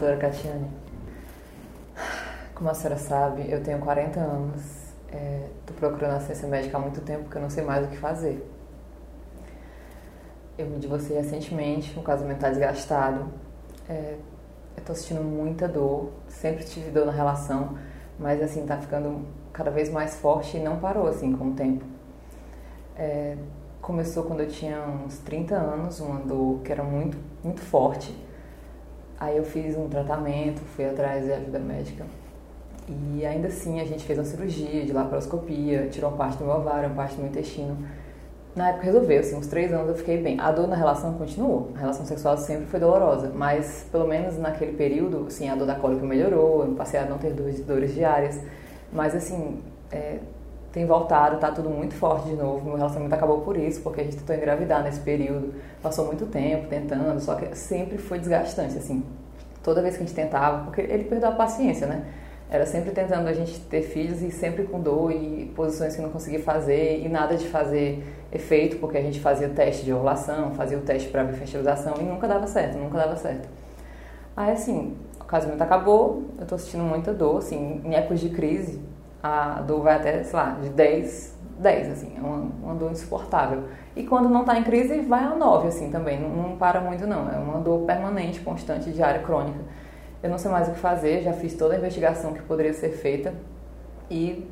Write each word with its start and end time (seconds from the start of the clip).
doutora 0.00 0.16
Catiane. 0.16 0.66
Como 2.54 2.70
a 2.70 2.74
senhora 2.74 2.98
sabe, 2.98 3.50
eu 3.50 3.62
tenho 3.62 3.78
40 3.78 4.18
anos, 4.18 4.62
estou 5.04 5.76
é, 5.76 5.78
procurando 5.78 6.16
assistência 6.16 6.48
médica 6.48 6.78
há 6.78 6.80
muito 6.80 7.02
tempo 7.02 7.24
porque 7.24 7.36
eu 7.36 7.42
não 7.42 7.50
sei 7.50 7.62
mais 7.62 7.84
o 7.84 7.88
que 7.88 7.98
fazer. 7.98 8.42
Eu 10.56 10.66
me 10.66 10.78
divorciei 10.78 11.18
recentemente, 11.18 11.98
o 11.98 12.02
casamento 12.02 12.36
está 12.36 12.48
desgastado, 12.48 13.26
é, 13.88 14.16
eu 14.76 14.80
estou 14.80 14.96
sentindo 14.96 15.22
muita 15.22 15.68
dor, 15.68 16.10
sempre 16.28 16.64
tive 16.64 16.90
dor 16.90 17.04
na 17.04 17.12
relação, 17.12 17.76
mas 18.18 18.42
assim, 18.42 18.62
está 18.62 18.78
ficando 18.78 19.26
cada 19.52 19.70
vez 19.70 19.90
mais 19.90 20.16
forte 20.16 20.56
e 20.56 20.60
não 20.60 20.78
parou 20.78 21.08
assim 21.08 21.36
com 21.36 21.48
o 21.48 21.52
tempo. 21.52 21.84
É, 22.96 23.36
começou 23.82 24.24
quando 24.24 24.40
eu 24.40 24.48
tinha 24.48 24.80
uns 24.82 25.18
30 25.18 25.54
anos, 25.54 26.00
uma 26.00 26.20
dor 26.20 26.60
que 26.60 26.72
era 26.72 26.82
muito, 26.82 27.18
muito 27.44 27.60
forte. 27.60 28.29
Aí 29.20 29.36
eu 29.36 29.44
fiz 29.44 29.76
um 29.76 29.86
tratamento, 29.86 30.62
fui 30.74 30.86
atrás 30.86 31.26
de 31.26 31.32
ajuda 31.32 31.58
médica. 31.58 32.06
E 32.88 33.24
ainda 33.26 33.48
assim 33.48 33.78
a 33.78 33.84
gente 33.84 34.02
fez 34.04 34.18
uma 34.18 34.24
cirurgia 34.24 34.84
de 34.84 34.92
laparoscopia, 34.92 35.88
tirou 35.90 36.10
uma 36.10 36.16
parte 36.16 36.38
do 36.38 36.44
meu 36.46 36.54
ovário, 36.54 36.88
uma 36.88 36.96
parte 36.96 37.16
do 37.16 37.18
meu 37.18 37.28
intestino. 37.28 37.76
Na 38.56 38.70
época 38.70 38.86
resolveu, 38.86 39.20
assim, 39.20 39.36
uns 39.36 39.46
três 39.46 39.72
anos 39.72 39.90
eu 39.90 39.94
fiquei 39.94 40.20
bem. 40.22 40.40
A 40.40 40.50
dor 40.50 40.66
na 40.66 40.74
relação 40.74 41.12
continuou. 41.14 41.70
A 41.76 41.80
relação 41.80 42.04
sexual 42.06 42.36
sempre 42.38 42.66
foi 42.66 42.80
dolorosa, 42.80 43.30
mas 43.32 43.86
pelo 43.92 44.08
menos 44.08 44.38
naquele 44.38 44.72
período, 44.72 45.26
assim, 45.28 45.48
a 45.48 45.54
dor 45.54 45.66
da 45.66 45.74
cólica 45.74 46.04
melhorou, 46.04 46.64
eu 46.64 46.72
passei 46.72 46.98
a 46.98 47.04
não 47.04 47.18
ter 47.18 47.32
dores, 47.32 47.60
dores 47.60 47.94
diárias. 47.94 48.40
Mas 48.92 49.14
assim, 49.14 49.60
é, 49.92 50.18
tem 50.72 50.86
voltado, 50.86 51.38
tá 51.38 51.50
tudo 51.50 51.68
muito 51.68 51.94
forte 51.94 52.28
de 52.28 52.36
novo. 52.36 52.64
Meu 52.64 52.76
relacionamento 52.76 53.14
acabou 53.14 53.40
por 53.40 53.56
isso, 53.56 53.80
porque 53.80 54.00
a 54.00 54.04
gente 54.04 54.16
tentou 54.18 54.36
engravidar 54.36 54.82
nesse 54.82 55.00
período. 55.00 55.52
Passou 55.82 56.06
muito 56.06 56.26
tempo 56.26 56.68
tentando, 56.68 57.18
só 57.20 57.34
que 57.34 57.56
sempre 57.56 57.98
foi 57.98 58.18
desgastante, 58.18 58.78
assim. 58.78 59.04
Toda 59.62 59.82
vez 59.82 59.96
que 59.96 60.02
a 60.02 60.06
gente 60.06 60.14
tentava, 60.14 60.64
porque 60.64 60.80
ele 60.80 61.04
perdeu 61.04 61.28
a 61.28 61.32
paciência, 61.32 61.86
né? 61.86 62.04
Era 62.48 62.66
sempre 62.66 62.90
tentando 62.90 63.28
a 63.28 63.32
gente 63.32 63.60
ter 63.60 63.82
filhos 63.82 64.22
e 64.22 64.30
sempre 64.30 64.64
com 64.64 64.80
dor 64.80 65.12
e 65.12 65.52
posições 65.54 65.94
que 65.94 66.02
não 66.02 66.10
conseguia 66.10 66.40
fazer 66.40 67.00
e 67.04 67.08
nada 67.08 67.36
de 67.36 67.46
fazer 67.46 68.04
efeito, 68.32 68.76
porque 68.78 68.96
a 68.96 69.02
gente 69.02 69.20
fazia 69.20 69.48
teste 69.48 69.84
de 69.84 69.92
ovulação, 69.92 70.52
fazia 70.52 70.78
o 70.78 70.80
teste 70.80 71.08
para 71.08 71.26
fertilização 71.28 71.94
e 72.00 72.02
nunca 72.02 72.26
dava 72.26 72.46
certo, 72.46 72.76
nunca 72.76 72.98
dava 72.98 73.16
certo. 73.16 73.48
Aí 74.36 74.52
assim, 74.52 74.96
o 75.20 75.24
casamento 75.24 75.62
acabou, 75.62 76.24
eu 76.40 76.46
tô 76.46 76.58
sentindo 76.58 76.82
muita 76.82 77.12
dor, 77.12 77.38
assim, 77.38 77.80
em 77.84 77.94
épocas 77.94 78.18
de 78.18 78.30
crise, 78.30 78.80
a 79.22 79.60
dor 79.60 79.82
vai 79.82 79.96
até, 79.96 80.22
sei 80.22 80.38
lá, 80.38 80.56
de 80.60 80.68
10, 80.70 81.38
10, 81.58 81.92
assim, 81.92 82.14
é 82.16 82.20
uma, 82.20 82.50
uma 82.62 82.74
dor 82.74 82.90
insuportável. 82.90 83.64
E 83.94 84.04
quando 84.04 84.28
não 84.28 84.40
está 84.40 84.58
em 84.58 84.64
crise, 84.64 85.00
vai 85.00 85.24
a 85.24 85.34
9, 85.34 85.68
assim, 85.68 85.90
também, 85.90 86.20
não, 86.20 86.28
não, 86.30 86.56
para 86.56 86.80
muito 86.80 87.06
não, 87.06 87.30
é 87.30 87.36
uma 87.36 87.60
dor 87.60 87.84
permanente, 87.86 88.40
constante, 88.40 88.90
diária, 88.90 89.20
crônica. 89.20 89.58
Eu 90.22 90.30
não 90.30 90.38
sei 90.38 90.50
mais 90.50 90.68
o 90.68 90.72
que 90.72 90.78
fazer, 90.78 91.22
já 91.22 91.32
fiz 91.32 91.54
toda 91.54 91.74
a 91.74 91.78
investigação 91.78 92.32
que 92.32 92.42
poderia 92.42 92.72
ser 92.72 92.90
feita 92.90 93.32
e 94.10 94.48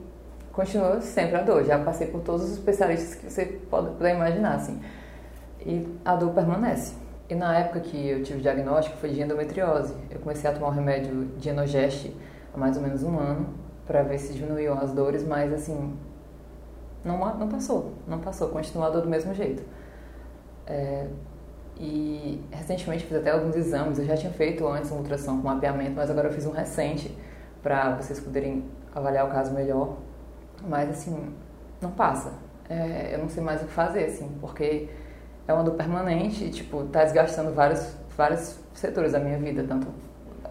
continua 0.52 1.00
sempre 1.00 1.36
a 1.36 1.42
dor. 1.42 1.64
Já 1.64 1.78
passei 1.78 2.06
por 2.06 2.20
todos 2.22 2.44
os 2.44 2.52
especialistas 2.52 3.14
que 3.14 3.30
você 3.30 3.44
pode, 3.44 3.90
puder 3.90 4.14
imaginar, 4.14 4.54
assim. 4.54 4.80
E 5.60 5.86
a 6.04 6.14
dor 6.14 6.32
permanece. 6.32 6.94
E 7.28 7.34
na 7.34 7.58
época 7.58 7.80
que 7.80 8.08
eu 8.08 8.22
tive 8.22 8.38
o 8.38 8.42
diagnóstico 8.42 8.96
foi 8.96 9.10
de 9.10 9.20
endometriose. 9.20 9.94
Eu 10.10 10.18
comecei 10.20 10.48
a 10.48 10.52
tomar 10.54 10.68
o 10.68 10.70
remédio 10.70 11.26
de 11.36 11.50
há 11.50 12.56
mais 12.56 12.76
ou 12.76 12.82
menos 12.82 13.02
um 13.02 13.18
ano 13.18 13.67
para 13.88 14.02
ver 14.02 14.18
se 14.18 14.34
diminuiu 14.34 14.74
as 14.74 14.92
dores, 14.92 15.26
mas 15.26 15.50
assim, 15.50 15.96
não, 17.02 17.18
não 17.36 17.48
passou, 17.48 17.94
não 18.06 18.20
passou, 18.20 18.50
continuou 18.50 18.86
a 18.86 18.90
dor 18.92 19.00
do 19.02 19.08
mesmo 19.08 19.32
jeito. 19.32 19.62
É, 20.66 21.06
e 21.78 22.44
recentemente 22.50 23.06
fiz 23.06 23.16
até 23.16 23.30
alguns 23.30 23.56
exames, 23.56 23.98
eu 23.98 24.04
já 24.04 24.14
tinha 24.14 24.30
feito 24.30 24.66
antes 24.68 24.92
um 24.92 24.96
ultrassom 24.98 25.40
com 25.40 25.48
mapeamento, 25.48 25.92
mas 25.96 26.10
agora 26.10 26.28
eu 26.28 26.32
fiz 26.32 26.44
um 26.44 26.50
recente 26.50 27.16
para 27.62 27.96
vocês 27.96 28.20
poderem 28.20 28.64
avaliar 28.94 29.26
o 29.26 29.30
caso 29.30 29.54
melhor. 29.54 29.96
Mas 30.68 30.90
assim, 30.90 31.34
não 31.80 31.92
passa. 31.92 32.32
É, 32.68 33.14
eu 33.14 33.20
não 33.20 33.28
sei 33.28 33.42
mais 33.42 33.62
o 33.62 33.64
que 33.64 33.72
fazer, 33.72 34.04
assim, 34.04 34.36
porque 34.40 34.88
é 35.46 35.52
uma 35.52 35.64
dor 35.64 35.74
permanente 35.74 36.44
e, 36.44 36.50
tipo, 36.50 36.84
tá 36.84 37.04
desgastando 37.04 37.52
vários, 37.54 37.96
vários 38.16 38.58
setores 38.74 39.12
da 39.12 39.18
minha 39.18 39.38
vida, 39.38 39.64
tanto 39.66 39.86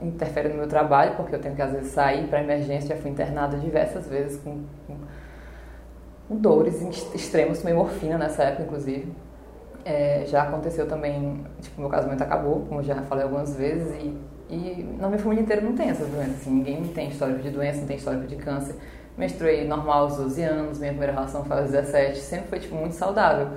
interfere 0.01 0.49
no 0.49 0.55
meu 0.55 0.67
trabalho, 0.67 1.15
porque 1.15 1.35
eu 1.35 1.39
tenho 1.39 1.55
que 1.55 1.61
às 1.61 1.71
vezes 1.71 1.91
sair 1.91 2.27
para 2.27 2.41
emergência, 2.41 2.95
já 2.95 3.01
fui 3.01 3.11
internada 3.11 3.57
diversas 3.57 4.07
vezes 4.07 4.41
com, 4.41 4.63
com, 4.87 6.35
dores 6.37 6.81
extremas, 7.13 7.59
tomei 7.59 7.73
morfina 7.73 8.17
nessa 8.17 8.43
época, 8.43 8.63
inclusive. 8.63 9.11
É, 9.85 10.25
já 10.25 10.43
aconteceu 10.43 10.85
também, 10.85 11.45
tipo, 11.61 11.79
meu 11.79 11.89
casamento 11.89 12.21
acabou, 12.21 12.65
como 12.67 12.83
já 12.83 13.01
falei 13.03 13.23
algumas 13.23 13.55
vezes, 13.55 13.89
e, 13.95 14.17
e 14.49 14.83
na 14.99 15.07
minha 15.07 15.19
família 15.19 15.41
inteira 15.41 15.61
não 15.61 15.73
tem 15.73 15.89
essas 15.89 16.09
doenças, 16.09 16.41
assim, 16.41 16.51
ninguém 16.51 16.83
tem 16.87 17.07
histórico 17.07 17.41
de 17.41 17.49
doença, 17.49 17.79
não 17.79 17.87
tem 17.87 17.95
histórico 17.95 18.27
de 18.27 18.35
câncer. 18.35 18.75
Menstruei 19.17 19.65
normal 19.65 20.03
aos 20.03 20.17
12 20.17 20.43
anos, 20.43 20.79
minha 20.79 20.91
primeira 20.91 21.13
relação 21.13 21.43
foi 21.43 21.57
aos 21.57 21.71
17, 21.71 22.19
sempre 22.19 22.47
foi, 22.49 22.59
tipo, 22.59 22.75
muito 22.75 22.93
saudável. 22.93 23.49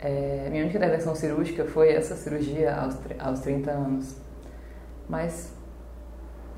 É, 0.00 0.48
minha 0.50 0.62
única 0.62 0.76
intervenção 0.78 1.14
cirúrgica 1.14 1.64
foi 1.64 1.92
essa 1.92 2.14
cirurgia 2.14 2.74
aos, 2.74 2.96
aos 3.18 3.40
30 3.40 3.70
anos. 3.70 4.16
Mas 5.08 5.52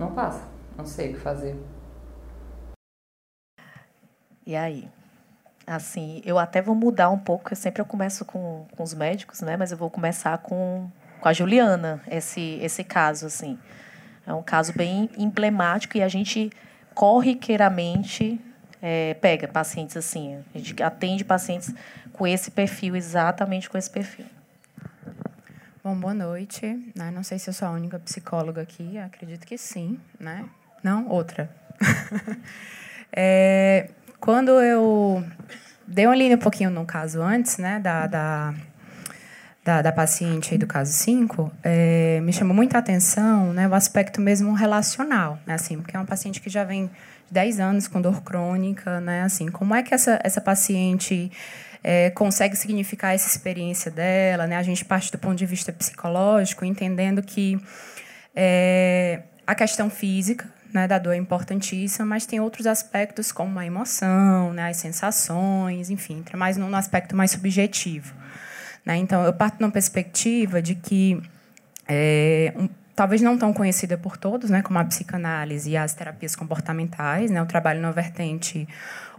não 0.00 0.12
passa. 0.14 0.42
Não 0.76 0.86
sei 0.86 1.10
o 1.10 1.14
que 1.14 1.20
fazer. 1.20 1.56
E 4.46 4.56
aí? 4.56 4.88
Assim, 5.66 6.22
eu 6.24 6.38
até 6.38 6.60
vou 6.60 6.74
mudar 6.74 7.10
um 7.10 7.18
pouco, 7.18 7.52
eu 7.52 7.56
sempre 7.56 7.80
eu 7.80 7.86
começo 7.86 8.24
com, 8.24 8.66
com 8.74 8.82
os 8.82 8.94
médicos, 8.94 9.42
né? 9.42 9.56
Mas 9.56 9.70
eu 9.70 9.78
vou 9.78 9.90
começar 9.90 10.38
com, 10.38 10.90
com 11.20 11.28
a 11.28 11.32
Juliana, 11.32 12.02
esse, 12.10 12.58
esse 12.60 12.82
caso, 12.82 13.26
assim. 13.26 13.58
É 14.26 14.32
um 14.32 14.42
caso 14.42 14.72
bem 14.72 15.08
emblemático 15.16 15.96
e 15.96 16.02
a 16.02 16.08
gente 16.08 16.50
corriqueiramente 16.94 18.40
é, 18.82 19.14
pega 19.14 19.46
pacientes 19.46 19.96
assim. 19.96 20.42
A 20.54 20.58
gente 20.58 20.82
atende 20.82 21.24
pacientes 21.24 21.72
com 22.12 22.26
esse 22.26 22.50
perfil, 22.50 22.96
exatamente 22.96 23.68
com 23.68 23.78
esse 23.78 23.90
perfil. 23.90 24.26
Bom, 25.82 25.94
boa 25.94 26.12
noite. 26.12 26.66
Né? 26.94 27.10
Não 27.10 27.22
sei 27.22 27.38
se 27.38 27.48
eu 27.48 27.54
sou 27.54 27.66
a 27.66 27.70
única 27.70 27.98
psicóloga 27.98 28.60
aqui, 28.60 28.98
acredito 28.98 29.46
que 29.46 29.56
sim, 29.56 29.98
né? 30.18 30.44
Não, 30.82 31.08
outra. 31.08 31.50
é, 33.10 33.88
quando 34.20 34.50
eu 34.60 35.24
dei 35.86 36.04
uma 36.04 36.14
linha 36.14 36.36
um 36.36 36.38
pouquinho 36.38 36.68
no 36.68 36.84
caso 36.84 37.22
antes, 37.22 37.56
né, 37.56 37.80
da, 37.80 38.06
da, 38.06 38.54
da, 39.64 39.80
da 39.80 39.90
paciente 39.90 40.58
do 40.58 40.66
caso 40.66 40.92
5, 40.92 41.50
é, 41.64 42.20
me 42.20 42.32
chamou 42.34 42.54
muita 42.54 42.76
atenção 42.76 43.54
né, 43.54 43.66
o 43.66 43.74
aspecto 43.74 44.20
mesmo 44.20 44.52
relacional, 44.52 45.38
né, 45.46 45.54
assim, 45.54 45.78
porque 45.80 45.96
é 45.96 45.98
uma 45.98 46.04
paciente 46.04 46.42
que 46.42 46.50
já 46.50 46.62
vem 46.62 46.90
10 47.30 47.58
anos 47.58 47.88
com 47.88 48.02
dor 48.02 48.22
crônica, 48.22 49.00
né, 49.00 49.22
assim, 49.22 49.50
como 49.50 49.74
é 49.74 49.82
que 49.82 49.94
essa, 49.94 50.20
essa 50.22 50.42
paciente 50.42 51.32
é, 51.82 52.10
consegue 52.10 52.56
significar 52.56 53.14
essa 53.14 53.28
experiência 53.28 53.90
dela, 53.90 54.46
né? 54.46 54.56
A 54.56 54.62
gente 54.62 54.84
parte 54.84 55.10
do 55.10 55.18
ponto 55.18 55.36
de 55.36 55.46
vista 55.46 55.72
psicológico, 55.72 56.64
entendendo 56.64 57.22
que 57.22 57.60
é, 58.34 59.22
a 59.46 59.54
questão 59.54 59.90
física 59.90 60.48
né, 60.72 60.86
da 60.86 60.98
dor 60.98 61.14
é 61.14 61.16
importantíssima, 61.16 62.06
mas 62.06 62.26
tem 62.26 62.40
outros 62.40 62.66
aspectos 62.66 63.32
como 63.32 63.58
a 63.58 63.66
emoção, 63.66 64.52
né, 64.52 64.68
as 64.70 64.76
sensações, 64.76 65.90
enfim, 65.90 66.18
entra 66.18 66.36
mais 66.36 66.56
no 66.56 66.74
aspecto 66.76 67.16
mais 67.16 67.32
subjetivo. 67.32 68.14
Né? 68.84 68.96
Então, 68.96 69.24
eu 69.24 69.32
parto 69.32 69.58
de 69.58 69.64
uma 69.64 69.70
perspectiva 69.70 70.62
de 70.62 70.74
que 70.74 71.20
é, 71.88 72.52
um, 72.56 72.68
talvez 72.94 73.20
não 73.20 73.36
tão 73.36 73.52
conhecida 73.52 73.98
por 73.98 74.16
todos, 74.16 74.50
né, 74.50 74.62
como 74.62 74.78
a 74.78 74.84
psicanálise 74.84 75.70
e 75.70 75.76
as 75.76 75.92
terapias 75.92 76.36
comportamentais, 76.36 77.30
né, 77.30 77.42
o 77.42 77.46
trabalho 77.46 77.80
na 77.80 77.90
vertente 77.90 78.68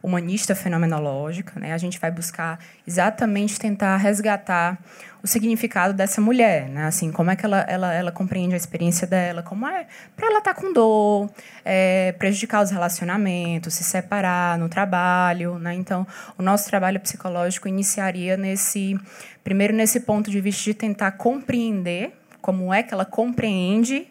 humanista 0.01 0.55
fenomenológica, 0.55 1.59
né? 1.59 1.73
A 1.73 1.77
gente 1.77 1.99
vai 1.99 2.09
buscar 2.09 2.59
exatamente 2.87 3.59
tentar 3.59 3.97
resgatar 3.97 4.79
o 5.23 5.27
significado 5.27 5.93
dessa 5.93 6.19
mulher, 6.19 6.67
né? 6.67 6.85
Assim, 6.85 7.11
como 7.11 7.29
é 7.29 7.35
que 7.35 7.45
ela, 7.45 7.59
ela, 7.61 7.93
ela 7.93 8.11
compreende 8.11 8.55
a 8.55 8.57
experiência 8.57 9.05
dela, 9.05 9.43
como 9.43 9.67
é 9.67 9.85
para 10.15 10.27
ela 10.27 10.39
estar 10.39 10.55
tá 10.55 10.59
com 10.59 10.73
dor, 10.73 11.29
é, 11.63 12.13
prejudicar 12.13 12.63
os 12.63 12.71
relacionamentos, 12.71 13.75
se 13.75 13.83
separar 13.83 14.57
no 14.57 14.67
trabalho, 14.67 15.59
né? 15.59 15.73
Então, 15.75 16.07
o 16.37 16.41
nosso 16.41 16.67
trabalho 16.67 16.99
psicológico 16.99 17.67
iniciaria 17.67 18.35
nesse 18.35 18.99
primeiro 19.43 19.73
nesse 19.73 19.99
ponto 19.99 20.31
de 20.31 20.41
vista 20.41 20.63
de 20.63 20.73
tentar 20.73 21.11
compreender 21.11 22.13
como 22.41 22.73
é 22.73 22.81
que 22.81 22.93
ela 22.93 23.05
compreende 23.05 24.07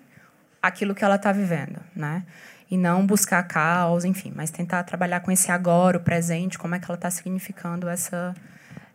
aquilo 0.63 0.95
que 0.95 1.05
ela 1.05 1.17
está 1.17 1.33
vivendo, 1.33 1.81
né? 1.95 2.23
E 2.71 2.77
não 2.77 3.05
buscar 3.05 3.41
a 3.41 3.43
causa, 3.43 4.07
enfim, 4.07 4.33
mas 4.35 4.51
tentar 4.51 4.85
trabalhar 4.85 5.21
com 5.21 5.33
esse 5.33 5.51
agora, 5.51 5.97
o 5.97 6.01
presente, 6.01 6.59
como 6.59 6.75
é 6.75 6.79
que 6.79 6.85
ela 6.85 6.95
está 6.95 7.11
significando 7.11 7.89
essa, 7.89 8.35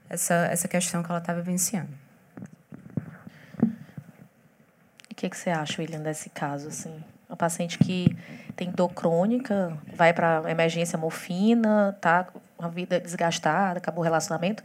essa, 0.10 0.34
essa 0.50 0.68
questão 0.68 1.04
que 1.04 1.12
ela 1.12 1.20
está 1.20 1.34
vivenciando. 1.34 1.90
O 5.12 5.16
que, 5.16 5.30
que 5.30 5.38
você 5.38 5.50
acha, 5.50 5.82
William, 5.82 6.02
desse 6.02 6.30
caso? 6.30 6.70
Assim? 6.70 7.04
Uma 7.28 7.36
paciente 7.36 7.78
que 7.78 8.16
tem 8.56 8.72
dor 8.72 8.90
crônica, 8.90 9.78
vai 9.94 10.14
para 10.14 10.44
emergência 10.50 10.98
morfina, 10.98 11.98
tá 12.00 12.26
com 12.26 12.66
a 12.66 12.70
vida 12.70 13.00
desgastada, 13.00 13.80
acabou 13.80 14.02
o 14.02 14.04
relacionamento. 14.04 14.64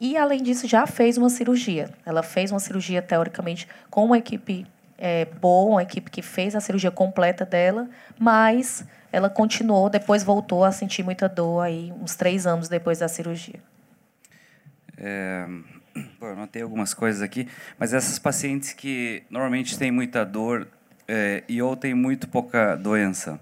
E, 0.00 0.16
além 0.16 0.42
disso, 0.42 0.68
já 0.68 0.86
fez 0.86 1.16
uma 1.18 1.28
cirurgia. 1.28 1.90
Ela 2.06 2.22
fez 2.22 2.52
uma 2.52 2.60
cirurgia, 2.60 3.02
teoricamente, 3.02 3.66
com 3.90 4.04
uma 4.04 4.18
equipe 4.18 4.66
é, 4.98 5.24
boa, 5.24 5.74
uma 5.74 5.82
equipe 5.82 6.10
que 6.10 6.20
fez 6.20 6.56
a 6.56 6.60
cirurgia 6.60 6.90
completa 6.90 7.46
dela, 7.46 7.88
mas 8.18 8.84
ela 9.12 9.30
continuou, 9.30 9.88
depois 9.88 10.24
voltou 10.24 10.64
a 10.64 10.72
sentir 10.72 11.04
muita 11.04 11.28
dor 11.28 11.60
aí, 11.60 11.92
uns 12.02 12.16
três 12.16 12.46
anos 12.46 12.68
depois 12.68 12.98
da 12.98 13.08
cirurgia. 13.08 13.60
É, 14.96 15.46
bom, 16.18 16.26
eu 16.26 16.36
notei 16.36 16.60
algumas 16.60 16.92
coisas 16.92 17.22
aqui, 17.22 17.48
mas 17.78 17.94
essas 17.94 18.18
pacientes 18.18 18.72
que 18.72 19.22
normalmente 19.30 19.78
têm 19.78 19.92
muita 19.92 20.24
dor 20.24 20.66
é, 21.06 21.44
e 21.48 21.62
ou 21.62 21.76
têm 21.76 21.94
muito 21.94 22.28
pouca 22.28 22.74
doença, 22.74 23.40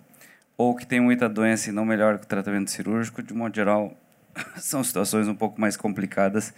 ou 0.56 0.76
que 0.76 0.86
têm 0.86 1.00
muita 1.00 1.28
doença 1.28 1.70
e 1.70 1.72
não 1.72 1.86
melhora 1.86 2.18
com 2.18 2.24
o 2.24 2.28
tratamento 2.28 2.70
cirúrgico, 2.70 3.22
de 3.22 3.32
modo 3.32 3.54
geral, 3.56 3.96
são 4.56 4.84
situações 4.84 5.26
um 5.26 5.34
pouco 5.34 5.58
mais 5.58 5.76
complicadas 5.76 6.52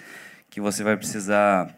que 0.50 0.60
você 0.60 0.82
vai 0.82 0.96
precisar 0.96 1.74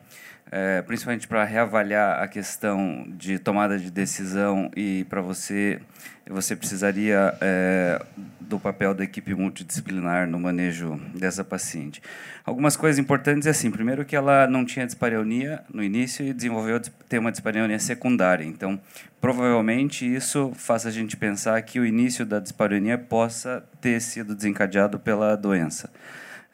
é, 0.51 0.83
principalmente 0.83 1.29
para 1.29 1.45
reavaliar 1.45 2.21
a 2.21 2.27
questão 2.27 3.07
de 3.09 3.39
tomada 3.39 3.79
de 3.79 3.91
decisão 3.91 4.71
e 4.77 5.05
para 5.09 5.21
você 5.21 5.81
você 6.29 6.55
precisaria 6.55 7.35
é, 7.41 8.01
do 8.41 8.59
papel 8.59 8.95
da 8.95 9.03
equipe 9.03 9.35
multidisciplinar 9.35 10.29
no 10.29 10.39
manejo 10.39 11.01
dessa 11.15 11.43
paciente. 11.43 12.01
Algumas 12.45 12.77
coisas 12.77 12.99
importantes 12.99 13.47
é 13.47 13.51
assim, 13.51 13.71
primeiro 13.71 14.05
que 14.05 14.15
ela 14.15 14.47
não 14.47 14.65
tinha 14.65 14.87
dispareunia 14.87 15.65
no 15.73 15.83
início 15.83 16.25
e 16.25 16.33
desenvolveu 16.33 16.81
ter 17.09 17.19
uma 17.19 17.33
dispareunia 17.33 17.79
secundária. 17.81 18.45
Então, 18.45 18.81
provavelmente 19.21 20.07
isso 20.07 20.53
faz 20.55 20.87
a 20.87 20.91
gente 20.91 21.17
pensar 21.17 21.61
que 21.63 21.81
o 21.81 21.87
início 21.87 22.25
da 22.25 22.39
dispareunia 22.39 22.97
possa 22.97 23.65
ter 23.81 24.01
sido 24.01 24.35
desencadeado 24.35 25.01
pela 25.01 25.37
doença. 25.37 25.91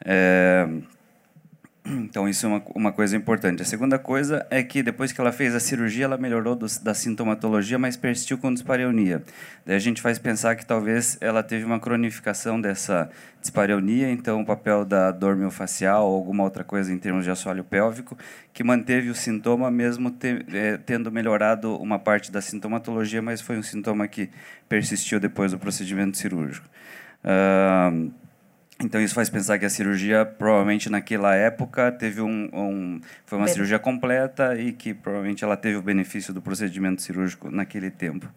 É, 0.03 0.67
então, 2.03 2.27
isso 2.27 2.45
é 2.45 2.49
uma, 2.49 2.63
uma 2.75 2.91
coisa 2.91 3.15
importante. 3.15 3.61
A 3.61 3.65
segunda 3.65 3.97
coisa 3.97 4.45
é 4.49 4.61
que 4.61 4.83
depois 4.83 5.11
que 5.11 5.21
ela 5.21 5.31
fez 5.31 5.55
a 5.55 5.59
cirurgia, 5.59 6.05
ela 6.05 6.17
melhorou 6.17 6.55
do, 6.55 6.65
da 6.81 6.93
sintomatologia, 6.93 7.79
mas 7.79 7.95
persistiu 7.95 8.37
com 8.37 8.53
dispareunia. 8.53 9.23
Daí 9.65 9.75
a 9.75 9.79
gente 9.79 10.01
faz 10.01 10.19
pensar 10.19 10.55
que 10.55 10.65
talvez 10.65 11.17
ela 11.21 11.41
teve 11.41 11.63
uma 11.63 11.79
cronificação 11.79 12.59
dessa 12.59 13.09
dispareunia, 13.41 14.11
então 14.11 14.41
o 14.41 14.45
papel 14.45 14.83
da 14.83 15.11
dor 15.11 15.35
miofascial 15.35 16.07
ou 16.07 16.15
alguma 16.15 16.43
outra 16.43 16.63
coisa 16.63 16.91
em 16.91 16.97
termos 16.97 17.23
de 17.23 17.31
assoalho 17.31 17.63
pélvico, 17.63 18.17
que 18.53 18.63
manteve 18.63 19.09
o 19.09 19.15
sintoma 19.15 19.71
mesmo 19.71 20.11
te, 20.11 20.45
é, 20.51 20.77
tendo 20.77 21.11
melhorado 21.11 21.75
uma 21.77 21.97
parte 21.97 22.31
da 22.31 22.41
sintomatologia, 22.41 23.21
mas 23.21 23.39
foi 23.39 23.57
um 23.57 23.63
sintoma 23.63 24.07
que 24.07 24.29
persistiu 24.67 25.19
depois 25.19 25.51
do 25.51 25.59
procedimento 25.59 26.17
cirúrgico. 26.17 26.67
Uh, 27.23 28.11
então 28.79 29.01
isso 29.01 29.15
faz 29.15 29.29
pensar 29.29 29.57
que 29.57 29.65
a 29.65 29.69
cirurgia 29.69 30.23
provavelmente 30.23 30.89
naquela 30.89 31.33
época 31.35 31.91
teve 31.91 32.21
um, 32.21 32.49
um 32.53 33.01
foi 33.25 33.37
uma 33.37 33.47
cirurgia 33.47 33.79
completa 33.79 34.55
e 34.55 34.71
que 34.71 34.93
provavelmente 34.93 35.43
ela 35.43 35.57
teve 35.57 35.77
o 35.77 35.81
benefício 35.81 36.33
do 36.33 36.41
procedimento 36.41 37.01
cirúrgico 37.01 37.49
naquele 37.49 37.89
tempo. 37.89 38.27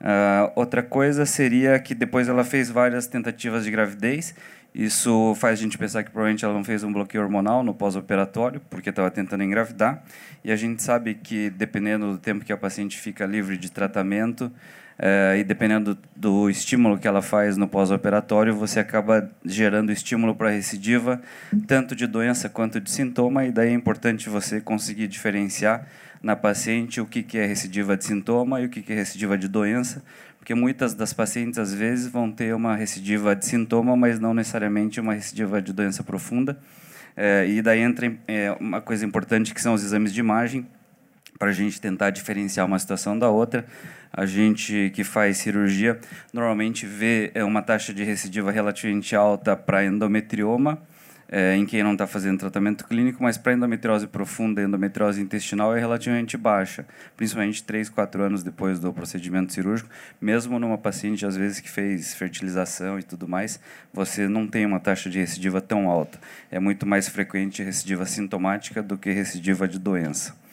Uh, 0.00 0.50
outra 0.56 0.82
coisa 0.82 1.24
seria 1.26 1.78
que 1.78 1.94
depois 1.94 2.28
ela 2.28 2.44
fez 2.44 2.70
várias 2.70 3.06
tentativas 3.06 3.64
de 3.64 3.70
gravidez. 3.70 4.34
Isso 4.74 5.34
faz 5.36 5.58
a 5.60 5.62
gente 5.62 5.78
pensar 5.78 6.02
que 6.02 6.10
provavelmente 6.10 6.44
ela 6.44 6.52
não 6.52 6.64
fez 6.64 6.82
um 6.82 6.92
bloqueio 6.92 7.22
hormonal 7.22 7.62
no 7.62 7.72
pós-operatório, 7.72 8.60
porque 8.68 8.90
estava 8.90 9.10
tentando 9.10 9.44
engravidar. 9.44 10.02
E 10.42 10.50
a 10.50 10.56
gente 10.56 10.82
sabe 10.82 11.14
que, 11.14 11.48
dependendo 11.50 12.10
do 12.10 12.18
tempo 12.18 12.44
que 12.44 12.52
a 12.52 12.56
paciente 12.56 12.98
fica 12.98 13.24
livre 13.24 13.56
de 13.56 13.70
tratamento, 13.70 14.50
é, 14.98 15.36
e 15.38 15.44
dependendo 15.44 15.98
do, 16.14 16.48
estímulo 16.48 16.98
que 16.98 17.08
ela 17.08 17.20
faz 17.20 17.56
no 17.56 17.66
pós-operatório, 17.66 18.54
você 18.54 18.78
acaba 18.78 19.30
gerando 19.44 19.90
estímulo 19.90 20.34
para 20.34 20.50
recidiva, 20.50 21.20
tanto 21.66 21.96
de 21.96 22.06
doença 22.06 22.48
quanto 22.48 22.80
de 22.80 22.90
sintoma, 22.90 23.44
e 23.44 23.50
daí 23.50 23.70
é 23.70 23.72
importante 23.72 24.28
você 24.28 24.60
conseguir 24.60 25.08
diferenciar 25.08 25.86
na 26.22 26.36
paciente 26.36 27.00
o 27.00 27.06
que, 27.06 27.26
é 27.36 27.44
recidiva 27.44 27.96
de 27.96 28.04
sintoma 28.04 28.60
e 28.60 28.66
o 28.66 28.68
que, 28.68 28.92
é 28.92 28.96
recidiva 28.96 29.36
de 29.36 29.48
doença, 29.48 30.02
porque 30.38 30.54
muitas 30.54 30.94
das 30.94 31.12
pacientes, 31.12 31.58
às 31.58 31.74
vezes, 31.74 32.06
vão 32.06 32.30
ter 32.30 32.54
uma 32.54 32.76
recidiva 32.76 33.34
de 33.34 33.46
sintoma, 33.46 33.96
mas 33.96 34.20
não 34.20 34.32
necessariamente 34.32 35.00
uma 35.00 35.14
recidiva 35.14 35.60
de 35.60 35.72
doença 35.72 36.04
profunda. 36.04 36.58
É, 37.16 37.46
e 37.48 37.62
daí 37.62 37.80
entra 37.80 38.12
é, 38.26 38.52
uma 38.58 38.80
coisa 38.80 39.04
importante 39.04 39.54
que 39.54 39.60
são 39.60 39.74
os 39.74 39.84
exames 39.84 40.12
de 40.12 40.20
imagem, 40.20 40.66
para 41.38 41.50
a 41.50 41.52
gente 41.52 41.80
tentar 41.80 42.10
diferenciar 42.10 42.66
uma 42.66 42.78
situação 42.78 43.18
da 43.18 43.28
outra. 43.28 43.66
A 44.12 44.26
gente 44.26 44.92
que 44.94 45.02
faz 45.02 45.38
cirurgia 45.38 45.98
normalmente 46.32 46.86
vê 46.86 47.30
é, 47.34 47.42
uma 47.42 47.62
taxa 47.62 47.92
de 47.92 48.04
recidiva 48.04 48.52
relativamente 48.52 49.16
alta 49.16 49.56
para 49.56 49.84
endometrioma, 49.84 50.80
é, 51.28 51.56
em 51.56 51.66
quem 51.66 51.82
não 51.82 51.94
está 51.94 52.06
fazendo 52.06 52.38
tratamento 52.38 52.86
clínico, 52.86 53.20
mas 53.20 53.36
para 53.36 53.54
endometriose 53.54 54.06
profunda 54.06 54.62
endometriose 54.62 55.20
intestinal 55.20 55.74
é 55.74 55.80
relativamente 55.80 56.36
baixa, 56.36 56.86
principalmente 57.16 57.64
3, 57.64 57.88
4 57.88 58.22
anos 58.22 58.44
depois 58.44 58.78
do 58.78 58.92
procedimento 58.92 59.52
cirúrgico. 59.52 59.90
Mesmo 60.20 60.60
numa 60.60 60.78
paciente, 60.78 61.26
às 61.26 61.36
vezes, 61.36 61.58
que 61.58 61.68
fez 61.68 62.14
fertilização 62.14 63.00
e 63.00 63.02
tudo 63.02 63.26
mais, 63.26 63.58
você 63.92 64.28
não 64.28 64.46
tem 64.46 64.64
uma 64.64 64.78
taxa 64.78 65.10
de 65.10 65.18
recidiva 65.18 65.60
tão 65.60 65.88
alta. 65.88 66.20
É 66.52 66.60
muito 66.60 66.86
mais 66.86 67.08
frequente 67.08 67.64
recidiva 67.64 68.06
sintomática 68.06 68.80
do 68.80 68.96
que 68.96 69.10
recidiva 69.10 69.66
de 69.66 69.80
doença. 69.80 70.43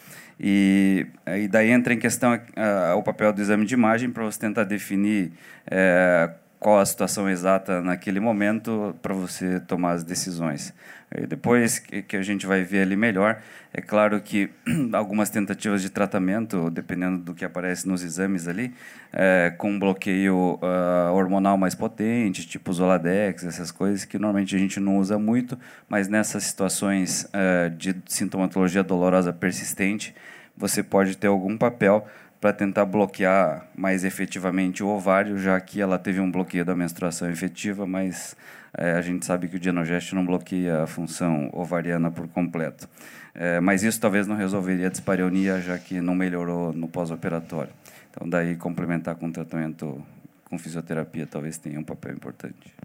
E, 0.43 1.05
e 1.27 1.47
daí 1.47 1.69
entra 1.69 1.93
em 1.93 1.99
questão 1.99 2.33
uh, 2.33 2.97
o 2.97 3.03
papel 3.03 3.31
do 3.31 3.39
exame 3.39 3.63
de 3.63 3.75
imagem 3.75 4.09
para 4.09 4.23
você 4.23 4.39
tentar 4.39 4.63
definir 4.63 5.33
uh, 5.67 6.33
qual 6.59 6.79
a 6.79 6.85
situação 6.85 7.29
exata 7.29 7.79
naquele 7.79 8.19
momento 8.19 8.95
para 9.03 9.13
você 9.13 9.59
tomar 9.59 9.91
as 9.91 10.03
decisões. 10.03 10.73
E 11.13 11.27
depois 11.27 11.77
que, 11.77 12.01
que, 12.01 12.15
a 12.15 12.21
gente 12.21 12.45
vai 12.47 12.63
ver 12.63 12.83
ali 12.83 12.95
melhor, 12.95 13.41
é 13.73 13.81
claro 13.81 14.21
que 14.21 14.49
algumas 14.93 15.29
tentativas 15.29 15.81
de 15.81 15.89
tratamento, 15.89 16.69
dependendo 16.69 17.17
do 17.17 17.33
que 17.33 17.43
aparece 17.43 17.87
nos 17.87 18.01
exames 18.01 18.47
ali, 18.47 18.73
é, 19.11 19.53
com 19.57 19.77
bloqueio 19.77 20.59
uh, 20.61 21.13
hormonal 21.13 21.57
mais 21.57 21.75
potente, 21.75 22.47
tipo 22.47 22.71
Zoladex, 22.71 23.43
essas 23.43 23.71
coisas 23.71 24.05
que 24.05 24.17
normalmente 24.17 24.55
a 24.55 24.59
gente 24.59 24.79
não 24.79 24.97
usa 24.97 25.19
muito, 25.19 25.57
mas 25.89 26.07
nessas 26.07 26.43
situações 26.45 27.23
uh, 27.25 27.69
de 27.71 27.95
sintomatologia 28.05 28.83
dolorosa 28.83 29.33
persistente, 29.33 30.15
você 30.55 30.83
pode 30.83 31.17
ter 31.17 31.27
algum 31.27 31.57
papel 31.57 32.07
para 32.39 32.51
tentar 32.51 32.85
bloquear 32.85 33.67
mais 33.75 34.03
efetivamente 34.03 34.83
o 34.83 34.87
ovário, 34.87 35.37
já 35.37 35.59
que 35.61 35.79
ela 35.79 35.99
teve 35.99 36.19
um 36.19 36.31
bloqueio 36.31 36.65
da 36.65 36.75
menstruação 36.75 37.29
efetiva, 37.29 37.85
mas 37.85 38.35
é, 38.75 38.93
a 38.93 39.01
gente 39.01 39.25
sabe 39.25 39.47
que 39.47 39.57
o 39.57 39.59
dienogeste 39.59 40.15
não 40.15 40.25
bloqueia 40.25 40.83
a 40.83 40.87
função 40.87 41.49
ovariana 41.53 42.09
por 42.09 42.27
completo. 42.27 42.89
É, 43.35 43.59
mas 43.59 43.83
isso 43.83 43.99
talvez 43.99 44.27
não 44.27 44.35
resolveria 44.35 44.87
a 44.87 44.89
dispareunia, 44.89 45.61
já 45.61 45.77
que 45.77 46.01
não 46.01 46.15
melhorou 46.15 46.73
no 46.73 46.87
pós-operatório. 46.87 47.71
Então, 48.09 48.27
daí 48.27 48.55
complementar 48.55 49.15
com 49.15 49.31
tratamento 49.31 50.03
com 50.45 50.57
fisioterapia 50.57 51.25
talvez 51.25 51.57
tenha 51.57 51.79
um 51.79 51.83
papel 51.83 52.13
importante. 52.13 52.75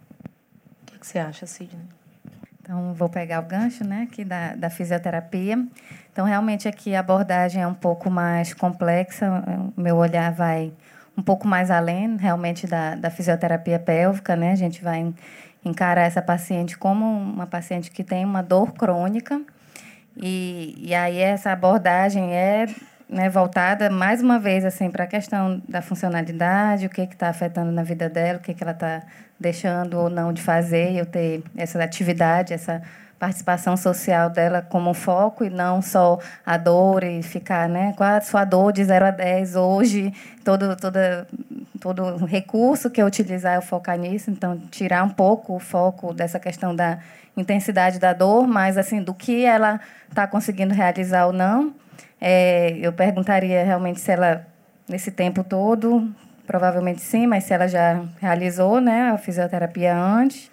O 0.95 1.01
que 1.01 1.07
você 1.07 1.19
acha, 1.19 1.47
Sidney? 1.47 1.83
Então, 2.61 2.95
vou 2.95 3.09
pegar 3.09 3.41
o 3.41 3.47
gancho 3.47 3.85
né, 3.85 4.07
aqui 4.11 4.25
da, 4.25 4.55
da 4.55 4.71
fisioterapia. 4.71 5.67
Então, 6.17 6.25
realmente, 6.25 6.67
aqui 6.67 6.95
a 6.95 7.01
abordagem 7.01 7.61
é 7.63 7.67
um 7.67 7.75
pouco 7.75 8.09
mais 8.09 8.55
complexa. 8.55 9.45
O 9.77 9.79
meu 9.79 9.97
olhar 9.97 10.33
vai 10.33 10.73
um 11.15 11.21
pouco 11.21 11.47
mais 11.47 11.71
além, 11.71 12.17
realmente, 12.17 12.67
da, 12.67 12.95
da 12.95 13.11
fisioterapia 13.11 13.79
pélvica. 13.79 14.35
Né? 14.35 14.53
A 14.53 14.57
gente 14.57 14.83
vai 14.83 15.13
encarar 15.63 16.05
essa 16.05 16.23
paciente 16.23 16.79
como 16.79 17.05
uma 17.05 17.47
paciente 17.47 17.91
que 17.91 18.03
tem 18.03 18.25
uma 18.25 18.43
dor 18.43 18.73
crônica. 18.73 19.43
E, 20.17 20.75
e 20.79 20.95
aí, 20.95 21.19
essa 21.19 21.53
abordagem 21.53 22.35
é 22.35 22.65
né, 23.11 23.29
voltada, 23.29 23.91
mais 23.91 24.23
uma 24.23 24.39
vez, 24.39 24.65
assim, 24.65 24.91
para 24.91 25.05
a 25.05 25.07
questão 25.07 25.63
da 25.69 25.83
funcionalidade, 25.83 26.87
o 26.87 26.89
que 26.89 27.03
está 27.03 27.29
afetando 27.29 27.71
na 27.71 27.83
vida 27.83 28.09
dela, 28.09 28.39
o 28.39 28.41
que, 28.41 28.55
que 28.55 28.65
ela 28.65 28.73
está 28.73 29.03
deixando 29.39 29.99
ou 29.99 30.09
não 30.09 30.33
de 30.33 30.41
fazer, 30.41 30.95
eu 30.97 31.05
ter 31.05 31.43
essa 31.55 31.79
atividade, 31.85 32.55
essa 32.55 32.81
participação 33.19 33.77
social 33.77 34.29
dela 34.29 34.61
como 34.61 34.93
foco 34.93 35.45
e 35.45 35.51
não 35.51 35.81
só 35.81 36.19
a 36.45 36.57
dor 36.57 37.03
e 37.03 37.23
ficar, 37.23 37.69
né, 37.69 37.95
qual 37.97 38.11
a 38.11 38.21
sua 38.21 38.45
dor 38.45 38.73
de 38.73 38.85
0 38.85 39.07
a 39.07 39.11
10 39.11 39.57
hoje, 39.57 40.13
todo, 40.45 40.77
toda, 40.77 41.27
todo 41.81 42.25
recurso 42.27 42.91
que 42.91 43.01
eu 43.01 43.07
utilizar 43.07 43.55
eu 43.55 43.63
focar 43.63 43.99
nisso, 43.99 44.31
então 44.31 44.59
tirar 44.71 45.03
um 45.05 45.09
pouco 45.09 45.57
o 45.57 45.59
foco 45.59 46.13
dessa 46.13 46.39
questão 46.39 46.75
da 46.75 46.99
intensidade 47.37 47.99
da 47.99 48.13
dor, 48.13 48.47
mas 48.47 48.77
assim, 48.77 49.03
do 49.03 49.15
que 49.15 49.45
ela 49.45 49.81
está 50.09 50.27
conseguindo 50.27 50.75
realizar 50.75 51.27
ou 51.27 51.33
não, 51.33 51.75
é, 52.21 52.77
eu 52.81 52.93
perguntaria 52.93 53.65
realmente 53.65 54.01
se 54.01 54.11
ela, 54.11 54.47
nesse 54.89 55.11
tempo 55.11 55.45
todo, 55.45 56.11
Provavelmente 56.47 57.01
sim, 57.01 57.27
mas 57.27 57.45
se 57.45 57.53
ela 57.53 57.67
já 57.67 58.05
realizou 58.21 58.81
né, 58.81 59.11
a 59.11 59.19
fisioterapia 59.19 59.97
antes, 59.97 60.49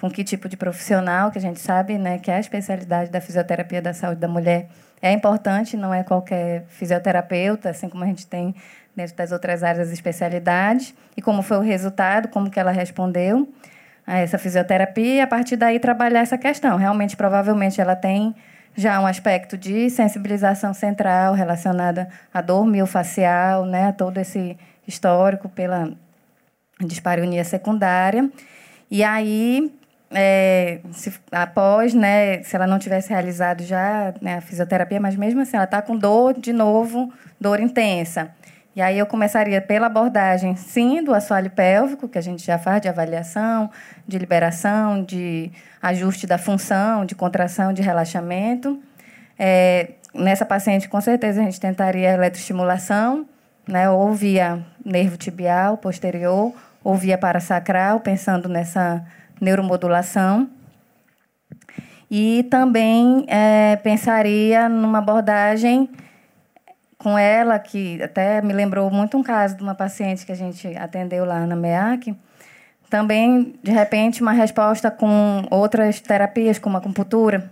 com 0.00 0.10
que 0.10 0.24
tipo 0.24 0.48
de 0.48 0.56
profissional, 0.56 1.30
que 1.30 1.38
a 1.38 1.40
gente 1.40 1.60
sabe 1.60 1.98
né, 1.98 2.18
que 2.18 2.30
é 2.30 2.36
a 2.36 2.40
especialidade 2.40 3.10
da 3.10 3.20
fisioterapia 3.20 3.82
da 3.82 3.92
saúde 3.92 4.20
da 4.20 4.28
mulher 4.28 4.68
é 5.02 5.12
importante, 5.12 5.76
não 5.76 5.94
é 5.94 6.02
qualquer 6.02 6.64
fisioterapeuta, 6.68 7.70
assim 7.70 7.88
como 7.88 8.04
a 8.04 8.06
gente 8.06 8.26
tem 8.26 8.54
dentro 8.94 9.16
das 9.16 9.32
outras 9.32 9.62
áreas 9.62 9.88
de 9.88 9.94
especialidade, 9.94 10.94
e 11.16 11.22
como 11.22 11.42
foi 11.42 11.56
o 11.56 11.60
resultado, 11.60 12.28
como 12.28 12.50
que 12.50 12.60
ela 12.60 12.70
respondeu 12.70 13.48
a 14.06 14.18
essa 14.18 14.36
fisioterapia, 14.36 15.14
e 15.14 15.20
a 15.20 15.26
partir 15.26 15.56
daí 15.56 15.78
trabalhar 15.78 16.20
essa 16.20 16.36
questão. 16.36 16.76
Realmente, 16.76 17.16
provavelmente, 17.16 17.80
ela 17.80 17.96
tem 17.96 18.34
já 18.76 19.00
um 19.00 19.06
aspecto 19.06 19.56
de 19.56 19.88
sensibilização 19.88 20.74
central 20.74 21.32
relacionada 21.32 22.08
à 22.32 22.42
dor 22.42 22.66
miofacial, 22.66 23.64
né, 23.64 23.88
a 23.88 23.92
todo 23.92 24.18
esse 24.18 24.56
histórico 24.86 25.48
pela 25.48 25.90
dispareunia 26.80 27.44
secundária. 27.44 28.30
E 28.90 29.02
aí, 29.02 29.72
é, 30.12 30.80
se, 30.92 31.12
após, 31.30 31.94
né, 31.94 32.42
se 32.42 32.56
ela 32.56 32.66
não 32.66 32.78
tivesse 32.78 33.10
realizado 33.10 33.62
já 33.62 34.12
né, 34.20 34.38
a 34.38 34.40
fisioterapia, 34.40 35.00
mas 35.00 35.14
mesmo 35.14 35.40
assim 35.40 35.56
ela 35.56 35.64
está 35.64 35.80
com 35.80 35.96
dor 35.96 36.38
de 36.38 36.52
novo, 36.52 37.12
dor 37.40 37.60
intensa. 37.60 38.30
E 38.74 38.80
aí 38.80 38.98
eu 38.98 39.06
começaria 39.06 39.60
pela 39.60 39.86
abordagem, 39.86 40.54
sim, 40.56 41.02
do 41.02 41.12
assoalho 41.12 41.50
pélvico, 41.50 42.08
que 42.08 42.18
a 42.18 42.20
gente 42.20 42.44
já 42.44 42.58
faz 42.58 42.80
de 42.80 42.88
avaliação, 42.88 43.70
de 44.06 44.18
liberação, 44.18 45.04
de 45.04 45.50
ajuste 45.82 46.26
da 46.26 46.38
função, 46.38 47.04
de 47.04 47.14
contração, 47.14 47.72
de 47.72 47.82
relaxamento. 47.82 48.80
É, 49.38 49.90
nessa 50.14 50.44
paciente, 50.44 50.88
com 50.88 51.00
certeza, 51.00 51.40
a 51.40 51.44
gente 51.44 51.60
tentaria 51.60 52.10
eletroestimulação, 52.10 53.26
né, 53.66 53.90
ou 53.90 54.12
via 54.12 54.64
nervo 54.84 55.16
tibial 55.16 55.76
posterior, 55.76 56.52
ou 56.82 56.94
via 56.94 57.18
parasacral, 57.18 58.00
pensando 58.00 58.48
nessa 58.48 59.04
neuromodulação. 59.40 60.48
E 62.10 62.44
também 62.50 63.24
é, 63.28 63.76
pensaria 63.76 64.68
numa 64.68 64.98
abordagem 64.98 65.88
com 66.98 67.16
ela, 67.16 67.58
que 67.58 68.02
até 68.02 68.42
me 68.42 68.52
lembrou 68.52 68.90
muito 68.90 69.16
um 69.16 69.22
caso 69.22 69.56
de 69.56 69.62
uma 69.62 69.74
paciente 69.74 70.26
que 70.26 70.32
a 70.32 70.36
gente 70.36 70.68
atendeu 70.76 71.24
lá 71.24 71.46
na 71.46 71.56
MEAC. 71.56 72.14
Também, 72.90 73.54
de 73.62 73.70
repente, 73.70 74.20
uma 74.20 74.32
resposta 74.32 74.90
com 74.90 75.46
outras 75.50 76.00
terapias, 76.00 76.58
como 76.58 76.76
a 76.76 76.80
acupuntura. 76.80 77.50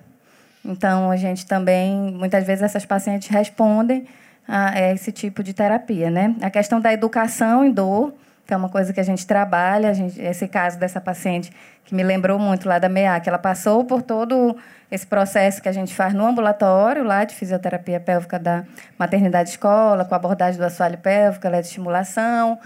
Então, 0.64 1.10
a 1.10 1.16
gente 1.16 1.46
também, 1.46 2.12
muitas 2.12 2.44
vezes, 2.44 2.62
essas 2.62 2.84
pacientes 2.84 3.28
respondem 3.28 4.06
a 4.46 4.80
esse 4.92 5.12
tipo 5.12 5.42
de 5.42 5.54
terapia, 5.54 6.10
né? 6.10 6.34
A 6.42 6.50
questão 6.50 6.80
da 6.80 6.92
educação 6.92 7.64
em 7.64 7.70
dor, 7.70 8.12
que 8.48 8.54
é 8.54 8.56
uma 8.56 8.70
coisa 8.70 8.94
que 8.94 8.98
a 8.98 9.02
gente 9.02 9.26
trabalha, 9.26 9.90
a 9.90 9.92
gente, 9.92 10.18
esse 10.18 10.48
caso 10.48 10.78
dessa 10.78 10.98
paciente 10.98 11.52
que 11.84 11.94
me 11.94 12.02
lembrou 12.02 12.38
muito 12.38 12.66
lá 12.66 12.78
da 12.78 12.88
MEAC, 12.88 13.28
ela 13.28 13.38
passou 13.38 13.84
por 13.84 14.00
todo 14.00 14.56
esse 14.90 15.06
processo 15.06 15.60
que 15.60 15.68
a 15.68 15.72
gente 15.72 15.94
faz 15.94 16.14
no 16.14 16.24
ambulatório, 16.24 17.04
lá 17.04 17.24
de 17.24 17.34
fisioterapia 17.34 18.00
pélvica 18.00 18.38
da 18.38 18.64
maternidade 18.98 19.50
escola, 19.50 20.02
com 20.02 20.14
abordagem 20.14 20.58
do 20.58 20.64
assoalho 20.64 20.96
pélvico, 20.96 21.46
ela 21.46 21.58
é 21.58 21.60
de 21.60 21.66
estimulação. 21.66 22.58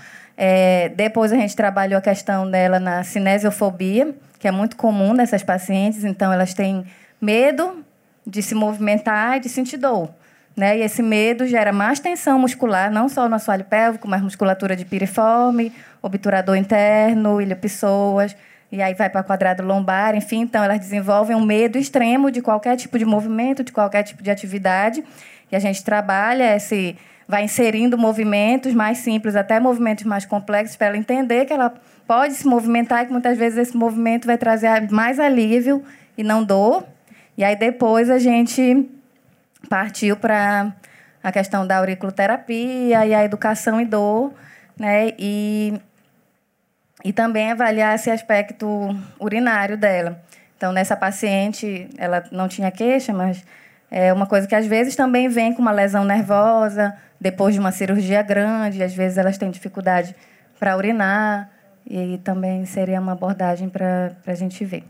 Depois 0.94 1.32
a 1.32 1.36
gente 1.36 1.56
trabalhou 1.56 1.98
a 1.98 2.00
questão 2.00 2.48
dela 2.48 2.78
na 2.78 3.02
cinesiofobia, 3.02 4.14
que 4.38 4.46
é 4.46 4.52
muito 4.52 4.76
comum 4.76 5.12
nessas 5.12 5.42
pacientes, 5.42 6.04
então 6.04 6.32
elas 6.32 6.54
têm 6.54 6.86
medo 7.20 7.84
de 8.24 8.40
se 8.40 8.54
movimentar 8.54 9.38
e 9.38 9.40
de 9.40 9.48
sentir 9.48 9.78
dor. 9.78 10.10
Né? 10.56 10.78
E 10.78 10.82
esse 10.82 11.02
medo 11.02 11.46
gera 11.46 11.72
mais 11.72 11.98
tensão 11.98 12.38
muscular, 12.38 12.90
não 12.90 13.08
só 13.08 13.28
no 13.28 13.36
assoalho 13.36 13.64
pélvico, 13.64 14.06
mas 14.06 14.20
musculatura 14.20 14.76
de 14.76 14.84
piriforme, 14.84 15.72
obturador 16.02 16.56
interno, 16.56 17.40
ilha-pessoas. 17.40 18.36
E 18.70 18.80
aí 18.80 18.94
vai 18.94 19.08
para 19.08 19.22
quadrado 19.22 19.62
lombar, 19.62 20.14
enfim. 20.14 20.40
Então, 20.40 20.62
elas 20.64 20.78
desenvolvem 20.78 21.36
um 21.36 21.44
medo 21.44 21.78
extremo 21.78 22.30
de 22.30 22.40
qualquer 22.40 22.76
tipo 22.76 22.98
de 22.98 23.04
movimento, 23.04 23.62
de 23.62 23.72
qualquer 23.72 24.02
tipo 24.02 24.22
de 24.22 24.30
atividade. 24.30 25.04
E 25.50 25.56
a 25.56 25.58
gente 25.58 25.84
trabalha 25.84 26.56
esse 26.56 26.96
vai 27.28 27.44
inserindo 27.44 27.96
movimentos 27.96 28.74
mais 28.74 28.98
simples, 28.98 29.36
até 29.36 29.58
movimentos 29.58 30.04
mais 30.04 30.26
complexos, 30.26 30.76
para 30.76 30.88
ela 30.88 30.96
entender 30.98 31.46
que 31.46 31.52
ela 31.52 31.72
pode 32.06 32.34
se 32.34 32.46
movimentar 32.46 33.02
e 33.02 33.06
que 33.06 33.12
muitas 33.12 33.38
vezes 33.38 33.58
esse 33.58 33.76
movimento 33.76 34.26
vai 34.26 34.36
trazer 34.36 34.90
mais 34.90 35.18
alívio 35.18 35.82
e 36.16 36.22
não 36.22 36.44
dor. 36.44 36.84
E 37.36 37.44
aí 37.44 37.56
depois 37.56 38.10
a 38.10 38.18
gente 38.18 38.86
partiu 39.68 40.16
para 40.16 40.72
a 41.22 41.32
questão 41.32 41.66
da 41.66 41.78
auriculoterapia 41.78 43.06
e 43.06 43.14
a 43.14 43.24
educação 43.24 43.80
e 43.80 43.84
dor, 43.84 44.32
né? 44.78 45.12
E 45.18 45.80
e 47.04 47.12
também 47.12 47.50
avaliar 47.50 47.94
esse 47.94 48.10
aspecto 48.10 48.96
urinário 49.18 49.76
dela. 49.76 50.22
Então, 50.56 50.72
nessa 50.72 50.96
paciente, 50.96 51.88
ela 51.98 52.22
não 52.30 52.46
tinha 52.46 52.70
queixa, 52.70 53.12
mas 53.12 53.44
é 53.90 54.12
uma 54.12 54.26
coisa 54.26 54.46
que 54.46 54.54
às 54.54 54.66
vezes 54.66 54.94
também 54.94 55.28
vem 55.28 55.52
com 55.52 55.60
uma 55.60 55.72
lesão 55.72 56.04
nervosa, 56.04 56.96
depois 57.20 57.54
de 57.54 57.60
uma 57.60 57.72
cirurgia 57.72 58.22
grande, 58.22 58.82
às 58.82 58.94
vezes 58.94 59.18
elas 59.18 59.36
têm 59.36 59.50
dificuldade 59.50 60.14
para 60.58 60.76
urinar, 60.76 61.50
e 61.84 62.18
também 62.18 62.64
seria 62.64 63.00
uma 63.00 63.12
abordagem 63.12 63.68
para 63.68 64.12
a 64.24 64.34
gente 64.34 64.64
ver. 64.64 64.84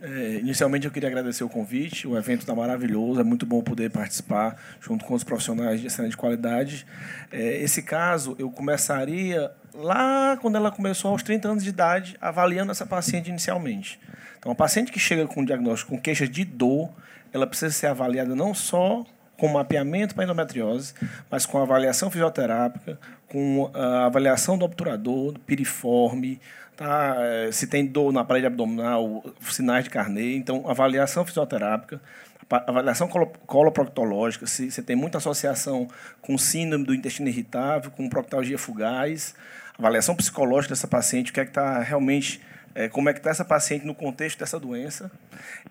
É, 0.00 0.38
inicialmente 0.38 0.86
eu 0.86 0.92
queria 0.92 1.08
agradecer 1.08 1.42
o 1.42 1.48
convite, 1.48 2.06
o 2.06 2.16
evento 2.16 2.40
está 2.40 2.54
maravilhoso, 2.54 3.20
é 3.20 3.24
muito 3.24 3.44
bom 3.44 3.60
poder 3.62 3.90
participar 3.90 4.56
junto 4.80 5.04
com 5.04 5.14
os 5.14 5.24
profissionais 5.24 5.80
de 5.80 5.88
excelente 5.88 6.16
qualidade. 6.16 6.86
É, 7.32 7.62
esse 7.62 7.82
caso 7.82 8.36
eu 8.38 8.50
começaria 8.50 9.50
lá 9.74 10.36
quando 10.40 10.56
ela 10.56 10.70
começou 10.70 11.10
aos 11.10 11.22
30 11.22 11.48
anos 11.48 11.64
de 11.64 11.70
idade, 11.70 12.16
avaliando 12.20 12.70
essa 12.70 12.86
paciente 12.86 13.28
inicialmente. 13.28 13.98
Então, 14.38 14.52
a 14.52 14.54
paciente 14.54 14.92
que 14.92 15.00
chega 15.00 15.26
com 15.26 15.44
diagnóstico 15.44 15.90
com 15.92 16.00
queixa 16.00 16.28
de 16.28 16.44
dor, 16.44 16.90
ela 17.32 17.46
precisa 17.46 17.72
ser 17.72 17.88
avaliada 17.88 18.34
não 18.34 18.54
só 18.54 19.04
com 19.36 19.48
mapeamento 19.48 20.14
para 20.14 20.24
endometriose, 20.24 20.94
mas 21.30 21.46
com 21.46 21.58
avaliação 21.58 22.10
fisioterápica, 22.10 22.98
com 23.28 23.70
a 23.72 24.06
avaliação 24.06 24.58
do 24.58 24.64
obturador, 24.64 25.32
do 25.32 25.40
piriforme, 25.40 26.40
tá? 26.78 27.16
Eh, 27.18 27.52
se 27.52 27.66
tem 27.66 27.84
dor 27.84 28.12
na 28.12 28.24
parede 28.24 28.46
abdominal, 28.46 29.24
sinais 29.42 29.84
de 29.84 29.90
carneiro. 29.90 30.38
Então, 30.38 30.70
avaliação 30.70 31.26
fisioterápica, 31.26 32.00
avaliação 32.48 33.08
coloproctológica, 33.46 34.46
se 34.46 34.70
você 34.70 34.80
tem 34.80 34.96
muita 34.96 35.18
associação 35.18 35.88
com 36.22 36.38
síndrome 36.38 36.84
do 36.86 36.94
intestino 36.94 37.28
irritável, 37.28 37.90
com 37.90 38.08
proctalgia 38.08 38.56
fugaz, 38.56 39.34
avaliação 39.76 40.14
psicológica 40.14 40.72
dessa 40.72 40.88
paciente, 40.88 41.30
o 41.30 41.34
que 41.34 41.40
é 41.40 41.44
que 41.44 41.50
está 41.50 41.80
realmente, 41.80 42.40
é, 42.74 42.88
como 42.88 43.08
é 43.08 43.12
que 43.12 43.18
está 43.18 43.30
essa 43.30 43.44
paciente 43.44 43.84
no 43.84 43.94
contexto 43.94 44.38
dessa 44.38 44.58
doença 44.58 45.10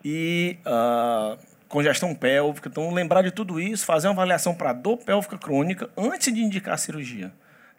e 0.04 0.58
uh, 0.66 1.38
congestão 1.68 2.14
pélvica. 2.14 2.70
Então, 2.70 2.94
lembrar 2.94 3.22
de 3.22 3.32
tudo 3.32 3.60
isso, 3.60 3.86
fazer 3.86 4.08
uma 4.08 4.14
avaliação 4.14 4.54
para 4.54 4.74
dor 4.74 4.98
pélvica 4.98 5.38
crônica 5.38 5.90
antes 5.98 6.34
de 6.34 6.42
indicar 6.42 6.76
a 6.76 6.78
cirurgia. 6.78 7.32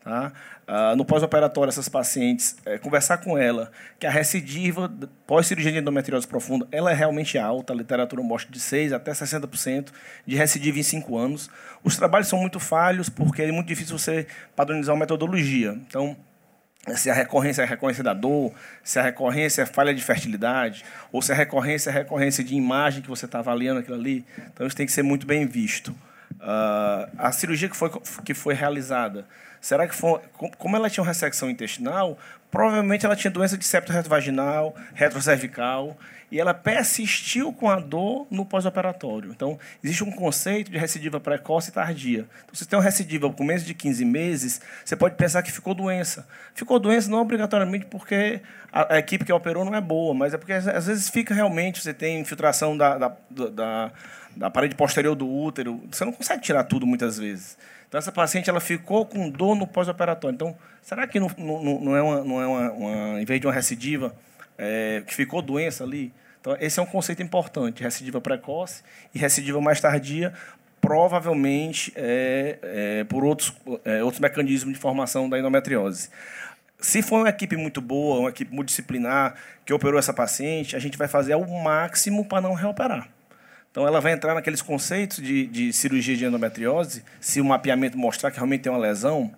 Tá? 0.03 0.33
Ah, 0.71 0.95
no 0.95 1.03
pós-operatório, 1.03 1.71
essas 1.71 1.89
pacientes, 1.89 2.55
é, 2.67 2.77
conversar 2.77 3.17
com 3.19 3.39
ela 3.39 3.73
que 3.99 4.07
a 4.07 4.11
recidiva 4.11 4.93
pós-cirurgia 5.27 5.73
de 5.73 5.79
endometriose 5.79 6.29
profunda 6.29 6.69
ela 6.71 6.91
é 6.91 6.95
realmente 6.95 7.39
alta, 7.39 7.73
a 7.73 7.77
literatura 7.77 8.23
mostra 8.23 8.53
de 8.53 8.61
6% 8.61 8.93
até 8.93 9.11
60% 9.13 9.89
de 10.27 10.37
recidiva 10.37 10.79
em 10.79 10.83
5 10.83 11.17
anos. 11.17 11.51
Os 11.83 11.97
trabalhos 11.97 12.29
são 12.29 12.39
muito 12.39 12.61
falhos 12.61 13.09
porque 13.09 13.41
é 13.41 13.51
muito 13.51 13.67
difícil 13.67 13.99
você 13.99 14.27
padronizar 14.55 14.95
uma 14.95 15.01
metodologia. 15.01 15.73
Então, 15.89 16.15
se 16.95 17.09
a 17.09 17.15
recorrência 17.15 17.63
é 17.63 17.65
a 17.65 17.69
recorrência 17.69 18.05
da 18.05 18.13
dor, 18.13 18.53
se 18.85 18.99
a 18.99 19.03
recorrência 19.03 19.63
é 19.63 19.67
falha 19.67 19.95
de 19.95 20.05
fertilidade, 20.05 20.85
ou 21.11 21.23
se 21.23 21.33
a 21.33 21.35
recorrência 21.35 21.89
é 21.89 21.93
a 21.93 21.95
recorrência 21.95 22.45
de 22.45 22.55
imagem 22.55 23.01
que 23.01 23.09
você 23.09 23.25
está 23.25 23.39
avaliando 23.39 23.81
aquilo 23.81 23.97
ali. 23.97 24.23
Então, 24.53 24.67
isso 24.67 24.77
tem 24.77 24.85
que 24.85 24.93
ser 24.93 25.03
muito 25.03 25.27
bem 25.27 25.47
visto. 25.47 25.97
Uh, 26.35 27.09
a 27.17 27.33
cirurgia 27.33 27.71
que 27.71 27.77
foi, 27.77 27.91
que 28.23 28.35
foi 28.35 28.53
realizada 28.53 29.27
Será 29.69 29.87
que 29.87 29.95
foi, 29.95 30.19
como 30.57 30.77
ela 30.77 30.89
tinha 30.89 31.03
uma 31.03 31.09
ressecção 31.09 31.51
intestinal, 31.51 32.17
provavelmente 32.51 33.05
ela 33.05 33.15
tinha 33.15 33.31
doença 33.31 33.55
de 33.55 33.67
septo 33.67 33.93
retrovaginal, 33.93 34.75
retrocervical, 34.95 35.95
e 36.33 36.41
ela 36.41 36.55
persistiu 36.55 37.53
com 37.53 37.69
a 37.69 37.79
dor 37.79 38.27
no 38.31 38.47
pós-operatório. 38.47 39.31
Então, 39.31 39.59
existe 39.85 40.03
um 40.03 40.11
conceito 40.11 40.71
de 40.71 40.79
recidiva 40.79 41.21
precoce 41.21 41.69
e 41.69 41.75
tardia. 41.75 42.27
Então, 42.45 42.55
se 42.55 42.65
tem 42.65 42.79
uma 42.79 42.83
recidiva 42.83 43.31
com 43.31 43.45
menos 43.45 43.63
de 43.63 43.75
15 43.75 44.07
meses, 44.07 44.59
você 44.83 44.97
pode 44.97 45.17
pensar 45.17 45.43
que 45.43 45.53
ficou 45.53 45.75
doença. 45.75 46.27
Ficou 46.55 46.79
doença 46.79 47.11
não 47.11 47.21
obrigatoriamente 47.21 47.85
porque 47.91 48.41
a, 48.73 48.95
a 48.95 48.99
equipe 48.99 49.23
que 49.23 49.33
operou 49.35 49.67
não 49.67 49.75
é 49.75 49.83
boa, 49.83 50.15
mas 50.15 50.33
é 50.33 50.39
porque 50.39 50.55
às 50.55 50.87
vezes 50.87 51.11
fica 51.11 51.35
realmente, 51.35 51.83
você 51.83 51.93
tem 51.93 52.21
infiltração 52.21 52.75
da, 52.75 52.97
da, 52.97 53.17
da, 53.51 53.93
da 54.35 54.51
parede 54.51 54.75
posterior 54.75 55.15
do 55.15 55.29
útero, 55.29 55.83
você 55.93 56.07
não 56.07 56.13
consegue 56.13 56.41
tirar 56.41 56.65
tudo 56.65 56.87
muitas 56.87 57.19
vezes. 57.19 57.59
Então, 57.89 57.99
essa 57.99 58.13
paciente 58.13 58.51
ela 58.51 58.61
ficou 58.61 59.07
com 59.07 59.31
dor 59.31 59.57
no 59.57 59.67
pós-operatório. 59.67 60.35
Então, 60.35 60.57
será 60.83 61.07
que 61.07 61.19
não, 61.19 61.31
não, 61.39 61.81
não 61.81 61.97
é, 61.97 62.03
uma, 62.03 62.25
não 62.25 62.43
é 62.43 62.47
uma, 62.47 62.73
uma, 62.73 63.23
em 63.23 63.25
vez 63.25 63.41
de 63.41 63.47
uma 63.47 63.53
recidiva, 63.53 64.15
é, 64.59 65.03
que 65.07 65.15
ficou 65.15 65.41
doença 65.41 65.85
ali? 65.85 66.13
Então, 66.41 66.57
esse 66.61 66.79
é 66.79 66.83
um 66.83 66.87
conceito 66.87 67.23
importante: 67.23 67.83
recidiva 67.83 68.21
precoce 68.21 68.83
e 69.15 69.19
recidiva 69.19 69.59
mais 69.61 69.81
tardia, 69.81 70.35
provavelmente 70.81 71.93
é, 71.97 72.59
é, 72.63 73.05
por 73.05 73.25
outros, 73.25 73.55
é, 73.85 74.03
outros 74.05 74.21
mecanismos 74.21 74.75
de 74.75 74.79
formação 74.79 75.29
da 75.29 75.39
endometriose. 75.39 76.11
Se 76.79 77.03
for 77.03 77.21
uma 77.21 77.29
equipe 77.29 77.57
muito 77.57 77.81
boa, 77.81 78.21
uma 78.21 78.29
equipe 78.29 78.55
multidisciplinar 78.55 79.35
que 79.65 79.73
operou 79.73 79.99
essa 79.99 80.13
paciente, 80.13 80.77
a 80.77 80.79
gente 80.79 80.97
vai 80.97 81.09
fazer 81.09 81.35
o 81.35 81.47
máximo 81.63 82.25
para 82.25 82.41
não 82.41 82.55
reoperar. 82.55 83.09
Então, 83.79 83.87
ela 83.87 84.01
vai 84.01 84.11
entrar 84.11 84.35
naqueles 84.35 84.61
conceitos 84.61 85.19
de, 85.19 85.47
de 85.47 85.73
cirurgia 85.73 86.17
de 86.17 86.25
endometriose, 86.25 87.05
se 87.21 87.41
o 87.41 87.45
mapeamento 87.45 87.97
mostrar 87.97 88.33
que 88.33 88.37
realmente 88.37 88.63
tem 88.63 88.73
uma 88.73 88.79
lesão, 88.81 89.31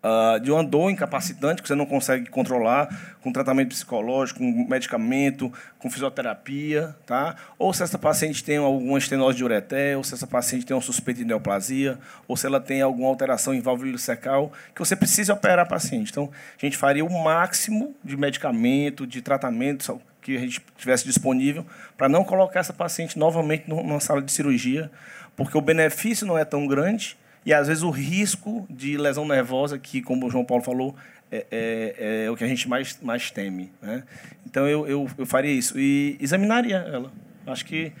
uh, 0.00 0.38
de 0.38 0.52
uma 0.52 0.62
dor 0.62 0.90
incapacitante 0.92 1.60
que 1.60 1.66
você 1.66 1.74
não 1.74 1.86
consegue 1.86 2.30
controlar 2.30 3.16
com 3.20 3.32
tratamento 3.32 3.70
psicológico, 3.70 4.38
com 4.38 4.68
medicamento, 4.68 5.52
com 5.76 5.90
fisioterapia, 5.90 6.94
tá? 7.04 7.34
Ou 7.58 7.74
se 7.74 7.82
essa 7.82 7.98
paciente 7.98 8.44
tem 8.44 8.58
alguma 8.58 8.96
estenose 8.96 9.36
de 9.36 9.42
ureter, 9.42 9.96
ou 9.96 10.04
se 10.04 10.14
essa 10.14 10.28
paciente 10.28 10.64
tem 10.64 10.76
uma 10.76 10.80
suspeita 10.80 11.18
de 11.18 11.26
neoplasia, 11.26 11.98
ou 12.28 12.36
se 12.36 12.46
ela 12.46 12.60
tem 12.60 12.80
alguma 12.80 13.08
alteração 13.08 13.52
em 13.52 13.60
válvula 13.60 13.88
ileocecal, 13.88 14.52
que 14.72 14.78
você 14.78 14.94
precisa 14.94 15.32
operar 15.32 15.58
a 15.58 15.66
paciente. 15.66 16.12
Então, 16.12 16.30
a 16.56 16.64
gente 16.64 16.76
faria 16.76 17.04
o 17.04 17.24
máximo 17.24 17.92
de 18.04 18.16
medicamento, 18.16 19.04
de 19.04 19.20
tratamento 19.20 20.00
que 20.26 20.36
a 20.36 20.40
gente 20.40 20.60
tivesse 20.76 21.04
disponível 21.04 21.64
para 21.96 22.08
não 22.08 22.24
colocar 22.24 22.58
essa 22.58 22.72
paciente 22.72 23.16
novamente 23.16 23.68
numa 23.68 24.00
sala 24.00 24.20
de 24.20 24.32
cirurgia, 24.32 24.90
porque 25.36 25.56
o 25.56 25.60
benefício 25.60 26.26
não 26.26 26.36
é 26.36 26.44
tão 26.44 26.66
grande 26.66 27.16
e, 27.44 27.54
às 27.54 27.68
vezes, 27.68 27.84
o 27.84 27.90
risco 27.90 28.66
de 28.68 28.96
lesão 28.96 29.24
nervosa, 29.24 29.78
que, 29.78 30.02
como 30.02 30.26
o 30.26 30.30
João 30.30 30.44
Paulo 30.44 30.64
falou, 30.64 30.96
é, 31.30 31.46
é, 31.48 32.24
é 32.24 32.30
o 32.30 32.36
que 32.36 32.42
a 32.42 32.48
gente 32.48 32.68
mais, 32.68 32.98
mais 33.00 33.30
teme. 33.30 33.70
Né? 33.80 34.02
Então, 34.44 34.66
eu, 34.66 34.84
eu, 34.88 35.08
eu 35.16 35.24
faria 35.24 35.52
isso. 35.52 35.78
E 35.78 36.16
examinaria 36.20 36.78
ela. 36.78 37.12
Acho 37.46 37.64
que 37.64 37.92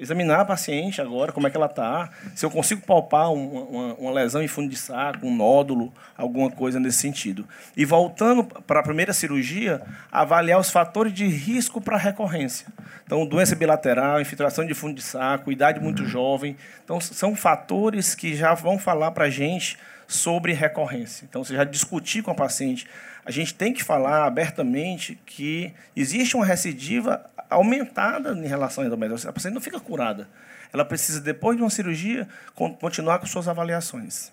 examinar 0.00 0.40
a 0.40 0.44
paciente 0.44 1.00
agora, 1.00 1.30
como 1.30 1.46
é 1.46 1.50
que 1.50 1.56
ela 1.56 1.66
está, 1.66 2.08
se 2.34 2.44
eu 2.44 2.50
consigo 2.50 2.80
palpar 2.80 3.30
uma, 3.32 3.94
uma, 3.94 4.10
lesão 4.10 4.42
em 4.42 4.48
fundo 4.48 4.70
de 4.70 4.76
saco, 4.76 5.26
um 5.26 5.36
nódulo, 5.36 5.92
alguma 6.16 6.50
coisa 6.50 6.80
nesse 6.80 6.98
sentido. 6.98 7.46
E 7.76 7.84
voltando 7.84 8.42
para 8.42 8.80
a 8.80 8.82
primeira 8.82 9.12
cirurgia, 9.12 9.82
avaliar 10.10 10.58
os 10.58 10.70
fatores 10.70 11.12
de 11.12 11.26
risco 11.26 11.80
para 11.80 11.98
recorrência. 11.98 12.66
Então, 13.04 13.26
doença 13.26 13.54
bilateral, 13.54 14.20
infiltração 14.20 14.64
de 14.64 14.72
fundo 14.72 14.94
de 14.94 15.02
saco, 15.02 15.52
idade 15.52 15.78
muito 15.78 16.06
jovem. 16.06 16.56
Então, 16.84 17.00
são 17.00 17.36
fatores 17.36 18.14
que 18.14 18.34
já 18.34 18.54
vão 18.54 18.78
falar 18.78 19.10
para 19.10 19.26
a 19.26 19.30
gente 19.30 19.76
sobre 20.06 20.52
recorrência. 20.52 21.24
Então, 21.28 21.44
você 21.44 21.54
já 21.54 21.64
discutir 21.64 22.22
com 22.22 22.30
a 22.30 22.34
paciente. 22.34 22.86
A 23.24 23.30
gente 23.30 23.54
tem 23.54 23.72
que 23.72 23.84
falar 23.84 24.24
abertamente 24.24 25.20
que 25.26 25.72
existe 25.94 26.36
uma 26.36 26.44
recidiva 26.44 27.24
aumentada 27.48 28.32
em 28.32 28.46
relação 28.46 28.84
à 28.84 28.86
endometriose. 28.86 29.28
A 29.28 29.32
paciente 29.32 29.54
não 29.54 29.60
fica 29.60 29.78
curada. 29.78 30.28
Ela 30.72 30.84
precisa, 30.84 31.20
depois 31.20 31.56
de 31.56 31.62
uma 31.62 31.70
cirurgia, 31.70 32.28
continuar 32.54 33.18
com 33.18 33.26
suas 33.26 33.48
avaliações. 33.48 34.32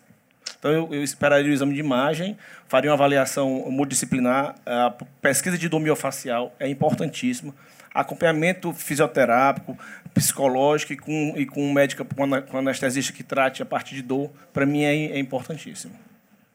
Então, 0.60 0.72
eu, 0.72 0.94
eu 0.94 1.04
esperaria 1.04 1.52
o 1.52 1.54
exame 1.54 1.74
de 1.74 1.80
imagem, 1.80 2.38
faria 2.68 2.90
uma 2.90 2.96
avaliação 2.96 3.70
multidisciplinar. 3.70 4.56
A 4.66 4.92
pesquisa 5.22 5.58
de 5.58 5.68
domiofacial 5.68 6.56
é 6.60 6.68
importantíssima. 6.68 7.54
Acompanhamento 7.94 8.72
fisioterápico, 8.74 9.78
psicológico 10.14 10.94
e 10.94 10.98
com, 10.98 11.34
e 11.36 11.46
com 11.46 11.64
um 11.64 11.74
médico, 11.74 12.06
com 12.06 12.58
anestesista 12.58 13.12
que 13.12 13.24
trate 13.24 13.62
a 13.62 13.66
parte 13.66 13.96
de 13.96 14.02
dor, 14.02 14.32
para 14.54 14.66
mim 14.66 14.84
é, 14.84 14.94
é 14.94 15.20
importantíssimo. 15.20 15.94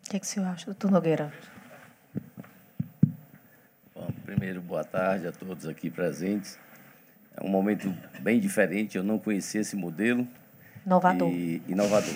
O 0.07 0.11
que, 0.11 0.17
é 0.17 0.21
que 0.21 0.27
o 0.27 0.29
senhor 0.29 0.49
acha, 0.49 0.67
doutor 0.67 0.91
Nogueira? 0.91 1.33
Bom, 4.03 4.11
primeiro, 4.25 4.61
boa 4.61 4.83
tarde 4.83 5.29
a 5.29 5.33
todos 5.33 5.69
aqui 5.69 5.89
presentes. 5.89 6.59
É 7.37 7.47
um 7.47 7.49
momento 7.49 7.95
bem 8.19 8.41
diferente, 8.41 8.99
eu 8.99 9.05
não 9.05 9.17
conhecia 9.17 9.61
esse 9.61 9.77
modelo. 9.77 10.27
Inovador. 10.85 11.29
E, 11.29 11.63
inovador. 11.69 12.15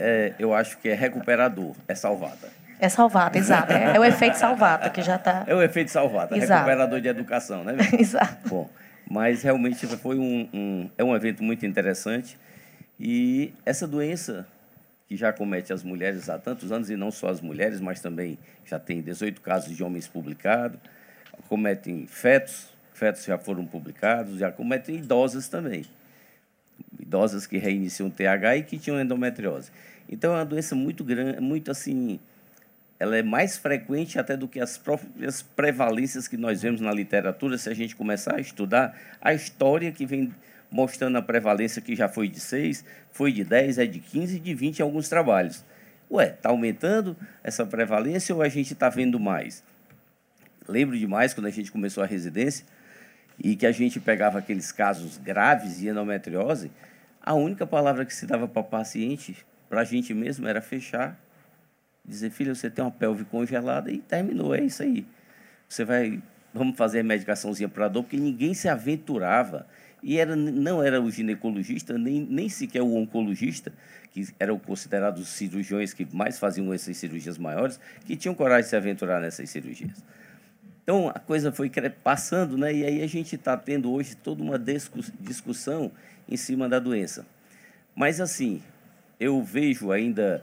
É, 0.00 0.32
eu 0.38 0.54
acho 0.54 0.78
que 0.78 0.88
é 0.88 0.94
recuperador, 0.94 1.74
é 1.86 1.94
salvada. 1.94 2.48
É 2.80 2.88
salvada, 2.88 3.36
exato. 3.36 3.74
É, 3.74 3.96
é 3.96 4.00
o 4.00 4.04
efeito 4.06 4.38
salvada 4.38 4.88
que 4.88 5.02
já 5.02 5.16
está. 5.16 5.44
É 5.46 5.54
o 5.54 5.60
efeito 5.60 5.90
salvada, 5.90 6.34
exato. 6.34 6.64
recuperador 6.64 6.98
de 6.98 7.08
educação, 7.08 7.62
né? 7.62 7.76
exato. 8.00 8.48
Bom, 8.48 8.70
mas 9.06 9.42
realmente 9.42 9.86
foi 9.98 10.18
um, 10.18 10.48
um, 10.54 10.90
é 10.96 11.04
um 11.04 11.14
evento 11.14 11.44
muito 11.44 11.66
interessante. 11.66 12.38
E 12.98 13.52
essa 13.66 13.86
doença 13.86 14.46
que 15.06 15.14
já 15.14 15.30
comete 15.30 15.74
as 15.74 15.82
mulheres 15.82 16.30
há 16.30 16.38
tantos 16.38 16.72
anos, 16.72 16.88
e 16.88 16.96
não 16.96 17.10
só 17.10 17.28
as 17.28 17.42
mulheres, 17.42 17.80
mas 17.80 18.00
também 18.00 18.38
já 18.64 18.78
tem 18.78 19.02
18 19.02 19.42
casos 19.42 19.76
de 19.76 19.84
homens 19.84 20.08
publicados, 20.08 20.78
cometem 21.48 22.06
fetos, 22.06 22.68
fetos 22.92 23.24
já 23.24 23.38
foram 23.38 23.66
publicados, 23.66 24.38
já 24.38 24.50
cometem 24.50 24.96
idosas 24.96 25.48
também. 25.48 25.84
Idosas 26.98 27.46
que 27.46 27.58
reiniciam 27.58 28.10
TH 28.10 28.56
e 28.56 28.62
que 28.62 28.78
tinham 28.78 29.00
endometriose. 29.00 29.70
Então 30.08 30.32
é 30.32 30.38
uma 30.38 30.44
doença 30.44 30.74
muito 30.74 31.04
grande, 31.04 31.40
muito 31.40 31.70
assim, 31.70 32.18
ela 32.98 33.16
é 33.16 33.22
mais 33.22 33.56
frequente 33.56 34.18
até 34.18 34.36
do 34.36 34.48
que 34.48 34.58
as 34.58 34.76
próprias 34.76 35.42
prevalências 35.42 36.26
que 36.26 36.36
nós 36.36 36.62
vemos 36.62 36.80
na 36.80 36.92
literatura, 36.92 37.56
se 37.56 37.68
a 37.68 37.74
gente 37.74 37.94
começar 37.94 38.36
a 38.36 38.40
estudar 38.40 38.98
a 39.20 39.32
história 39.32 39.92
que 39.92 40.04
vem 40.04 40.32
mostrando 40.70 41.16
a 41.16 41.22
prevalência 41.22 41.80
que 41.80 41.94
já 41.94 42.08
foi 42.08 42.28
de 42.28 42.40
6, 42.40 42.84
foi 43.10 43.32
de 43.32 43.44
10, 43.44 43.78
é 43.78 43.86
de 43.86 44.00
15 44.00 44.36
e 44.36 44.40
de 44.40 44.54
20 44.54 44.78
em 44.78 44.82
alguns 44.82 45.08
trabalhos. 45.08 45.64
Ué, 46.10 46.30
está 46.30 46.48
aumentando 46.48 47.16
essa 47.42 47.64
prevalência 47.64 48.34
ou 48.34 48.42
a 48.42 48.48
gente 48.48 48.72
está 48.72 48.88
vendo 48.88 49.20
mais? 49.20 49.62
Lembro 50.68 50.98
demais 50.98 51.32
quando 51.32 51.46
a 51.46 51.50
gente 51.50 51.72
começou 51.72 52.04
a 52.04 52.06
residência 52.06 52.66
e 53.42 53.56
que 53.56 53.66
a 53.66 53.72
gente 53.72 53.98
pegava 53.98 54.38
aqueles 54.38 54.70
casos 54.70 55.16
graves 55.16 55.78
de 55.78 55.88
endometriose, 55.88 56.70
a 57.22 57.32
única 57.32 57.66
palavra 57.66 58.04
que 58.04 58.14
se 58.14 58.26
dava 58.26 58.46
para 58.46 58.60
o 58.60 58.64
paciente, 58.64 59.36
para 59.68 59.80
a 59.80 59.84
gente 59.84 60.12
mesmo, 60.12 60.46
era 60.46 60.60
fechar, 60.60 61.18
dizer, 62.04 62.30
filha, 62.30 62.54
você 62.54 62.68
tem 62.68 62.84
uma 62.84 62.90
pelve 62.90 63.24
congelada 63.24 63.90
e 63.90 63.98
terminou, 63.98 64.54
é 64.54 64.60
isso 64.60 64.82
aí. 64.82 65.06
Você 65.66 65.84
vai, 65.84 66.22
vamos 66.52 66.76
fazer 66.76 67.00
a 67.00 67.04
medicaçãozinha 67.04 67.68
para 67.68 67.88
dor, 67.88 68.02
porque 68.02 68.16
ninguém 68.16 68.52
se 68.52 68.68
aventurava. 68.68 69.66
E 70.02 70.18
era, 70.18 70.36
não 70.36 70.82
era 70.82 71.00
o 71.00 71.10
ginecologista, 71.10 71.98
nem, 71.98 72.20
nem 72.20 72.48
sequer 72.48 72.82
o 72.82 72.94
oncologista, 72.94 73.72
que 74.10 74.28
eram 74.38 74.58
considerados 74.58 75.22
os 75.22 75.28
cirurgiões 75.28 75.92
que 75.92 76.06
mais 76.14 76.38
faziam 76.38 76.72
essas 76.72 76.96
cirurgias 76.96 77.36
maiores, 77.36 77.80
que 78.04 78.16
tinham 78.16 78.34
coragem 78.34 78.64
de 78.64 78.68
se 78.68 78.76
aventurar 78.76 79.20
nessas 79.20 79.50
cirurgias. 79.50 80.04
Então 80.88 81.06
a 81.10 81.18
coisa 81.18 81.52
foi 81.52 81.70
passando, 82.02 82.56
né? 82.56 82.72
E 82.72 82.82
aí 82.82 83.02
a 83.02 83.06
gente 83.06 83.36
está 83.36 83.54
tendo 83.58 83.92
hoje 83.92 84.16
toda 84.16 84.42
uma 84.42 84.58
discussão 85.20 85.92
em 86.26 86.34
cima 86.34 86.66
da 86.66 86.78
doença. 86.78 87.26
Mas 87.94 88.22
assim, 88.22 88.62
eu 89.20 89.42
vejo 89.42 89.92
ainda 89.92 90.42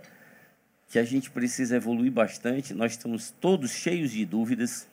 que 0.87 0.99
a 0.99 1.03
gente 1.03 1.31
precisa 1.31 1.77
evoluir 1.77 2.11
bastante. 2.11 2.75
Nós 2.75 2.91
estamos 2.91 3.31
todos 3.41 3.71
cheios 3.71 4.11
de 4.11 4.23
dúvidas, 4.23 4.87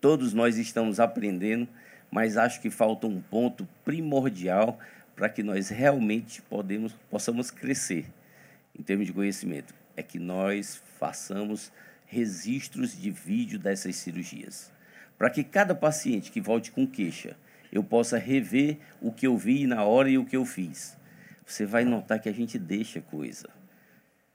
todos 0.00 0.32
nós 0.32 0.58
estamos 0.58 0.98
aprendendo, 0.98 1.68
mas 2.10 2.36
acho 2.36 2.60
que 2.60 2.68
falta 2.68 3.06
um 3.06 3.20
ponto 3.20 3.68
primordial 3.84 4.80
para 5.14 5.28
que 5.28 5.44
nós 5.44 5.68
realmente 5.68 6.42
podemos, 6.42 6.92
possamos 7.08 7.52
crescer 7.52 8.04
em 8.76 8.82
termos 8.82 9.06
de 9.06 9.12
conhecimento. 9.12 9.72
É 9.96 10.02
que 10.02 10.18
nós 10.18 10.82
façamos 10.98 11.70
registros 12.06 12.96
de 12.96 13.10
vídeo 13.10 13.58
dessas 13.58 13.96
cirurgias, 13.96 14.72
para 15.18 15.30
que 15.30 15.44
cada 15.44 15.74
paciente 15.74 16.30
que 16.30 16.40
volte 16.40 16.70
com 16.70 16.86
queixa, 16.86 17.36
eu 17.72 17.82
possa 17.82 18.16
rever 18.16 18.78
o 19.00 19.12
que 19.12 19.26
eu 19.26 19.36
vi 19.36 19.66
na 19.66 19.82
hora 19.84 20.08
e 20.08 20.16
o 20.16 20.24
que 20.24 20.36
eu 20.36 20.44
fiz. 20.44 20.96
Você 21.44 21.66
vai 21.66 21.84
notar 21.84 22.20
que 22.20 22.28
a 22.28 22.32
gente 22.32 22.58
deixa 22.58 23.00
coisa. 23.00 23.48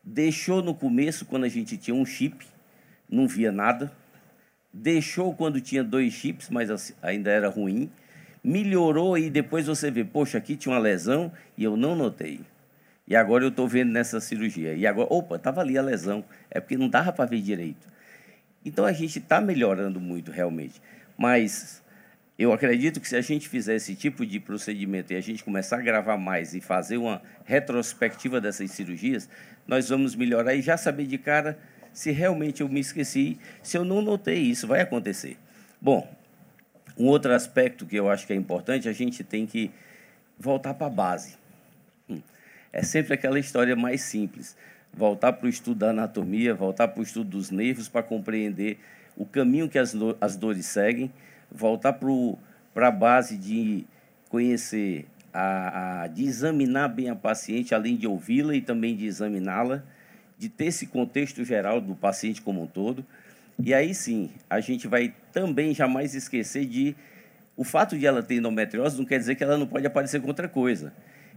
Deixou 0.04 0.62
no 0.62 0.74
começo, 0.74 1.26
quando 1.26 1.44
a 1.44 1.50
gente 1.50 1.78
tinha 1.78 1.96
um 1.96 2.06
chip, 2.06 2.46
não 3.10 3.28
via 3.28 3.52
nada. 3.52 3.92
Deixou 4.74 5.34
quando 5.34 5.60
tinha 5.60 5.84
dois 5.84 6.14
chips, 6.14 6.50
mas 6.50 6.94
ainda 7.02 7.30
era 7.30 7.50
ruim. 7.50 7.92
Melhorou 8.44 9.18
e 9.18 9.30
depois 9.30 9.68
você 9.68 9.92
vê, 9.92 10.04
poxa, 10.04 10.38
aqui 10.38 10.56
tinha 10.56 10.74
uma 10.74 10.80
lesão 10.80 11.32
e 11.58 11.64
eu 11.64 11.76
não 11.78 11.96
notei. 11.96 12.40
E 13.12 13.16
agora 13.18 13.44
eu 13.44 13.50
estou 13.50 13.68
vendo 13.68 13.92
nessa 13.92 14.22
cirurgia. 14.22 14.74
E 14.74 14.88
agora, 14.88 15.10
opa, 15.12 15.36
estava 15.36 15.60
ali 15.60 15.78
a 15.78 15.82
lesão. 15.82 16.24
É 16.50 16.62
porque 16.62 16.78
não 16.78 16.88
dava 16.88 17.12
para 17.12 17.26
ver 17.26 17.42
direito. 17.42 17.86
Então 18.64 18.86
a 18.86 18.94
gente 18.94 19.20
está 19.20 19.42
melhorando 19.42 20.00
muito 20.00 20.32
realmente. 20.32 20.82
Mas 21.18 21.84
eu 22.40 22.54
acredito 22.54 23.02
que 23.02 23.10
se 23.10 23.18
a 23.18 23.20
gente 23.20 23.50
fizer 23.50 23.76
esse 23.76 23.96
tipo 23.98 24.26
de 24.26 24.40
procedimento 24.40 25.12
e 25.12 25.18
a 25.18 25.20
gente 25.20 25.44
começar 25.44 25.80
a 25.80 25.82
gravar 25.82 26.16
mais 26.16 26.56
e 26.56 26.62
fazer 26.62 26.96
uma 26.96 27.22
retrospectiva 27.44 28.40
dessas 28.40 28.72
cirurgias, 28.72 29.28
nós 29.68 29.90
vamos 29.90 30.16
melhorar 30.16 30.56
e 30.56 30.62
já 30.62 30.78
saber 30.78 31.06
de 31.06 31.18
cara 31.18 31.60
se 31.92 32.12
realmente 32.12 32.62
eu 32.62 32.70
me 32.70 32.80
esqueci, 32.80 33.38
se 33.62 33.78
eu 33.78 33.84
não 33.84 34.02
notei 34.02 34.40
isso, 34.40 34.66
vai 34.66 34.80
acontecer. 34.80 35.38
Bom, 35.82 36.10
um 36.98 37.08
outro 37.08 37.34
aspecto 37.34 37.86
que 37.86 37.98
eu 37.98 38.10
acho 38.10 38.26
que 38.26 38.32
é 38.32 38.38
importante, 38.38 38.88
a 38.88 38.94
gente 38.94 39.22
tem 39.22 39.46
que 39.46 39.70
voltar 40.40 40.74
para 40.74 40.88
a 40.88 40.90
base. 40.90 41.41
É 42.74 42.84
sempre 42.84 43.14
aquela 43.14 43.40
história 43.40 43.76
mais 43.76 44.02
simples. 44.02 44.56
Voltar 44.94 45.34
para 45.34 45.46
o 45.46 45.50
estudo 45.50 45.80
da 45.80 45.90
anatomia, 45.90 46.54
voltar 46.54 46.88
para 46.88 47.00
o 47.00 47.04
estudo 47.04 47.30
dos 47.30 47.50
nervos 47.50 47.90
para 47.90 48.04
compreender 48.04 48.80
o 49.18 49.26
caminho 49.26 49.68
que 49.68 49.78
as, 49.78 49.96
as 50.20 50.36
dores 50.36 50.66
seguem, 50.66 51.12
voltar 51.52 51.94
para 51.94 52.88
a 52.88 52.92
base 52.92 53.38
de 53.38 53.86
conhecer, 54.30 55.06
a, 55.34 56.04
a, 56.04 56.08
de 56.08 56.24
examinar 56.24 56.88
bem 56.90 57.10
a 57.10 57.16
paciente, 57.16 57.76
além 57.76 57.96
de 57.96 58.08
ouvi-la 58.08 58.56
e 58.56 58.62
também 58.62 58.96
de 58.96 59.06
examiná-la, 59.06 59.84
de 60.38 60.50
ter 60.50 60.66
esse 60.66 60.88
contexto 60.88 61.44
geral 61.44 61.80
do 61.80 61.94
paciente 61.94 62.42
como 62.42 62.64
um 62.64 62.68
todo. 62.68 63.06
E 63.60 63.74
aí 63.74 63.94
sim, 63.94 64.32
a 64.50 64.60
gente 64.60 64.88
vai 64.88 65.14
também 65.34 65.74
jamais 65.74 66.16
esquecer 66.16 66.66
de 66.66 66.96
o 67.56 67.64
fato 67.64 67.98
de 67.98 68.06
ela 68.08 68.24
ter 68.24 68.36
endometriose 68.36 68.98
não 68.98 69.06
quer 69.06 69.20
dizer 69.20 69.36
que 69.36 69.44
ela 69.44 69.58
não 69.58 69.68
pode 69.68 69.86
aparecer 69.86 70.22
com 70.22 70.28
outra 70.28 70.48
coisa 70.48 70.92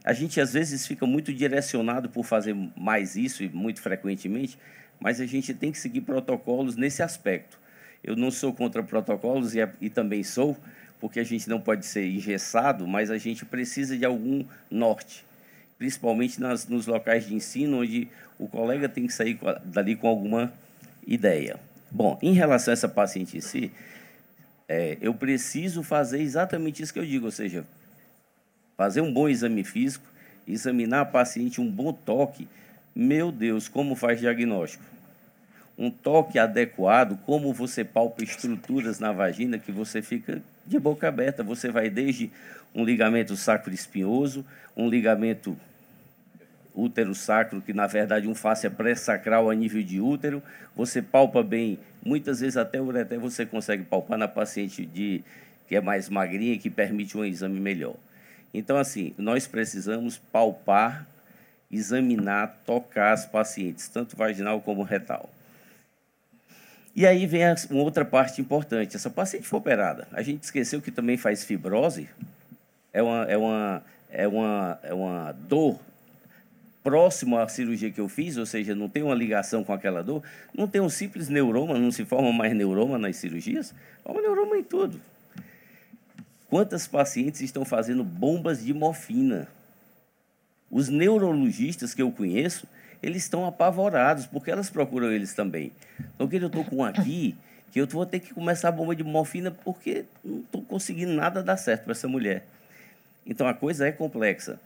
a 0.05 0.13
gente 0.13 0.39
às 0.39 0.53
vezes 0.53 0.87
fica 0.87 1.07
muito 1.07 1.33
direcionado 1.33 2.11
por 2.11 2.25
fazer 2.25 2.55
mais 2.77 3.17
isso 3.17 3.43
e 3.43 3.49
muito 3.49 3.81
frequentemente, 3.81 4.59
mas 5.01 5.19
a 5.19 5.27
gente 5.27 5.55
tem 5.55 5.73
que 5.73 5.79
seguir 5.79 6.03
protocolos 6.03 6.77
nesse 6.77 7.03
aspecto. 7.03 7.59
Eu 8.03 8.15
não 8.15 8.31
sou 8.31 8.53
contra 8.53 8.83
protocolos 8.83 9.55
e, 9.55 9.67
e 9.81 9.89
também 9.89 10.23
sou, 10.23 10.57
porque 11.01 11.19
a 11.19 11.25
gente 11.25 11.49
não 11.49 11.59
pode 11.59 11.87
ser 11.87 12.07
engessado, 12.07 12.87
mas 12.87 13.11
a 13.11 13.17
gente 13.17 13.47
precisa 13.47 13.97
de 13.97 14.05
algum 14.05 14.45
norte, 14.71 15.25
principalmente 15.79 16.39
nas, 16.39 16.69
nos 16.69 16.87
locais 16.87 17.27
de 17.27 17.35
ensino, 17.35 17.81
onde 17.81 18.07
o 18.39 18.47
colega 18.47 18.91
tem 18.91 19.07
que 19.07 19.13
sair 19.13 19.39
dali 19.65 19.97
com 19.97 20.07
alguma 20.07 20.53
ideia. 21.07 21.59
Bom, 21.91 22.19
em 22.21 22.35
relação 22.35 22.73
a 22.73 22.75
essa 22.75 22.89
paciente 22.89 23.39
em 23.39 23.41
si, 23.41 23.73
é, 24.69 24.99
eu 25.01 25.15
preciso 25.15 25.83
fazer 25.83 26.21
exatamente 26.21 26.83
isso 26.83 26.93
que 26.93 26.99
eu 26.99 27.07
digo, 27.07 27.27
ou 27.27 27.33
seja, 27.33 27.65
fazer 28.77 29.01
um 29.01 29.13
bom 29.13 29.29
exame 29.29 29.65
físico, 29.65 30.05
examinar 30.47 31.01
a 31.01 31.05
paciente, 31.05 31.61
um 31.61 31.71
bom 31.71 31.93
toque. 31.93 32.49
Meu 32.95 33.33
Deus, 33.33 33.69
como 33.69 33.95
faz 33.95 34.21
diagnóstico? 34.21 34.85
Um 35.77 35.91
toque 35.91 36.39
adequado, 36.39 37.19
como 37.25 37.53
você 37.53 37.85
palpa 37.85 38.23
estruturas 38.23 39.01
na 39.01 39.11
vagina 39.11 39.59
que 39.59 39.73
você 39.73 40.01
fica 40.01 40.41
de 40.67 40.79
boca 40.79 41.09
aberta. 41.09 41.43
Você 41.43 41.69
vai 41.71 41.91
desde 41.91 42.31
um 42.75 42.85
ligamento 42.85 43.37
sacro 43.37 43.73
espinhoso, 43.73 44.45
um 44.77 44.89
ligamento 44.89 45.57
útero 46.75 47.15
sacro, 47.15 47.61
que 47.61 47.73
na 47.73 47.87
verdade 47.87 48.27
um 48.27 48.35
fáscia 48.35 48.71
pré-sacral 48.71 49.51
a 49.51 49.55
nível 49.55 49.83
de 49.83 50.01
útero. 50.01 50.43
Você 50.77 51.01
palpa 51.01 51.43
bem, 51.43 51.79
muitas 52.05 52.41
vezes 52.41 52.57
até 52.57 52.81
o 52.81 52.85
ureter 52.85 53.19
você 53.19 53.47
consegue 53.47 53.85
palpar 53.85 54.19
na 54.19 54.29
paciente 54.29 54.85
de, 54.85 55.23
que 55.69 55.77
é 55.77 55.81
mais 55.81 56.09
magrinha, 56.09 56.59
que 56.59 56.69
permite 56.69 57.17
um 57.17 57.25
exame 57.25 57.61
melhor. 57.61 57.95
Então, 58.55 58.77
assim, 58.77 59.13
nós 59.19 59.49
precisamos 59.49 60.17
palpar, 60.17 61.05
examinar, 61.71 62.57
tocar 62.65 63.13
as 63.13 63.27
pacientes, 63.27 63.89
tanto 63.89 64.17
vaginal 64.17 64.61
como 64.61 64.85
retal. 64.85 65.29
E 66.95 67.05
aí 67.05 67.27
vem 67.27 67.43
uma 67.71 67.83
outra 67.83 68.05
parte 68.05 68.41
importante. 68.41 68.95
Essa 68.95 69.11
paciente 69.11 69.49
foi 69.49 69.59
operada. 69.59 70.07
A 70.13 70.23
gente 70.23 70.45
esqueceu 70.45 70.81
que 70.81 70.93
também 70.93 71.17
faz 71.17 71.43
fibrose. 71.43 72.09
É 72.93 73.03
uma, 73.03 73.25
é 73.25 73.37
uma, 73.37 73.83
é 74.09 74.29
uma, 74.29 74.79
é 74.85 74.95
uma 74.95 75.33
dor 75.33 75.81
próximo 76.85 77.37
à 77.37 77.49
cirurgia 77.49 77.91
que 77.91 78.01
eu 78.01 78.09
fiz, 78.09 78.37
ou 78.37 78.47
seja, 78.47 78.75
não 78.75 78.89
tem 78.89 79.03
uma 79.03 79.15
ligação 79.15 79.65
com 79.65 79.73
aquela 79.73 80.03
dor, 80.03 80.23
não 80.55 80.69
tem 80.69 80.81
um 80.83 80.89
simples 80.89 81.29
neuroma, 81.29 81.79
não 81.79 81.91
se 81.91 82.05
forma 82.05 82.31
mais 82.31 82.55
neuroma 82.55 82.99
nas 82.99 83.17
cirurgias, 83.17 83.75
forma 84.05 84.21
neuroma 84.21 84.57
em 84.57 84.63
tudo. 84.63 85.01
Quantas 86.55 86.87
pacientes 86.87 87.41
estão 87.41 87.65
fazendo 87.65 88.05
bombas 88.05 88.65
de 88.65 88.73
morfina? 88.73 89.49
Os 90.71 90.89
neurologistas 90.89 91.93
que 91.93 92.01
eu 92.01 92.13
conheço, 92.13 92.65
eles 93.03 93.25
estão 93.25 93.45
apavorados, 93.45 94.25
porque 94.25 94.53
elas 94.53 94.71
procuram 94.71 95.11
eles 95.11 95.35
também. 95.35 95.73
Então, 96.15 96.29
que 96.29 96.37
eu 96.37 96.47
estou 96.47 96.65
com 96.65 96.85
aqui, 96.85 97.35
que 97.73 97.81
eu 97.81 97.89
vou 97.89 98.07
ter 98.07 98.21
que 98.21 98.33
começar 98.33 98.69
a 98.69 98.71
bomba 98.71 98.95
de 98.95 99.03
morfina 99.03 99.51
porque 99.51 100.05
não 100.25 100.43
estou 100.43 100.63
conseguindo 100.63 101.13
nada 101.13 101.43
dar 101.43 101.57
certo 101.57 101.83
para 101.83 101.91
essa 101.91 102.07
mulher. 102.07 102.45
Então, 103.27 103.49
a 103.49 103.55
coisa 103.55 103.89
é 103.89 103.91
complexa. 103.91 104.61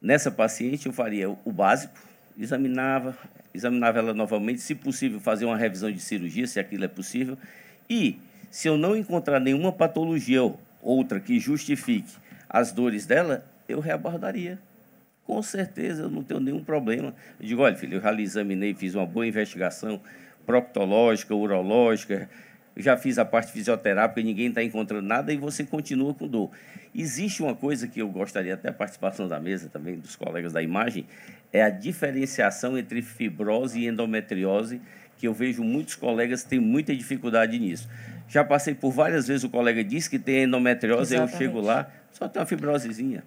Nessa 0.00 0.30
paciente, 0.30 0.86
eu 0.86 0.92
faria 0.92 1.28
o 1.28 1.50
básico, 1.50 1.98
examinava, 2.38 3.18
examinava 3.52 3.98
ela 3.98 4.14
novamente, 4.14 4.60
se 4.60 4.76
possível, 4.76 5.18
fazer 5.18 5.44
uma 5.44 5.56
revisão 5.56 5.90
de 5.90 5.98
cirurgia, 5.98 6.46
se 6.46 6.60
aquilo 6.60 6.84
é 6.84 6.88
possível. 6.88 7.36
E, 7.88 8.20
se 8.48 8.68
eu 8.68 8.78
não 8.78 8.96
encontrar 8.96 9.40
nenhuma 9.40 9.72
patologia 9.72 10.40
outra 10.82 11.20
que 11.20 11.38
justifique 11.38 12.12
as 12.48 12.72
dores 12.72 13.06
dela, 13.06 13.44
eu 13.68 13.80
reabordaria. 13.80 14.58
Com 15.24 15.42
certeza, 15.42 16.02
eu 16.02 16.10
não 16.10 16.24
tenho 16.24 16.40
nenhum 16.40 16.64
problema. 16.64 17.14
Eu 17.38 17.46
digo, 17.46 17.62
olha, 17.62 17.76
filho, 17.76 17.98
eu 17.98 18.00
já 18.00 18.10
lhe 18.10 18.22
examinei, 18.22 18.74
fiz 18.74 18.94
uma 18.94 19.06
boa 19.06 19.26
investigação 19.26 20.00
proctológica, 20.44 21.34
urológica, 21.34 22.28
já 22.76 22.96
fiz 22.96 23.18
a 23.18 23.24
parte 23.24 23.52
fisioterápica 23.52 24.22
ninguém 24.22 24.48
está 24.48 24.62
encontrando 24.62 25.06
nada 25.06 25.32
e 25.32 25.36
você 25.36 25.64
continua 25.64 26.14
com 26.14 26.26
dor. 26.26 26.50
Existe 26.94 27.42
uma 27.42 27.54
coisa 27.54 27.86
que 27.86 28.00
eu 28.00 28.08
gostaria 28.08 28.54
até 28.54 28.68
a 28.68 28.72
participação 28.72 29.28
da 29.28 29.38
mesa 29.38 29.68
também, 29.68 29.96
dos 29.96 30.16
colegas 30.16 30.52
da 30.52 30.62
imagem, 30.62 31.06
é 31.52 31.62
a 31.62 31.70
diferenciação 31.70 32.76
entre 32.76 33.02
fibrose 33.02 33.78
e 33.78 33.86
endometriose, 33.86 34.80
que 35.18 35.28
eu 35.28 35.34
vejo 35.34 35.62
muitos 35.62 35.94
colegas 35.94 36.42
têm 36.42 36.58
muita 36.58 36.94
dificuldade 36.94 37.58
nisso. 37.58 37.88
Já 38.30 38.44
passei 38.44 38.74
por 38.74 38.92
várias 38.92 39.26
vezes, 39.26 39.42
o 39.42 39.50
colega 39.50 39.82
diz 39.82 40.06
que 40.06 40.16
tem 40.16 40.44
endometriose, 40.44 41.14
Exatamente. 41.14 41.32
eu 41.32 41.38
chego 41.38 41.60
lá, 41.60 41.90
só 42.12 42.28
tem 42.28 42.40
uma 42.40 42.46
fibrosezinha. 42.46 43.24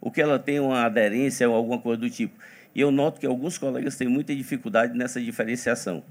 O 0.00 0.08
que 0.08 0.22
ela 0.22 0.38
tem 0.38 0.60
uma 0.60 0.84
aderência 0.84 1.48
ou 1.48 1.56
alguma 1.56 1.80
coisa 1.80 2.00
do 2.00 2.08
tipo. 2.08 2.38
E 2.72 2.80
eu 2.80 2.92
noto 2.92 3.18
que 3.18 3.26
alguns 3.26 3.58
colegas 3.58 3.96
têm 3.96 4.06
muita 4.06 4.32
dificuldade 4.36 4.96
nessa 4.96 5.20
diferenciação. 5.20 6.04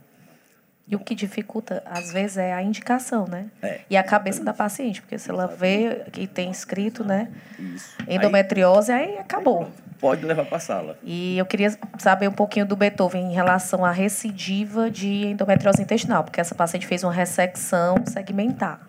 E 0.88 0.96
o 0.96 1.00
que 1.00 1.16
dificulta, 1.16 1.82
às 1.86 2.14
vezes, 2.14 2.38
é 2.38 2.54
a 2.54 2.62
indicação, 2.62 3.26
né? 3.28 3.48
É, 3.62 3.82
e 3.90 3.98
a 3.98 4.04
cabeça 4.04 4.44
da 4.44 4.54
paciente, 4.54 5.02
porque 5.02 5.18
se 5.18 5.32
ela 5.32 5.48
vê 5.48 6.04
que 6.12 6.28
tem 6.28 6.52
escrito, 6.52 7.04
né? 7.04 7.32
Isso. 7.58 7.96
Endometriose, 8.08 8.92
aí, 8.92 9.14
aí 9.14 9.18
acabou. 9.18 9.64
Aí, 9.64 9.68
pode 10.00 10.24
levar 10.24 10.46
para 10.46 10.58
a 10.58 10.60
sala. 10.60 10.98
E 11.04 11.38
eu 11.40 11.46
queria 11.46 11.76
saber 11.98 12.28
um 12.28 12.34
pouquinho 12.34 12.68
do 12.68 12.76
Beethoven 12.76 13.32
em 13.32 13.34
relação 13.34 13.84
à 13.84 13.90
recidiva 13.90 14.92
de 14.92 15.26
endometriose 15.26 15.82
intestinal, 15.82 16.24
porque 16.24 16.40
essa 16.40 16.54
paciente 16.54 16.86
fez 16.86 17.04
uma 17.04 17.14
ressecção 17.14 18.06
segmentar 18.06 18.88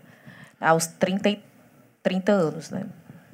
aos 0.60 0.86
30, 0.86 1.38
30 2.02 2.32
anos, 2.32 2.70
né? 2.70 2.84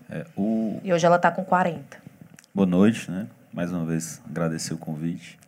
É, 0.08 0.24
o... 0.36 0.80
E 0.84 0.92
hoje 0.92 1.04
ela 1.04 1.16
está 1.16 1.32
com 1.32 1.44
40. 1.44 1.96
Boa 2.54 2.66
noite, 2.66 3.10
né? 3.10 3.26
Mais 3.52 3.72
uma 3.72 3.84
vez, 3.84 4.22
agradecer 4.24 4.72
o 4.72 4.78
convite. 4.78 5.41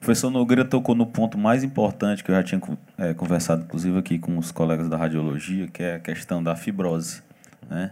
O 0.00 0.04
professor 0.08 0.30
Nogueira 0.30 0.64
tocou 0.64 0.94
no 0.94 1.04
ponto 1.04 1.36
mais 1.36 1.64
importante 1.64 2.22
que 2.22 2.30
eu 2.30 2.34
já 2.34 2.42
tinha 2.42 2.60
é, 2.96 3.12
conversado, 3.14 3.62
inclusive, 3.62 3.98
aqui 3.98 4.18
com 4.18 4.38
os 4.38 4.52
colegas 4.52 4.88
da 4.88 4.96
radiologia, 4.96 5.66
que 5.66 5.82
é 5.82 5.96
a 5.96 5.98
questão 5.98 6.42
da 6.42 6.54
fibrose. 6.54 7.20
Né? 7.68 7.90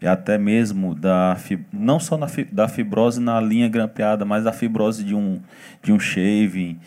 E 0.00 0.06
até 0.06 0.38
mesmo 0.38 0.94
da 0.94 1.36
não 1.72 1.98
só 1.98 2.16
na, 2.16 2.26
da 2.52 2.68
fibrose 2.68 3.20
na 3.20 3.40
linha 3.40 3.68
grampeada, 3.68 4.24
mas 4.24 4.44
da 4.44 4.52
fibrose 4.52 5.02
de 5.04 5.14
um, 5.14 5.40
de 5.82 5.92
um 5.92 5.98
shaving, 5.98 6.78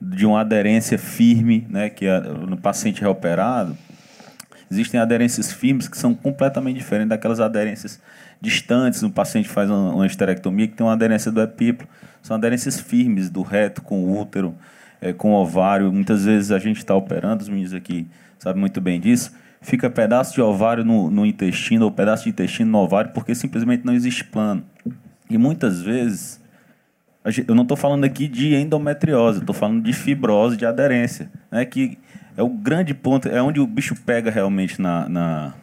de 0.00 0.26
uma 0.26 0.40
aderência 0.40 0.98
firme, 0.98 1.66
né, 1.68 1.90
que 1.90 2.06
é, 2.06 2.20
no 2.20 2.56
paciente 2.56 3.00
reoperado, 3.00 3.76
existem 4.70 5.00
aderências 5.00 5.52
firmes 5.52 5.88
que 5.88 5.98
são 5.98 6.14
completamente 6.14 6.76
diferentes 6.76 7.08
daquelas 7.08 7.40
aderências 7.40 8.00
distantes. 8.40 9.02
No 9.02 9.10
paciente 9.10 9.48
faz 9.48 9.68
uma, 9.68 9.94
uma 9.94 10.06
esterectomia 10.06 10.68
que 10.68 10.74
tem 10.74 10.86
uma 10.86 10.92
aderência 10.92 11.30
do 11.30 11.40
epíplo 11.40 11.86
são 12.22 12.36
aderências 12.36 12.80
firmes 12.80 13.30
do 13.30 13.42
reto 13.42 13.82
com 13.82 14.04
o 14.04 14.20
útero, 14.20 14.54
é, 15.00 15.12
com 15.12 15.32
o 15.32 15.34
ovário. 15.34 15.92
Muitas 15.92 16.24
vezes 16.24 16.50
a 16.50 16.58
gente 16.58 16.78
está 16.78 16.94
operando, 16.94 17.42
os 17.42 17.48
meninos 17.48 17.74
aqui 17.74 18.06
sabem 18.38 18.60
muito 18.60 18.80
bem 18.80 19.00
disso, 19.00 19.32
fica 19.60 19.90
pedaço 19.90 20.34
de 20.34 20.40
ovário 20.40 20.84
no, 20.84 21.10
no 21.10 21.26
intestino 21.26 21.84
ou 21.84 21.90
pedaço 21.90 22.24
de 22.24 22.30
intestino 22.30 22.70
no 22.70 22.78
ovário 22.78 23.12
porque 23.12 23.34
simplesmente 23.34 23.84
não 23.84 23.94
existe 23.94 24.24
plano. 24.24 24.62
E 25.28 25.38
muitas 25.38 25.80
vezes, 25.80 26.40
eu 27.46 27.54
não 27.54 27.62
estou 27.62 27.76
falando 27.76 28.04
aqui 28.04 28.26
de 28.26 28.54
endometriose, 28.54 29.40
estou 29.40 29.54
falando 29.54 29.82
de 29.82 29.92
fibrose, 29.92 30.56
de 30.56 30.66
aderência, 30.66 31.30
né, 31.50 31.64
que 31.64 31.98
é 32.36 32.42
o 32.42 32.48
grande 32.48 32.94
ponto, 32.94 33.28
é 33.28 33.40
onde 33.42 33.60
o 33.60 33.66
bicho 33.66 33.94
pega 34.04 34.30
realmente 34.30 34.80
na, 34.80 35.08
na, 35.08 35.54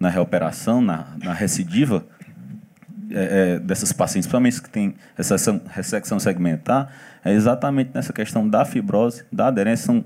na 0.00 0.08
reoperação, 0.08 0.80
na, 0.80 1.06
na 1.22 1.34
recidiva, 1.34 2.04
é, 3.12 3.54
é, 3.54 3.58
dessas 3.58 3.92
pacientes, 3.92 4.26
principalmente 4.26 4.62
que 4.62 4.70
têm 4.70 4.94
ressecção, 5.16 5.60
ressecção 5.68 6.18
segmentar, 6.18 6.90
é 7.24 7.32
exatamente 7.32 7.90
nessa 7.92 8.12
questão 8.12 8.48
da 8.48 8.64
fibrose, 8.64 9.24
da 9.30 9.48
aderência 9.48 10.02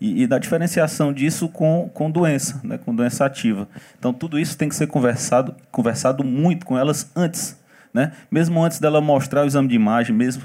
e, 0.00 0.22
e, 0.22 0.26
da 0.26 0.38
diferenciação 0.38 1.12
disso 1.12 1.48
com, 1.48 1.90
com 1.92 2.10
doença, 2.10 2.60
né, 2.64 2.78
com 2.78 2.94
doença 2.94 3.24
ativa. 3.24 3.68
Então, 3.98 4.12
tudo 4.12 4.38
isso 4.38 4.56
tem 4.56 4.68
que 4.68 4.74
ser 4.74 4.86
conversado, 4.86 5.54
conversado 5.70 6.24
muito 6.24 6.66
com 6.66 6.76
elas 6.76 7.10
antes, 7.14 7.58
né? 7.94 8.12
mesmo 8.30 8.62
antes 8.62 8.78
dela 8.78 9.00
mostrar 9.00 9.44
o 9.44 9.46
exame 9.46 9.68
de 9.68 9.74
imagem, 9.74 10.14
mesmo 10.14 10.42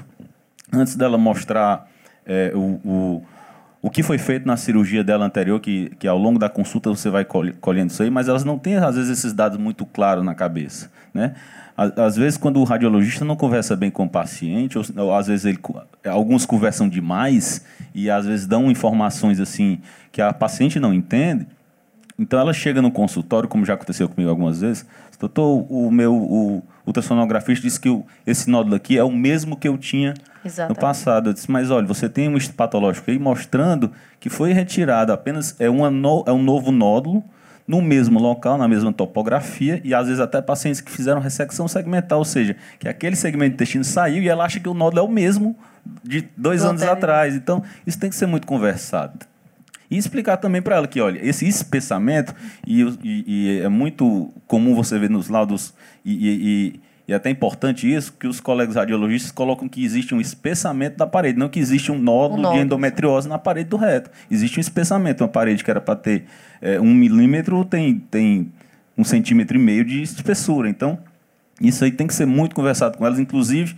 antes 0.72 0.94
dela 0.94 1.18
mostrar 1.18 1.88
é, 2.24 2.52
o, 2.54 2.80
o, 2.84 3.26
o 3.82 3.90
que 3.90 4.00
foi 4.00 4.16
feito 4.16 4.46
na 4.46 4.56
cirurgia 4.56 5.02
dela 5.02 5.26
anterior, 5.26 5.58
que, 5.58 5.90
que 5.98 6.06
ao 6.06 6.16
longo 6.16 6.38
da 6.38 6.48
consulta 6.48 6.88
você 6.88 7.10
vai 7.10 7.24
colhendo 7.24 7.90
isso 7.90 8.00
aí, 8.00 8.10
mas 8.10 8.28
elas 8.28 8.44
não 8.44 8.56
têm, 8.56 8.76
às 8.76 8.94
vezes, 8.94 9.18
esses 9.18 9.32
dados 9.32 9.58
muito 9.58 9.84
claros 9.84 10.24
na 10.24 10.36
cabeça. 10.36 10.88
Né? 11.12 11.34
Às 11.76 12.14
vezes, 12.14 12.38
quando 12.38 12.60
o 12.60 12.64
radiologista 12.64 13.24
não 13.24 13.34
conversa 13.34 13.74
bem 13.74 13.90
com 13.90 14.04
o 14.04 14.08
paciente, 14.08 14.78
ou, 14.78 14.84
ou 14.96 15.12
às 15.12 15.26
vezes 15.26 15.46
ele, 15.46 15.58
alguns 16.08 16.46
conversam 16.46 16.88
demais 16.88 17.64
e 17.92 18.08
às 18.08 18.24
vezes 18.24 18.46
dão 18.46 18.70
informações 18.70 19.40
assim 19.40 19.80
que 20.12 20.22
a 20.22 20.32
paciente 20.32 20.78
não 20.78 20.94
entende. 20.94 21.44
Então 22.16 22.38
ela 22.38 22.52
chega 22.52 22.80
no 22.80 22.90
consultório, 22.90 23.48
como 23.48 23.64
já 23.64 23.74
aconteceu 23.74 24.08
comigo 24.08 24.30
algumas 24.30 24.60
vezes, 24.60 24.86
doutor, 25.22 25.66
o 25.70 25.90
meu 25.90 26.14
o 26.14 26.62
ultrassonografista 26.84 27.62
disse 27.62 27.80
que 27.80 27.88
o, 27.88 28.04
esse 28.26 28.50
nódulo 28.50 28.74
aqui 28.74 28.98
é 28.98 29.04
o 29.04 29.10
mesmo 29.10 29.56
que 29.56 29.68
eu 29.68 29.78
tinha 29.78 30.14
Exatamente. 30.44 30.76
no 30.76 30.80
passado. 30.80 31.30
Eu 31.30 31.32
disse, 31.32 31.50
mas 31.50 31.70
olha, 31.70 31.86
você 31.86 32.08
tem 32.08 32.28
um 32.28 32.38
patológico 32.56 33.08
aí 33.10 33.18
mostrando 33.18 33.92
que 34.18 34.28
foi 34.28 34.52
retirado 34.52 35.12
apenas 35.12 35.54
é, 35.60 35.70
uma 35.70 35.90
no, 35.90 36.24
é 36.26 36.32
um 36.32 36.42
novo 36.42 36.72
nódulo 36.72 37.22
no 37.68 37.80
mesmo 37.80 38.18
local, 38.18 38.58
na 38.58 38.66
mesma 38.66 38.92
topografia, 38.92 39.80
e 39.84 39.94
às 39.94 40.06
vezes 40.06 40.20
até 40.20 40.42
pacientes 40.42 40.80
que 40.80 40.90
fizeram 40.90 41.20
ressecção 41.20 41.68
segmental, 41.68 42.18
ou 42.18 42.24
seja, 42.24 42.56
que 42.80 42.88
aquele 42.88 43.14
segmento 43.14 43.54
intestino 43.54 43.84
saiu 43.84 44.20
e 44.20 44.28
ela 44.28 44.44
acha 44.44 44.58
que 44.58 44.68
o 44.68 44.74
nódulo 44.74 44.98
é 44.98 45.02
o 45.02 45.08
mesmo 45.08 45.56
de 46.02 46.28
dois 46.36 46.62
Do 46.62 46.70
anos 46.70 46.82
anterior. 46.82 46.98
atrás. 46.98 47.36
Então, 47.36 47.62
isso 47.86 47.98
tem 47.98 48.10
que 48.10 48.16
ser 48.16 48.26
muito 48.26 48.48
conversado. 48.48 49.31
E 49.92 49.98
explicar 49.98 50.36
também 50.38 50.62
para 50.62 50.76
ela 50.76 50.88
que, 50.88 51.00
olha, 51.00 51.18
esse 51.22 51.46
espessamento, 51.46 52.34
e, 52.66 52.82
e- 53.02 53.24
e 53.26 53.60
é 53.60 53.68
muito 53.68 54.32
comum 54.46 54.74
você 54.74 54.98
ver 54.98 55.10
nos 55.10 55.28
laudos, 55.28 55.74
e, 56.04 56.12
e- 56.76 56.80
é 57.12 57.14
até 57.14 57.28
importante 57.28 57.92
isso, 57.92 58.12
que 58.18 58.26
os 58.26 58.40
colegas 58.40 58.74
radiologistas 58.76 59.30
colocam 59.30 59.68
que 59.68 59.84
existe 59.84 60.14
um 60.14 60.20
espessamento 60.20 60.96
da 60.96 61.06
parede, 61.06 61.38
não 61.38 61.48
que 61.48 61.60
existe 61.60 61.92
um 61.92 61.98
nódulo, 61.98 62.38
Um 62.38 62.42
nódulo. 62.42 62.58
de 62.60 62.64
endometriose 62.64 63.28
na 63.28 63.36
parede 63.38 63.68
do 63.68 63.76
reto. 63.76 64.10
Existe 64.30 64.58
um 64.58 64.62
espessamento. 64.62 65.22
Uma 65.22 65.28
parede 65.28 65.62
que 65.62 65.70
era 65.70 65.80
para 65.80 65.94
ter 65.96 66.24
é, 66.62 66.80
um 66.80 66.94
milímetro 66.94 67.62
tem, 67.66 67.98
tem 68.10 68.50
um 68.96 69.04
centímetro 69.04 69.56
e 69.58 69.60
meio 69.60 69.84
de 69.84 70.00
espessura. 70.00 70.70
Então, 70.70 70.98
isso 71.60 71.84
aí 71.84 71.90
tem 71.90 72.06
que 72.06 72.14
ser 72.14 72.24
muito 72.24 72.54
conversado 72.54 72.96
com 72.96 73.04
elas, 73.04 73.18
inclusive 73.18 73.76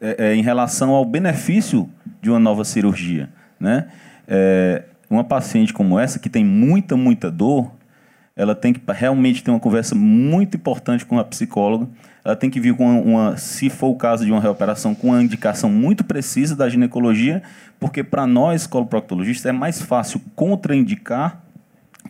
é, 0.00 0.16
é, 0.18 0.34
em 0.34 0.42
relação 0.42 0.90
ao 0.90 1.04
benefício 1.06 1.88
de 2.20 2.28
uma 2.28 2.40
nova 2.40 2.64
cirurgia. 2.64 3.30
Né? 3.58 3.86
É, 4.28 4.82
uma 5.14 5.24
paciente 5.24 5.72
como 5.72 5.98
essa, 5.98 6.18
que 6.18 6.28
tem 6.28 6.44
muita, 6.44 6.96
muita 6.96 7.30
dor, 7.30 7.70
ela 8.36 8.54
tem 8.54 8.72
que 8.72 8.80
realmente 8.88 9.42
ter 9.44 9.50
uma 9.50 9.60
conversa 9.60 9.94
muito 9.94 10.56
importante 10.56 11.06
com 11.06 11.18
a 11.18 11.24
psicóloga. 11.24 11.88
Ela 12.24 12.34
tem 12.34 12.50
que 12.50 12.58
vir 12.58 12.74
com 12.74 13.00
uma, 13.00 13.36
se 13.36 13.70
for 13.70 13.88
o 13.88 13.96
caso 13.96 14.24
de 14.24 14.32
uma 14.32 14.40
reoperação, 14.40 14.94
com 14.94 15.08
uma 15.08 15.22
indicação 15.22 15.70
muito 15.70 16.02
precisa 16.02 16.56
da 16.56 16.68
ginecologia, 16.68 17.42
porque 17.78 18.02
para 18.02 18.26
nós, 18.26 18.66
coloproctologistas, 18.66 19.46
é 19.46 19.52
mais 19.52 19.80
fácil 19.80 20.20
contraindicar 20.34 21.42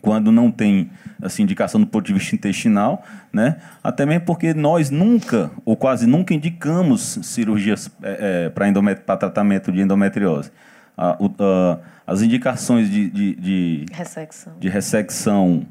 quando 0.01 0.31
não 0.31 0.51
tem 0.51 0.89
assim, 1.21 1.43
indicação 1.43 1.79
do 1.79 1.87
ponto 1.87 2.05
de 2.05 2.13
vista 2.13 2.35
intestinal, 2.35 3.03
né? 3.31 3.57
até 3.83 4.05
mesmo 4.05 4.25
porque 4.25 4.53
nós 4.53 4.89
nunca, 4.89 5.51
ou 5.63 5.75
quase 5.75 6.05
nunca, 6.05 6.33
indicamos 6.33 7.19
cirurgias 7.23 7.89
é, 8.03 8.49
para 8.49 9.17
tratamento 9.17 9.71
de 9.71 9.81
endometriose. 9.81 10.51
A- 10.97 11.17
a- 11.19 11.77
as 12.07 12.21
indicações 12.21 12.89
de, 12.89 13.09
de, 13.09 13.35
de, 13.35 13.85
Ressecção. 13.91 14.53
de 14.59 14.69
ressecção 14.69 15.65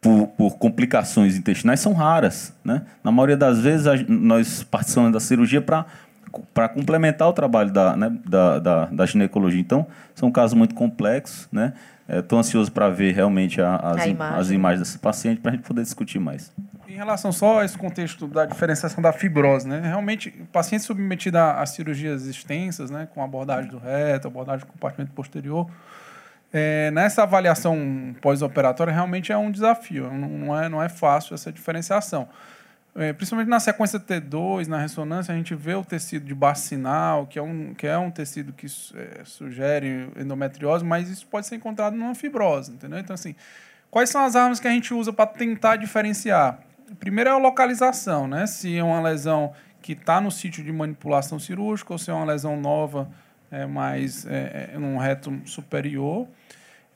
por, 0.00 0.26
por 0.28 0.56
complicações 0.58 1.36
intestinais 1.36 1.80
são 1.80 1.92
raras. 1.92 2.52
Né? 2.64 2.82
Na 3.04 3.12
maioria 3.12 3.36
das 3.36 3.60
vezes, 3.60 3.86
a- 3.86 3.94
nós 4.08 4.62
participamos 4.64 5.12
da 5.12 5.20
cirurgia 5.20 5.62
para 5.62 6.68
complementar 6.70 7.28
o 7.28 7.32
trabalho 7.32 7.70
da, 7.72 7.96
né, 7.96 8.12
da, 8.28 8.58
da, 8.58 8.84
da 8.86 9.06
ginecologia. 9.06 9.60
Então, 9.60 9.86
são 10.14 10.30
casos 10.30 10.54
muito 10.56 10.74
complexos. 10.74 11.48
Né? 11.52 11.72
Estou 12.08 12.38
ansioso 12.38 12.72
para 12.72 12.88
ver 12.90 13.14
realmente 13.14 13.60
a- 13.62 13.76
as, 13.76 14.06
imagem. 14.06 14.38
as 14.40 14.50
imagens 14.50 14.80
desse 14.80 14.98
paciente 14.98 15.40
para 15.40 15.52
a 15.52 15.54
gente 15.54 15.64
poder 15.64 15.82
discutir 15.82 16.18
mais. 16.18 16.52
Em 16.92 16.96
relação 16.96 17.32
só 17.32 17.60
a 17.60 17.64
esse 17.64 17.78
contexto 17.78 18.26
da 18.26 18.44
diferenciação 18.44 19.02
da 19.02 19.14
fibrose, 19.14 19.66
né? 19.66 19.80
Realmente, 19.80 20.30
paciente 20.52 20.84
submetido 20.84 21.38
a, 21.38 21.62
a 21.62 21.64
cirurgias 21.64 22.26
extensas, 22.26 22.90
né? 22.90 23.08
Com 23.14 23.24
abordagem 23.24 23.70
do 23.70 23.78
reto, 23.78 24.28
abordagem 24.28 24.66
do 24.66 24.72
compartimento 24.72 25.10
posterior, 25.12 25.70
é, 26.52 26.90
nessa 26.90 27.22
avaliação 27.22 28.14
pós-operatória 28.20 28.92
realmente 28.92 29.32
é 29.32 29.38
um 29.38 29.50
desafio. 29.50 30.12
Não, 30.12 30.28
não 30.28 30.60
é, 30.60 30.68
não 30.68 30.82
é 30.82 30.88
fácil 30.90 31.32
essa 31.32 31.50
diferenciação. 31.50 32.28
É, 32.94 33.10
principalmente 33.14 33.48
na 33.48 33.58
sequência 33.58 33.98
T2, 33.98 34.66
na 34.66 34.76
ressonância, 34.76 35.32
a 35.32 35.36
gente 35.36 35.54
vê 35.54 35.72
o 35.72 35.82
tecido 35.82 36.26
de 36.26 36.34
bacinal, 36.34 37.26
que 37.26 37.38
é 37.38 37.42
um, 37.42 37.72
que 37.72 37.86
é 37.86 37.96
um 37.96 38.10
tecido 38.10 38.52
que 38.52 38.66
é, 38.66 39.22
sugere 39.24 40.10
endometriose, 40.14 40.84
mas 40.84 41.08
isso 41.08 41.26
pode 41.26 41.46
ser 41.46 41.56
encontrado 41.56 41.96
numa 41.96 42.14
fibrose, 42.14 42.70
entendeu? 42.70 42.98
Então, 42.98 43.14
assim, 43.14 43.34
quais 43.90 44.10
são 44.10 44.22
as 44.22 44.36
armas 44.36 44.60
que 44.60 44.68
a 44.68 44.70
gente 44.70 44.92
usa 44.92 45.10
para 45.10 45.24
tentar 45.24 45.76
diferenciar? 45.76 46.58
Primeiro 46.98 47.30
é 47.30 47.32
a 47.32 47.38
localização, 47.38 48.26
né? 48.26 48.46
Se 48.46 48.76
é 48.76 48.82
uma 48.82 49.00
lesão 49.00 49.52
que 49.80 49.92
está 49.92 50.20
no 50.20 50.30
sítio 50.30 50.62
de 50.62 50.72
manipulação 50.72 51.38
cirúrgica 51.38 51.92
ou 51.92 51.98
se 51.98 52.10
é 52.10 52.14
uma 52.14 52.24
lesão 52.24 52.56
nova, 52.56 53.08
é, 53.50 53.66
mais 53.66 54.24
é, 54.26 54.70
é, 54.74 54.78
num 54.78 54.96
reto 54.96 55.40
superior. 55.44 56.26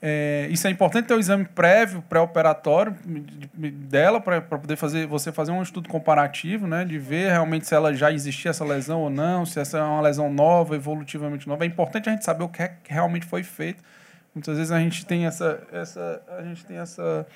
É, 0.01 0.47
isso 0.51 0.67
é 0.67 0.71
importante 0.71 1.07
ter 1.07 1.15
o 1.15 1.19
exame 1.19 1.47
prévio, 1.47 2.03
pré-operatório 2.03 2.95
de- 3.05 3.49
de- 3.53 3.71
dela, 3.71 4.21
para 4.21 4.41
poder 4.43 4.77
fazer 4.77 5.07
você 5.07 5.33
fazer 5.33 5.53
um 5.53 5.63
estudo 5.63 5.89
comparativo, 5.89 6.67
né? 6.67 6.85
De 6.85 6.99
ver 6.99 7.31
realmente 7.31 7.67
se 7.67 7.75
ela 7.75 7.95
já 7.95 8.13
existia 8.13 8.51
essa 8.51 8.65
lesão 8.65 9.01
ou 9.01 9.11
não, 9.11 9.47
se 9.47 9.59
essa 9.59 9.79
é 9.79 9.83
uma 9.83 10.03
lesão 10.03 10.31
nova, 10.33 10.77
evolutivamente 10.77 11.49
nova. 11.49 11.65
É 11.65 11.67
importante 11.67 12.09
a 12.09 12.13
gente 12.13 12.25
saber 12.25 12.45
o 12.45 12.49
que, 12.49 12.63
é 12.63 12.69
que 12.85 12.93
realmente 12.93 13.27
foi 13.27 13.43
feito. 13.43 13.83
Muitas 14.35 14.59
vezes 14.59 14.71
a 14.71 14.79
gente 14.79 15.05
tem 15.07 15.25
essa, 15.25 15.63
essa, 15.73 16.23
a 16.39 16.43
gente 16.43 16.65
tem 16.67 16.77
essa, 16.77 17.27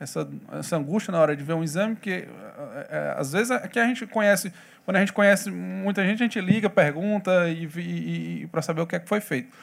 essa, 0.00 0.26
essa 0.58 0.76
angústia 0.76 1.12
na 1.12 1.20
hora 1.20 1.36
de 1.36 1.44
ver 1.44 1.52
um 1.52 1.62
exame, 1.62 1.94
porque 1.94 2.26
é, 2.26 2.86
é, 2.90 3.14
às 3.18 3.32
vezes 3.32 3.50
é 3.50 3.68
que 3.68 3.78
a 3.78 3.86
gente 3.86 4.06
conhece, 4.06 4.50
quando 4.84 4.96
a 4.96 5.00
gente 5.00 5.12
conhece 5.12 5.50
muita 5.50 6.02
gente, 6.04 6.22
a 6.22 6.24
gente 6.24 6.40
liga, 6.40 6.70
pergunta 6.70 7.48
e, 7.50 7.68
e, 7.76 8.42
e 8.42 8.46
para 8.46 8.62
saber 8.62 8.80
o 8.80 8.86
que 8.86 8.96
é 8.96 8.98
que 8.98 9.08
foi 9.08 9.20
feito. 9.20 9.54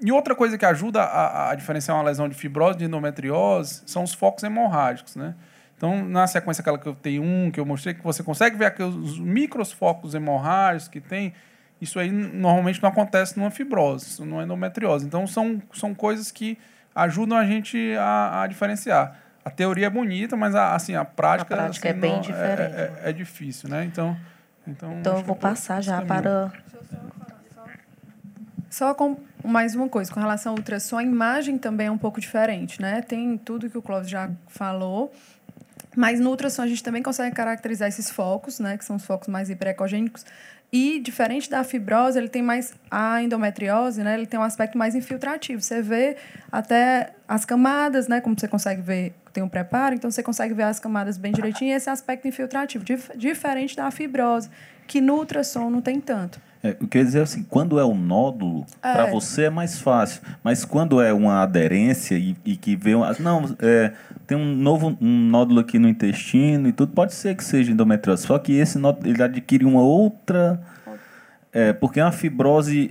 E 0.00 0.10
outra 0.12 0.34
coisa 0.34 0.58
que 0.58 0.66
ajuda 0.66 1.02
a, 1.02 1.50
a 1.50 1.54
diferenciar 1.54 1.96
uma 1.96 2.02
lesão 2.02 2.28
de 2.28 2.34
fibrose 2.34 2.76
de 2.76 2.84
endometriose 2.84 3.82
são 3.86 4.02
os 4.02 4.12
focos 4.12 4.42
hemorrágicos, 4.42 5.16
né? 5.16 5.34
Então, 5.76 6.04
na 6.04 6.26
sequência 6.26 6.62
aquela 6.62 6.78
que 6.78 6.86
eu 6.86 6.94
tenho 6.94 7.22
um, 7.22 7.50
que 7.50 7.60
eu 7.60 7.64
mostrei, 7.64 7.94
que 7.94 8.02
você 8.02 8.22
consegue 8.22 8.56
ver 8.56 8.66
aqueles 8.66 9.18
micros 9.18 9.70
focos 9.72 10.14
hemorrágicos 10.14 10.88
que 10.88 11.00
tem, 11.00 11.34
isso 11.80 11.98
aí 11.98 12.10
normalmente 12.10 12.82
não 12.82 12.88
acontece 12.88 13.38
numa 13.38 13.50
fibrose, 13.50 14.22
é 14.22 14.42
endometriose. 14.42 15.06
Então, 15.06 15.26
são, 15.26 15.62
são 15.72 15.94
coisas 15.94 16.32
que 16.32 16.58
ajudam 16.94 17.36
a 17.36 17.44
gente 17.44 17.94
a, 17.98 18.42
a 18.42 18.46
diferenciar. 18.46 19.25
A 19.46 19.50
teoria 19.50 19.86
é 19.86 19.90
bonita, 19.90 20.36
mas 20.36 20.56
a, 20.56 20.74
assim, 20.74 20.96
a 20.96 21.04
prática, 21.04 21.54
A 21.54 21.56
prática 21.56 21.88
assim, 21.88 21.96
é 21.96 22.00
bem 22.00 22.14
não- 22.14 22.20
diferente. 22.20 22.74
É, 22.74 22.92
é- 23.04 23.10
é 23.10 23.12
difícil, 23.12 23.68
né? 23.68 23.84
Então, 23.84 24.16
então, 24.66 24.98
Então 24.98 25.18
eu 25.18 25.22
vou 25.22 25.36
é 25.36 25.38
passar 25.38 25.80
já 25.80 26.02
caminho. 26.02 26.08
para. 26.08 26.52
Só 28.68 28.92
com 28.92 29.16
mais 29.44 29.76
uma 29.76 29.88
coisa, 29.88 30.12
com 30.12 30.18
relação 30.18 30.52
ao 30.52 30.58
ultrassom, 30.58 30.98
a 30.98 31.02
imagem 31.04 31.56
também 31.58 31.86
é 31.86 31.90
um 31.92 31.96
pouco 31.96 32.20
diferente, 32.20 32.82
né? 32.82 33.00
Tem 33.02 33.38
tudo 33.38 33.70
que 33.70 33.78
o 33.78 33.82
Clóvis 33.82 34.10
já 34.10 34.28
falou, 34.48 35.12
mas 35.96 36.18
no 36.18 36.30
ultrassom 36.30 36.62
a 36.62 36.66
gente 36.66 36.82
também 36.82 37.00
consegue 37.02 37.34
caracterizar 37.34 37.86
esses 37.88 38.10
focos, 38.10 38.58
né? 38.58 38.76
Que 38.76 38.84
são 38.84 38.96
os 38.96 39.06
focos 39.06 39.28
mais 39.28 39.48
hiperecogênicos. 39.48 40.26
E, 40.72 41.00
diferente 41.00 41.48
da 41.48 41.62
fibrose, 41.62 42.18
ele 42.18 42.28
tem 42.28 42.42
mais... 42.42 42.74
A 42.90 43.22
endometriose, 43.22 44.02
né? 44.02 44.14
Ele 44.14 44.26
tem 44.26 44.38
um 44.38 44.42
aspecto 44.42 44.76
mais 44.76 44.94
infiltrativo. 44.94 45.60
Você 45.62 45.80
vê 45.80 46.16
até 46.50 47.14
as 47.28 47.44
camadas, 47.44 48.08
né? 48.08 48.20
Como 48.20 48.38
você 48.38 48.48
consegue 48.48 48.82
ver, 48.82 49.14
tem 49.32 49.42
um 49.42 49.48
preparo, 49.48 49.94
então 49.94 50.10
você 50.10 50.22
consegue 50.22 50.54
ver 50.54 50.62
as 50.64 50.80
camadas 50.80 51.18
bem 51.18 51.32
direitinho 51.32 51.70
e 51.70 51.74
esse 51.74 51.90
aspecto 51.90 52.26
infiltrativo. 52.26 52.84
Dif 52.84 53.10
diferente 53.16 53.76
da 53.76 53.90
fibrose, 53.90 54.48
que 54.86 55.00
no 55.00 55.16
ultrassom 55.16 55.68
não 55.68 55.80
tem 55.80 56.00
tanto. 56.00 56.40
É, 56.66 56.76
o 56.80 56.86
que 56.86 56.98
eu 56.98 57.00
ia 57.00 57.06
dizer 57.06 57.18
é 57.20 57.22
assim, 57.22 57.42
quando 57.48 57.78
é 57.78 57.84
um 57.84 57.94
nódulo, 57.96 58.64
É. 58.82 58.92
para 58.92 59.06
você 59.10 59.44
é 59.44 59.50
mais 59.50 59.78
fácil. 59.80 60.20
Mas 60.42 60.64
quando 60.64 61.00
é 61.00 61.12
uma 61.12 61.42
aderência 61.42 62.16
e, 62.16 62.36
e 62.44 62.56
que 62.56 62.74
vê 62.76 62.94
uma, 62.94 63.14
não, 63.20 63.54
é, 63.60 63.92
tem 64.26 64.36
um 64.36 64.54
novo 64.54 64.96
um 65.00 65.18
nódulo 65.28 65.60
aqui 65.60 65.78
no 65.78 65.88
intestino 65.88 66.68
e 66.68 66.72
tudo, 66.72 66.92
pode 66.92 67.14
ser 67.14 67.34
que 67.36 67.44
seja 67.44 67.70
endometriose. 67.72 68.26
Só 68.26 68.38
que 68.38 68.52
esse 68.52 68.78
nódulo 68.78 69.08
ele 69.08 69.22
adquire 69.22 69.64
uma 69.64 69.80
outra. 69.82 70.60
É, 71.52 71.72
porque 71.72 72.00
uma 72.00 72.12
fibrose. 72.12 72.90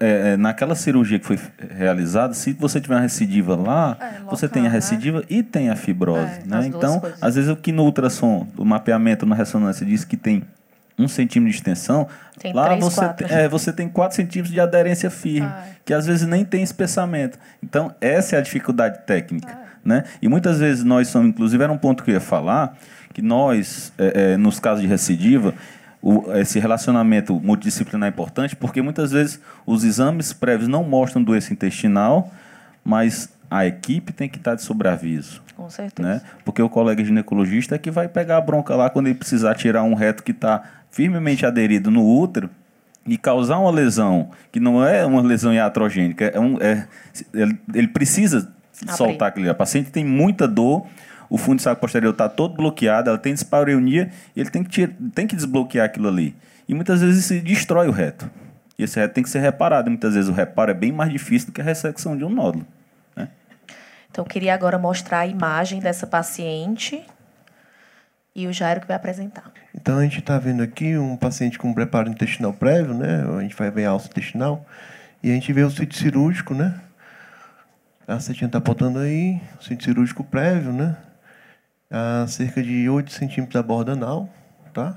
é, 0.00 0.32
é, 0.32 0.36
naquela 0.36 0.74
cirurgia 0.74 1.18
que 1.18 1.24
foi 1.24 1.38
realizada, 1.70 2.34
se 2.34 2.52
você 2.52 2.80
tiver 2.80 2.96
uma 2.96 3.00
recidiva 3.00 3.56
lá, 3.56 3.96
É, 3.98 4.18
você 4.28 4.46
local, 4.46 4.48
tem 4.50 4.62
a 4.62 4.64
né? 4.64 4.70
recidiva 4.70 5.24
e 5.30 5.42
tem 5.42 5.70
a 5.70 5.76
fibrose. 5.76 6.40
É, 6.40 6.46
né? 6.46 6.66
Então, 6.66 7.00
às 7.22 7.36
vezes 7.36 7.48
o 7.50 7.56
que 7.56 7.72
no 7.72 7.84
ultrassom, 7.84 8.46
o 8.58 8.64
mapeamento 8.64 9.24
na 9.24 9.34
ressonância 9.34 9.86
diz 9.86 10.04
que 10.04 10.16
tem 10.18 10.42
um 10.98 11.08
centímetro 11.08 11.50
de 11.52 11.56
extensão, 11.56 12.06
Tem 12.38 12.52
lá 12.52 12.64
três, 12.66 12.80
você, 12.84 13.00
quatro. 13.00 13.26
tem- 13.28 13.36
é, 13.36 13.48
você 13.48 13.72
tem 13.72 13.88
4 13.88 14.16
centímetros 14.16 14.52
de 14.52 14.60
aderência 14.60 15.10
firme, 15.10 15.46
Ah, 15.50 15.64
é. 15.68 15.74
que 15.84 15.94
às 15.94 16.06
vezes 16.06 16.26
nem 16.26 16.44
tem 16.44 16.62
espessamento. 16.62 17.38
Então, 17.62 17.94
essa 18.00 18.36
é 18.36 18.38
a 18.38 18.42
dificuldade 18.42 19.00
técnica. 19.06 19.58
Né? 19.82 20.04
E 20.20 20.28
muitas 20.28 20.58
vezes 20.58 20.84
nós 20.84 21.08
somos, 21.08 21.28
inclusive, 21.28 21.62
era 21.64 21.72
um 21.72 21.78
ponto 21.78 22.04
que 22.04 22.10
eu 22.10 22.14
ia 22.14 22.20
falar, 22.20 22.76
que 23.14 23.22
nós, 23.22 23.92
é, 23.98 24.32
é, 24.32 24.36
nos 24.36 24.60
casos 24.60 24.82
de 24.82 24.86
recidiva, 24.86 25.54
o- 26.02 26.24
esse 26.34 26.58
relacionamento 26.58 27.40
multidisciplinar 27.40 28.06
é 28.06 28.10
importante, 28.10 28.54
porque 28.54 28.82
muitas 28.82 29.10
vezes 29.10 29.40
os 29.66 29.82
exames 29.82 30.34
prévios 30.34 30.68
não 30.68 30.84
mostram 30.84 31.22
doença 31.22 31.52
intestinal, 31.52 32.30
mas 32.84 33.30
a 33.50 33.66
equipe 33.66 34.12
tem 34.12 34.28
que 34.28 34.38
estar 34.38 34.54
de 34.54 34.62
sobreaviso 34.62 35.42
Com 35.56 35.68
certeza. 35.68 36.08
né? 36.08 36.20
Porque 36.44 36.62
o 36.62 36.68
colega 36.68 37.04
ginecologista 37.04 37.74
é 37.74 37.78
que 37.78 37.90
vai 37.90 38.06
pegar 38.08 38.36
a 38.36 38.40
bronca 38.40 38.74
lá 38.76 38.88
quando 38.88 39.08
ele 39.08 39.16
precisar 39.16 39.54
tirar 39.56 39.82
um 39.82 39.94
reto 39.94 40.22
que 40.22 40.30
está 40.30 40.62
firmemente 40.90 41.44
aderido 41.44 41.90
no 41.90 42.06
útero 42.06 42.48
e 43.06 43.16
causar 43.18 43.58
uma 43.58 43.70
lesão 43.70 44.30
que 44.52 44.60
não 44.60 44.84
é 44.84 45.04
uma 45.04 45.20
lesão 45.22 45.52
iatrogênica, 45.52 46.26
é 46.26 46.38
um, 46.38 46.58
é, 46.60 46.86
ele, 47.74 47.88
precisa 47.88 48.52
Abrir. 48.82 48.96
soltar 48.96 49.28
aquele. 49.28 49.48
A 49.48 49.54
paciente 49.54 49.90
tem 49.90 50.04
muita 50.04 50.46
dor, 50.46 50.86
o 51.28 51.36
fundo 51.38 51.56
de 51.56 51.62
saco 51.62 51.80
posterior 51.80 52.12
está 52.12 52.28
todo 52.28 52.54
bloqueado, 52.54 53.08
ela 53.08 53.18
tem 53.18 53.32
dispareunia 53.34 54.10
e 54.36 54.40
ele 54.40 54.50
tem 54.50 54.62
que, 54.62 54.70
tira- 54.70 54.92
tem 55.14 55.26
que 55.26 55.34
desbloquear 55.34 55.86
aquilo 55.86 56.08
ali. 56.08 56.36
E 56.68 56.74
muitas 56.74 57.00
vezes 57.00 57.24
isso 57.30 57.44
destrói 57.44 57.88
o 57.88 57.92
reto. 57.92 58.30
E 58.78 58.84
esse 58.84 58.98
reto 58.98 59.14
tem 59.14 59.24
que 59.24 59.30
ser 59.30 59.40
reparado. 59.40 59.88
E 59.88 59.90
muitas 59.90 60.14
vezes 60.14 60.30
o 60.30 60.32
reparo 60.32 60.70
é 60.70 60.74
bem 60.74 60.92
mais 60.92 61.10
difícil 61.10 61.48
do 61.48 61.52
que 61.52 61.60
a 61.60 61.64
ressecção 61.64 62.16
de 62.16 62.24
um 62.24 62.28
nódulo. 62.30 62.64
Então, 64.10 64.24
eu 64.24 64.28
queria 64.28 64.52
agora 64.54 64.78
mostrar 64.78 65.20
a 65.20 65.26
imagem 65.26 65.80
dessa 65.80 66.06
paciente. 66.06 67.04
e 68.34 68.46
o 68.46 68.52
Jairo 68.52 68.80
que 68.80 68.86
vai 68.86 68.96
apresentar. 68.96 69.50
Então 69.74 69.98
a 69.98 70.02
gente 70.02 70.20
está 70.20 70.38
vendo 70.38 70.62
aqui 70.62 70.96
um 70.96 71.16
paciente 71.16 71.58
com 71.58 71.74
preparo 71.74 72.08
intestinal 72.08 72.52
prévio, 72.52 72.94
né? 72.94 73.24
A 73.36 73.40
gente 73.42 73.56
vai 73.56 73.70
ver 73.70 73.86
a 73.86 73.90
alça 73.90 74.08
intestinal 74.08 74.64
e 75.22 75.30
a 75.30 75.34
gente 75.34 75.52
vê 75.52 75.62
o 75.62 75.70
sítio 75.70 75.98
cirúrgico, 75.98 76.54
né? 76.54 76.80
A 78.06 78.18
setinha 78.18 78.46
está 78.46 78.58
apontando 78.58 78.98
aí, 78.98 79.40
o 79.60 79.62
sítio 79.62 79.84
cirúrgico 79.84 80.24
prévio, 80.24 80.72
né? 80.72 80.96
A 81.90 82.26
cerca 82.28 82.62
de 82.62 82.88
8 82.88 83.10
centímetros 83.12 83.54
da 83.54 83.62
borda 83.62 83.92
anal, 83.92 84.28
tá? 84.72 84.96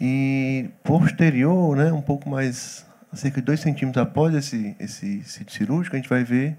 E 0.00 0.70
posterior, 0.82 1.76
né? 1.76 1.92
Um 1.92 2.02
pouco 2.02 2.28
mais, 2.28 2.86
cerca 3.14 3.40
de 3.40 3.46
2 3.46 3.60
centímetros 3.60 4.02
após 4.02 4.34
esse, 4.34 4.76
esse 4.78 5.22
sítio 5.24 5.54
cirúrgico, 5.54 5.96
a 5.96 5.98
gente 5.98 6.08
vai 6.08 6.24
ver 6.24 6.56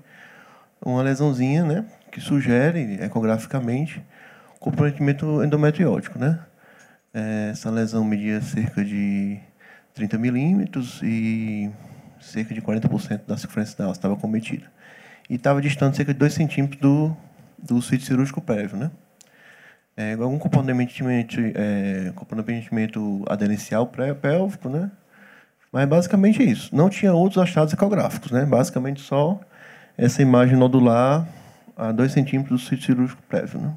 uma 0.83 1.01
lesãozinha, 1.01 1.63
né? 1.63 1.85
Que 2.11 2.21
sugere 2.21 2.97
ecograficamente 3.01 4.03
comprometimento 4.59 5.43
endometriótico, 5.43 6.19
né? 6.19 6.39
É, 7.13 7.49
essa 7.51 7.69
lesão 7.71 8.03
media 8.03 8.41
cerca 8.41 8.83
de 8.83 9.39
30 9.93 10.17
milímetros 10.17 11.01
e 11.01 11.71
cerca 12.19 12.53
de 12.53 12.61
40% 12.61 13.21
da 13.25 13.37
circunferência 13.37 13.77
da 13.77 13.85
alça 13.85 13.99
estava 13.99 14.15
cometida. 14.15 14.65
E 15.29 15.35
estava 15.35 15.61
distante 15.61 15.97
cerca 15.97 16.13
de 16.13 16.19
2 16.19 16.33
centímetros 16.33 16.79
do, 16.79 17.15
do 17.57 17.81
sítio 17.81 18.05
cirúrgico 18.05 18.41
prévio, 18.41 18.77
né? 18.77 18.91
É, 19.95 20.13
algum 20.13 20.39
comprometimento, 20.39 21.35
é, 21.55 22.11
comprometimento 22.15 23.23
aderencial 23.27 23.87
pré-pélvico, 23.87 24.69
né? 24.69 24.91
Mas 25.71 25.87
basicamente 25.87 26.41
é 26.41 26.45
isso. 26.45 26.75
Não 26.75 26.89
tinha 26.89 27.13
outros 27.13 27.41
achados 27.41 27.73
ecográficos, 27.73 28.31
né? 28.31 28.45
Basicamente 28.45 29.01
só 29.01 29.39
essa 30.05 30.21
imagem 30.21 30.57
nodular 30.57 31.27
a 31.75 31.91
2 31.91 32.11
centímetros 32.11 32.61
do 32.61 32.67
sítio 32.67 32.87
cirúrgico 32.87 33.21
prévio, 33.23 33.59
né? 33.59 33.73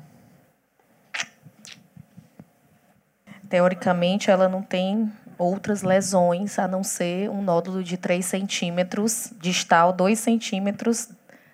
teoricamente, 3.52 4.30
ela 4.30 4.48
não 4.48 4.62
tem 4.62 5.12
outras 5.36 5.82
lesões 5.82 6.58
a 6.58 6.66
não 6.66 6.82
ser 6.82 7.28
um 7.28 7.42
nódulo 7.42 7.84
de 7.84 7.98
3 7.98 8.24
centímetros 8.24 9.30
distal, 9.38 9.92
2 9.92 10.18
centímetros 10.18 11.10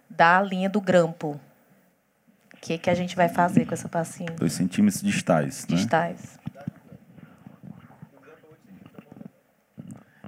da 0.09 0.41
linha 0.41 0.71
do 0.71 0.81
grampo. 0.81 1.41
O 2.55 2.57
que, 2.61 2.79
que 2.79 2.89
a 2.89 2.95
gente 2.95 3.17
vai 3.17 3.29
fazer 3.29 3.67
com 3.67 3.75
essa 3.75 3.89
paciente? 3.89 4.35
2 4.35 4.53
centímetros 4.53 5.03
distais. 5.03 5.67
Né? 5.69 5.75
Distais. 5.75 6.39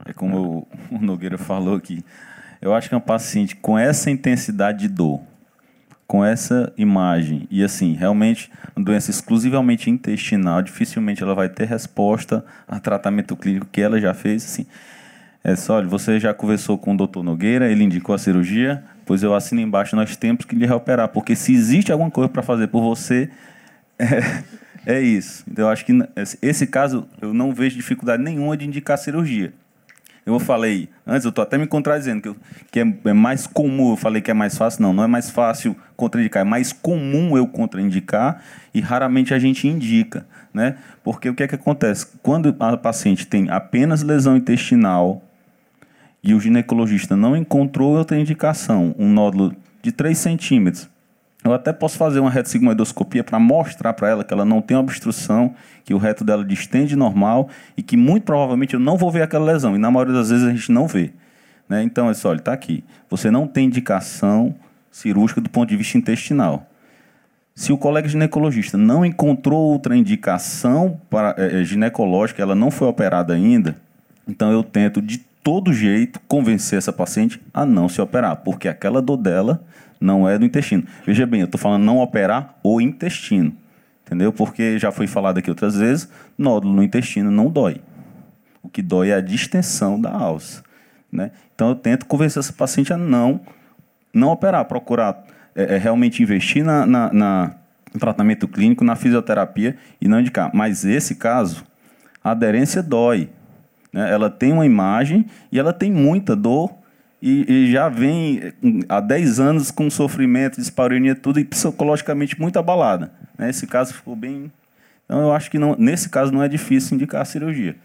É 0.05 0.13
como 0.13 0.67
o 0.91 0.99
Nogueira 0.99 1.39
falou 1.39 1.77
aqui. 1.77 2.05
Eu 2.61 2.75
acho 2.75 2.89
que 2.89 2.95
uma 2.95 3.01
paciente 3.01 3.57
com 3.57 3.79
essa 3.79 4.11
intensidade 4.11 4.81
de 4.81 4.89
dor, 4.89 5.21
com 6.07 6.25
essa 6.25 6.73
imagem 6.77 7.47
e 7.51 7.63
assim, 7.65 7.95
realmente 7.95 8.51
uma 8.77 8.85
doença 8.85 9.11
exclusivamente 9.11 9.89
intestinal, 9.89 10.61
dificilmente 10.61 11.23
ela 11.23 11.35
vai 11.35 11.49
ter 11.49 11.67
resposta 11.67 12.45
a 12.69 12.79
tratamento 12.79 13.37
clínico 13.37 13.67
que 13.71 13.81
ela 13.81 14.01
já 14.01 14.13
fez, 14.13 14.45
assim. 14.45 14.67
É 15.43 15.57
só, 15.57 15.83
você 15.83 16.21
já 16.21 16.35
conversou 16.35 16.77
com 16.77 16.93
o 16.93 16.97
doutor 16.97 17.23
Nogueira, 17.23 17.71
ele 17.71 17.85
indicou 17.85 18.15
a 18.15 18.19
cirurgia, 18.19 18.85
pois 19.07 19.23
eu 19.23 19.35
assino 19.35 19.61
embaixo, 19.61 19.97
nós 19.97 20.15
temos 20.15 20.45
que 20.45 20.55
lhe 20.55 20.67
reoperar, 20.67 21.09
porque 21.09 21.35
se 21.35 21.55
existe 21.55 21.91
alguma 21.91 22.11
coisa 22.11 22.29
para 22.29 22.43
fazer 22.43 22.67
por 22.69 22.83
você, 22.83 23.31
é, 23.99 24.43
é 24.85 25.01
isso. 25.01 25.45
Então, 25.51 25.65
eu 25.65 25.71
acho 25.71 25.87
que 25.87 25.93
esse 26.43 26.67
caso, 26.67 27.09
eu 27.23 27.33
não 27.33 27.55
vejo 27.55 27.77
dificuldade 27.77 28.23
nenhuma 28.23 28.55
de 28.55 28.67
indicar 28.67 28.99
cirurgia. 28.99 29.55
Eu 30.25 30.39
falei, 30.39 30.89
antes 31.07 31.25
eu 31.25 31.31
estou 31.31 31.43
até 31.43 31.57
me 31.57 31.67
contradizendo, 31.67 32.21
que, 32.23 32.29
eu, 32.29 32.37
que 32.71 32.81
é, 32.81 33.11
é, 33.11 33.13
mais 33.13 33.47
comum, 33.47 33.91
eu 33.91 33.97
falei 33.97 34.21
que 34.21 34.31
é 34.31 34.35
mais 34.35 34.57
fácil. 34.57 34.83
Não, 34.83 34.93
não 34.93 35.03
é 35.03 35.07
mais 35.07 35.31
fácil 35.31 35.75
contraindicar, 35.97 36.43
é 36.43 36.45
mais 36.45 36.73
comum 36.73 37.37
eu 37.37 37.47
contraindicar 37.47 38.43
e 38.73 38.81
raramente 38.81 39.33
a 39.33 39.39
gente 39.39 39.67
indica. 39.67 40.27
Né? 40.53 40.77
Porque 41.03 41.29
o 41.29 41.35
que 41.35 41.43
é 41.43 41.49
que 41.49 41.55
acontece? 41.55 42.07
Quando 42.23 42.55
a 42.59 42.77
paciente 42.77 43.27
tem 43.27 43.49
apenas 43.51 44.03
lesão 44.03 44.37
intestinal 44.37 45.23
e 46.23 46.35
o 46.35 46.41
ginecologista 46.41 47.17
não 47.17 47.37
encontrou 47.37 47.97
outra 47.97 48.19
indicação, 48.19 48.95
um 48.99 49.09
nódulo 49.09 49.55
de 49.83 49.91
3 49.91 50.17
centímetros, 50.19 50.89
eu 51.43 51.55
até 51.55 51.73
posso 51.73 51.97
fazer 51.97 52.21
uma 52.21 52.31
retossigmoidoscopia 52.31 53.25
para 53.25 53.39
mostrar 53.39 53.95
para 53.95 54.09
ela 54.09 54.25
que 54.25 54.33
ela 54.33 54.45
não 54.45 54.61
tem 54.61 54.77
obstrução, 54.77 55.55
que 55.85 55.95
o 55.95 55.99
reto 55.99 56.23
dela 56.23 56.45
distende 56.45 56.95
normal 56.95 57.49
e 57.77 57.83
que 57.83 57.97
muito 57.97 58.25
provavelmente 58.25 58.75
eu 58.75 58.81
não 58.81 58.97
vou 58.97 59.11
ver 59.11 59.23
aquela 59.23 59.47
lesão. 59.47 59.75
E 59.75 59.79
na 59.79 59.91
maioria 59.91 60.15
das 60.15 60.29
vezes 60.29 60.47
a 60.47 60.51
gente 60.51 60.71
não 60.71 60.87
vê. 60.87 61.13
Né? 61.69 61.83
Então, 61.83 62.11
é 62.11 62.15
só, 62.15 62.31
olha, 62.31 62.39
está 62.39 62.53
aqui. 62.53 62.85
Você 63.09 63.31
não 63.31 63.47
tem 63.47 63.67
indicação 63.67 64.55
cirúrgica 64.91 65.41
do 65.41 65.49
ponto 65.49 65.69
de 65.69 65.77
vista 65.77 65.97
intestinal. 65.97 66.67
Se 67.55 67.73
o 67.73 67.79
colega 67.79 68.09
ginecologista 68.09 68.77
não 68.77 69.05
encontrou 69.05 69.73
outra 69.73 69.97
indicação 69.97 71.01
para, 71.09 71.35
é, 71.39 71.65
ginecológica, 71.65 72.43
ela 72.43 72.55
não 72.55 72.71
foi 72.71 72.89
operada 72.89 73.35
ainda, 73.35 73.77
então 74.27 74.51
eu 74.51 74.63
tento 74.63 75.03
de 75.03 75.19
todo 75.43 75.73
jeito 75.73 76.21
convencer 76.27 76.79
essa 76.79 76.93
paciente 76.93 77.41
a 77.53 77.67
não 77.67 77.89
se 77.89 78.01
operar, 78.01 78.37
porque 78.37 78.69
aquela 78.69 79.03
dor 79.03 79.17
dela 79.17 79.63
não 80.01 80.29
é 80.29 80.39
do 80.39 80.45
intestino. 80.45 80.85
Veja 81.05 81.27
bem, 81.27 81.41
eu 81.41 81.45
estou 81.45 81.61
falando 81.61 81.85
não 81.85 81.99
operar 81.99 82.55
o 82.63 82.81
intestino, 82.81 83.53
entendeu? 84.07 84.33
Porque 84.33 84.79
já 84.79 84.91
foi 84.91 85.07
falado 85.07 85.39
aqui 85.39 85.51
outras 85.51 85.77
vezes, 85.77 86.09
nódulo 86.39 86.75
no 86.75 86.83
intestino 86.83 87.31
não 87.31 87.51
dói. 87.51 87.81
O 88.63 88.69
que 88.69 88.81
dói 88.83 89.11
é 89.11 89.15
a 89.15 89.21
distensão 89.21 90.01
da 90.01 90.11
alça. 90.11 90.63
Né? 91.13 91.31
Então 91.55 91.69
eu 91.69 91.75
tento 91.75 92.07
convencer 92.07 92.41
essa 92.41 92.53
paciente 92.53 92.93
a 92.93 92.97
não, 92.97 93.41
não 94.15 94.29
operar, 94.29 94.65
procurar 94.65 95.25
é, 95.55 95.75
é, 95.75 95.79
realmente 95.79 96.23
investir 96.23 96.65
na, 96.65 96.87
na, 96.87 97.13
na, 97.13 97.55
no 97.93 98.01
tratamento 98.01 98.47
clínico, 98.47 98.85
na 98.85 98.97
fisioterapia 98.97 99.77
e 100.01 100.09
não 100.09 100.21
indicar. 100.21 100.51
Mas 100.55 100.85
esse 100.85 101.17
caso, 101.17 101.65
a 102.23 102.31
aderência 102.31 102.83
dói. 102.83 103.29
Né? 103.93 104.11
Ela 104.11 104.31
tem 104.31 104.53
uma 104.53 104.65
imagem 104.65 105.27
e 105.51 105.59
ela 105.59 105.73
tem 105.73 105.91
muita 105.91 106.37
dor 106.37 106.80
e, 107.23 107.45
e, 107.47 107.73
já 107.73 107.89
vem 107.89 108.53
há 108.89 109.01
10 109.01 109.41
anos 109.41 109.71
com 109.71 109.91
sofrimento, 109.91 110.59
dispareunia, 110.59 111.15
tudo, 111.15 111.39
e 111.39 111.45
psicologicamente 111.45 112.41
muito 112.41 112.59
abalada. 112.59 113.13
Né? 113.37 113.51
Esse 113.51 113.67
caso 113.67 113.93
ficou 113.93 114.17
bem. 114.17 114.51
Então, 115.05 115.21
eu 115.21 115.33
acho 115.33 115.51
que 115.51 115.59
não, 115.59 115.77
nesse 115.79 116.09
caso 116.09 116.33
não 116.33 116.43
é 116.43 116.49
difícil 116.49 116.95
indicar 116.95 117.21
a 117.21 117.25
cirurgia. 117.25 117.77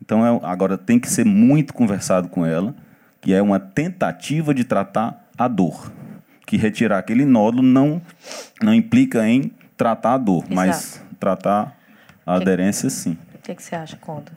Então, 0.00 0.24
é, 0.24 0.40
agora 0.44 0.78
tem 0.78 1.00
que 1.00 1.10
ser 1.10 1.24
muito 1.24 1.74
conversado 1.74 2.28
com 2.28 2.46
ela, 2.46 2.74
que 3.20 3.34
é 3.34 3.42
uma 3.42 3.58
tentativa 3.58 4.54
de 4.54 4.62
tratar 4.62 5.24
a 5.36 5.48
dor. 5.48 5.90
Que 6.46 6.56
retirar 6.56 6.98
aquele 6.98 7.24
nódulo 7.24 7.62
não, 7.64 8.00
não 8.62 8.72
implica 8.72 9.26
em 9.26 9.50
tratar 9.76 10.14
a 10.14 10.18
dor, 10.18 10.44
Exato. 10.44 10.54
mas 10.54 11.02
tratar 11.18 11.76
a 12.24 12.36
que, 12.36 12.42
aderência, 12.42 12.88
sim. 12.88 13.18
O 13.34 13.38
que, 13.42 13.54
que 13.54 13.62
você 13.62 13.74
acha, 13.74 13.96
Conda? 13.96 14.30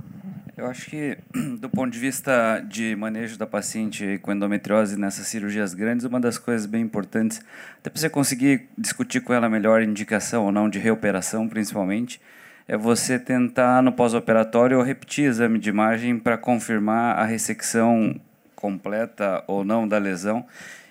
Eu 0.60 0.68
acho 0.68 0.90
que, 0.90 1.18
do 1.58 1.70
ponto 1.70 1.90
de 1.90 1.98
vista 1.98 2.60
de 2.60 2.94
manejo 2.94 3.38
da 3.38 3.48
paciente 3.48 4.20
com 4.22 4.34
endometriose 4.34 5.00
nessas 5.00 5.26
cirurgias 5.28 5.74
grandes, 5.74 6.06
uma 6.06 6.20
das 6.20 6.38
coisas 6.38 6.66
bem 6.66 6.82
importantes, 6.82 7.40
até 7.80 7.90
para 7.90 7.98
você 7.98 8.10
conseguir 8.10 8.68
discutir 8.78 9.22
com 9.22 9.34
ela 9.34 9.48
melhor 9.48 9.82
indicação 9.82 10.44
ou 10.44 10.52
não 10.52 10.70
de 10.70 10.78
reoperação, 10.78 11.48
principalmente, 11.48 12.20
é 12.68 12.76
você 12.76 13.18
tentar 13.18 13.82
no 13.82 13.94
pós-operatório 13.94 14.82
repetir 14.82 15.30
exame 15.30 15.58
de 15.60 15.70
imagem 15.70 16.20
para 16.20 16.38
confirmar 16.38 17.18
a 17.18 17.24
ressecção 17.24 18.20
completa 18.54 19.42
ou 19.48 19.64
não 19.64 19.88
da 19.88 19.98
lesão. 19.98 20.46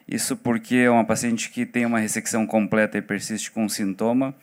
Isso 0.08 0.34
porque 0.34 0.76
é 0.76 0.90
uma 0.90 1.04
paciente 1.04 1.50
que 1.50 1.66
tem 1.66 1.84
uma 1.84 1.98
ressecção 1.98 2.46
completa 2.46 2.96
e 2.96 3.02
persiste 3.02 3.50
com 3.50 3.68
sintoma 3.68 4.34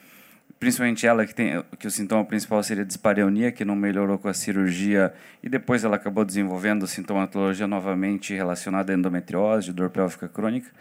principalmente 0.65 1.05
ela 1.05 1.27
que 1.27 1.35
tem 1.35 1.63
que 1.77 1.85
o 1.85 1.91
sintoma 1.91 2.25
principal 2.25 2.63
seria 2.63 2.83
dispareunia, 2.83 3.51
que 3.51 3.63
não 3.63 3.75
melhorou 3.75 4.17
com 4.17 4.27
a 4.27 4.33
cirurgia 4.33 5.13
e 5.43 5.47
depois 5.47 5.83
ela 5.83 5.95
acabou 5.95 6.25
desenvolvendo 6.25 6.87
sintomatologia 6.87 7.67
novamente 7.67 8.33
relacionada 8.33 8.91
à 8.91 8.95
endometriose, 8.95 9.71
dor 9.71 9.91
pélvica 9.91 10.27
crônica. 10.27 10.71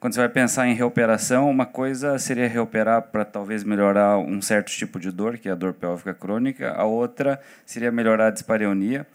Quando 0.00 0.14
você 0.14 0.18
vai 0.18 0.28
pensar 0.28 0.66
em 0.66 0.74
reoperação, 0.74 1.48
uma 1.48 1.66
coisa 1.66 2.18
seria 2.18 2.48
reoperar 2.48 3.00
para 3.00 3.24
talvez 3.24 3.62
melhorar 3.62 4.18
um 4.18 4.42
certo 4.42 4.72
tipo 4.72 4.98
de 4.98 5.12
dor, 5.12 5.38
que 5.38 5.48
é 5.48 5.52
a 5.52 5.54
dor 5.54 5.72
pélvica 5.72 6.12
crônica, 6.12 6.72
a 6.72 6.82
outra 6.82 7.40
seria 7.64 7.92
melhorar 7.92 8.26
a 8.26 8.30
dispareunia, 8.30 9.06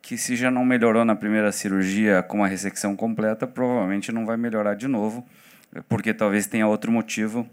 que 0.00 0.16
se 0.16 0.36
já 0.36 0.50
não 0.50 0.64
melhorou 0.64 1.04
na 1.04 1.14
primeira 1.14 1.52
cirurgia 1.52 2.22
com 2.22 2.42
a 2.42 2.46
ressecção 2.46 2.96
completa, 2.96 3.46
provavelmente 3.46 4.10
não 4.10 4.24
vai 4.24 4.38
melhorar 4.38 4.72
de 4.72 4.88
novo, 4.88 5.22
porque 5.86 6.14
talvez 6.14 6.46
tenha 6.46 6.66
outro 6.66 6.90
motivo 6.90 7.46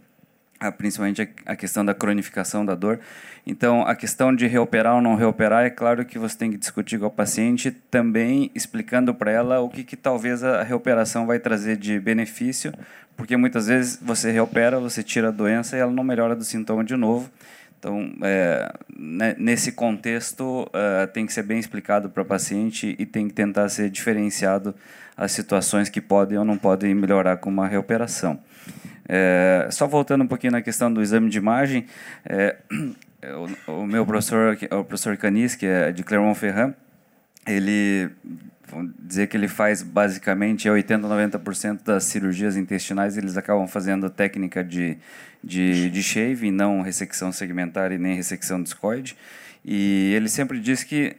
principalmente 0.72 1.28
a 1.46 1.56
questão 1.56 1.84
da 1.84 1.94
cronificação 1.94 2.66
da 2.66 2.76
dor. 2.76 3.00
Então, 3.46 3.82
a 3.82 3.96
questão 3.96 4.34
de 4.34 4.48
reoperar 4.48 4.96
ou 4.96 5.02
não 5.02 5.16
reoperar, 5.16 5.66
é 5.66 5.70
claro 5.70 6.06
que 6.06 6.18
você 6.18 6.38
tem 6.38 6.52
que 6.52 6.58
discutir 6.58 6.98
com 6.98 7.06
a 7.06 7.10
paciente, 7.10 7.72
também 7.72 8.50
explicando 8.56 9.14
para 9.14 9.32
ela 9.32 9.60
o 9.60 9.70
que, 9.70 9.84
que 9.84 9.98
talvez 9.98 10.44
a 10.44 10.64
reoperação 10.64 11.26
vai 11.26 11.40
trazer 11.40 11.76
de 11.76 12.00
benefício, 12.00 12.74
porque 13.18 13.36
muitas 13.36 13.68
vezes 13.68 14.00
você 14.02 14.32
reopera, 14.32 14.80
você 14.80 15.04
tira 15.04 15.28
a 15.28 15.32
doença 15.32 15.76
e 15.76 15.80
ela 15.80 15.92
não 15.92 16.04
melhora 16.04 16.36
do 16.36 16.44
sintoma 16.44 16.84
de 16.84 16.96
novo. 16.96 17.30
Então, 17.84 18.14
é, 18.22 18.72
né, 18.98 19.36
nesse 19.38 19.74
contexto, 19.74 20.64
uh, 20.64 21.06
tem 21.12 21.26
que 21.26 21.34
ser 21.34 21.44
bem 21.44 21.60
explicado 21.60 22.10
para 22.10 22.24
a 22.24 22.26
paciente 22.26 22.96
e 22.98 23.06
tem 23.06 23.28
que 23.28 23.34
tentar 23.34 23.68
ser 23.68 23.90
diferenciado 23.90 24.74
as 25.18 25.34
situações 25.34 25.90
que 25.90 26.00
podem 26.00 26.38
ou 26.38 26.46
não 26.46 26.58
podem 26.58 26.96
melhorar 26.96 27.36
com 27.38 27.50
uma 27.50 27.68
reoperação. 27.68 28.40
É, 29.08 29.68
só 29.72 29.88
voltando 29.88 30.24
um 30.24 30.28
pouquinho 30.28 30.52
na 30.52 30.62
questão 30.62 30.92
do 30.92 31.02
exame 31.02 31.30
de 31.30 31.38
imagem, 31.38 31.86
é, 32.26 32.56
o, 33.68 33.72
o 33.82 33.88
meu 33.88 34.06
professor, 34.06 34.58
o 34.72 34.84
professor 34.84 35.18
Canis, 35.18 35.56
que 35.56 35.66
é 35.66 35.92
de 35.92 36.04
Clermont-Ferrand, 36.04 36.74
ele 37.46 38.10
vamos 38.74 38.94
dizer 39.00 39.28
que 39.28 39.38
ele 39.38 39.48
faz 39.48 39.84
basicamente 39.84 40.68
80 40.68 41.08
90% 41.08 41.84
das 41.84 42.06
cirurgias 42.06 42.58
intestinais 42.58 43.18
eles 43.18 43.38
acabam 43.38 43.68
fazendo 43.68 44.10
técnica 44.10 44.64
de, 44.64 44.98
de, 45.44 45.90
de 45.90 46.04
shave, 46.04 46.50
não 46.50 46.82
ressecção 46.82 47.32
segmentar 47.32 47.92
e 47.92 47.98
nem 47.98 48.16
ressecção 48.16 48.62
discoide. 48.62 49.16
E 49.64 50.12
ele 50.16 50.28
sempre 50.28 50.60
diz 50.60 50.84
que 50.84 51.16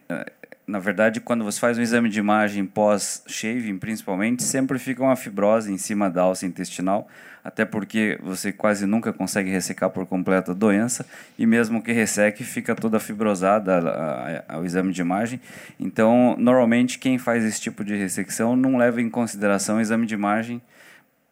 na 0.67 0.79
verdade, 0.79 1.21
quando 1.21 1.45
você 1.45 1.61
faz 1.61 1.77
um 1.77 1.83
exame 1.83 2.09
de 2.09 2.19
imagem 2.19 2.65
pós-shaving, 2.65 3.79
principalmente, 3.79 4.43
sempre 4.43 4.79
fica 4.79 5.03
uma 5.03 5.15
fibrose 5.15 5.71
em 5.71 5.77
cima 5.77 6.09
da 6.09 6.23
alça 6.23 6.47
intestinal, 6.47 7.07
até 7.43 7.67
porque 7.67 8.19
você 8.23 8.51
quase 8.51 8.87
nunca 8.87 9.13
consegue 9.13 9.51
ressecar 9.51 9.91
por 9.91 10.07
completo 10.07 10.53
a 10.53 10.55
doença, 10.55 11.05
e 11.39 11.45
mesmo 11.45 11.83
que 11.83 11.93
resseque, 11.93 12.43
fica 12.43 12.75
toda 12.75 12.99
fibrosada 12.99 14.43
ao 14.49 14.65
exame 14.65 14.93
de 14.93 15.03
imagem. 15.03 15.39
Então, 15.79 16.35
normalmente, 16.39 16.99
quem 16.99 17.19
faz 17.19 17.45
esse 17.45 17.61
tipo 17.61 17.85
de 17.85 17.95
ressecção 17.95 18.57
não 18.57 18.79
leva 18.79 19.03
em 19.03 19.11
consideração 19.11 19.77
o 19.77 19.81
exame 19.81 20.07
de 20.07 20.15
imagem 20.15 20.63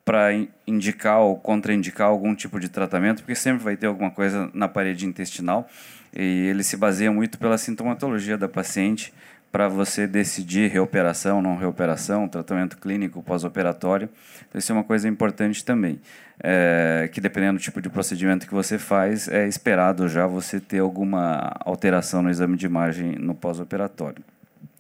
para 0.05 0.31
indicar 0.67 1.21
ou 1.21 1.37
contraindicar 1.37 2.09
algum 2.09 2.35
tipo 2.35 2.61
de 2.61 2.69
tratamento, 2.69 3.23
porque 3.23 3.35
sempre 3.35 3.63
vai 3.63 3.77
ter 3.77 3.87
alguma 3.87 4.11
coisa 4.11 4.51
na 4.53 4.69
parede 4.69 5.07
intestinal 5.07 5.69
e 6.15 6.49
ele 6.49 6.63
se 6.63 6.77
baseia 6.77 7.11
muito 7.11 7.39
pela 7.39 7.57
sintomatologia 7.57 8.37
da 8.37 8.49
paciente 8.49 9.13
para 9.53 9.69
você 9.69 10.07
decidir 10.07 10.71
reoperação, 10.71 11.43
não 11.43 11.57
reoperação, 11.57 12.27
tratamento 12.27 12.79
clínico 12.79 13.23
pós-operatório. 13.23 14.09
Então, 14.49 14.59
isso 14.59 14.73
é 14.73 14.75
uma 14.75 14.83
coisa 14.83 15.07
importante 15.07 15.63
também, 15.63 16.01
é, 16.43 17.09
que 17.13 17.21
dependendo 17.21 17.59
do 17.59 17.63
tipo 17.63 17.81
de 17.81 17.91
procedimento 17.91 18.47
que 18.47 18.55
você 18.55 18.79
faz, 18.79 19.29
é 19.29 19.47
esperado 19.47 20.09
já 20.09 20.27
você 20.27 20.59
ter 20.59 20.79
alguma 20.79 21.55
alteração 21.61 22.23
no 22.23 22.31
exame 22.31 22.57
de 22.57 22.65
imagem 22.65 23.17
no 23.19 23.35
pós-operatório. 23.35 24.25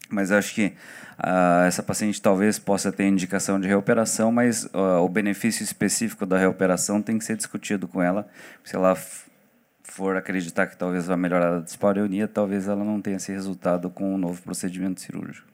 Mas 0.09 0.30
acho 0.30 0.55
que 0.55 0.72
uh, 1.18 1.64
essa 1.66 1.83
paciente 1.83 2.20
talvez 2.20 2.59
possa 2.59 2.93
ter 2.93 3.05
indicação 3.07 3.59
de 3.59 3.66
reoperação, 3.66 4.30
mas 4.30 4.64
uh, 4.64 5.01
o 5.03 5.09
benefício 5.09 5.62
específico 5.62 6.26
da 6.26 6.39
reoperação 6.39 7.01
tem 7.01 7.18
que 7.18 7.24
ser 7.24 7.37
discutido 7.37 7.89
com 7.89 8.03
ela. 8.03 8.28
Se 8.62 8.76
ela 8.76 8.95
for 9.83 10.16
acreditar 10.16 10.66
que 10.66 10.76
talvez 10.76 11.07
vá 11.07 11.16
melhorar 11.16 11.57
a 11.57 11.61
dispareunia, 11.61 12.28
talvez 12.28 12.68
ela 12.68 12.85
não 12.85 13.01
tenha 13.01 13.16
esse 13.16 13.33
resultado 13.33 13.91
com 13.91 14.12
o 14.12 14.14
um 14.14 14.18
novo 14.18 14.41
procedimento 14.43 15.01
cirúrgico. 15.01 15.47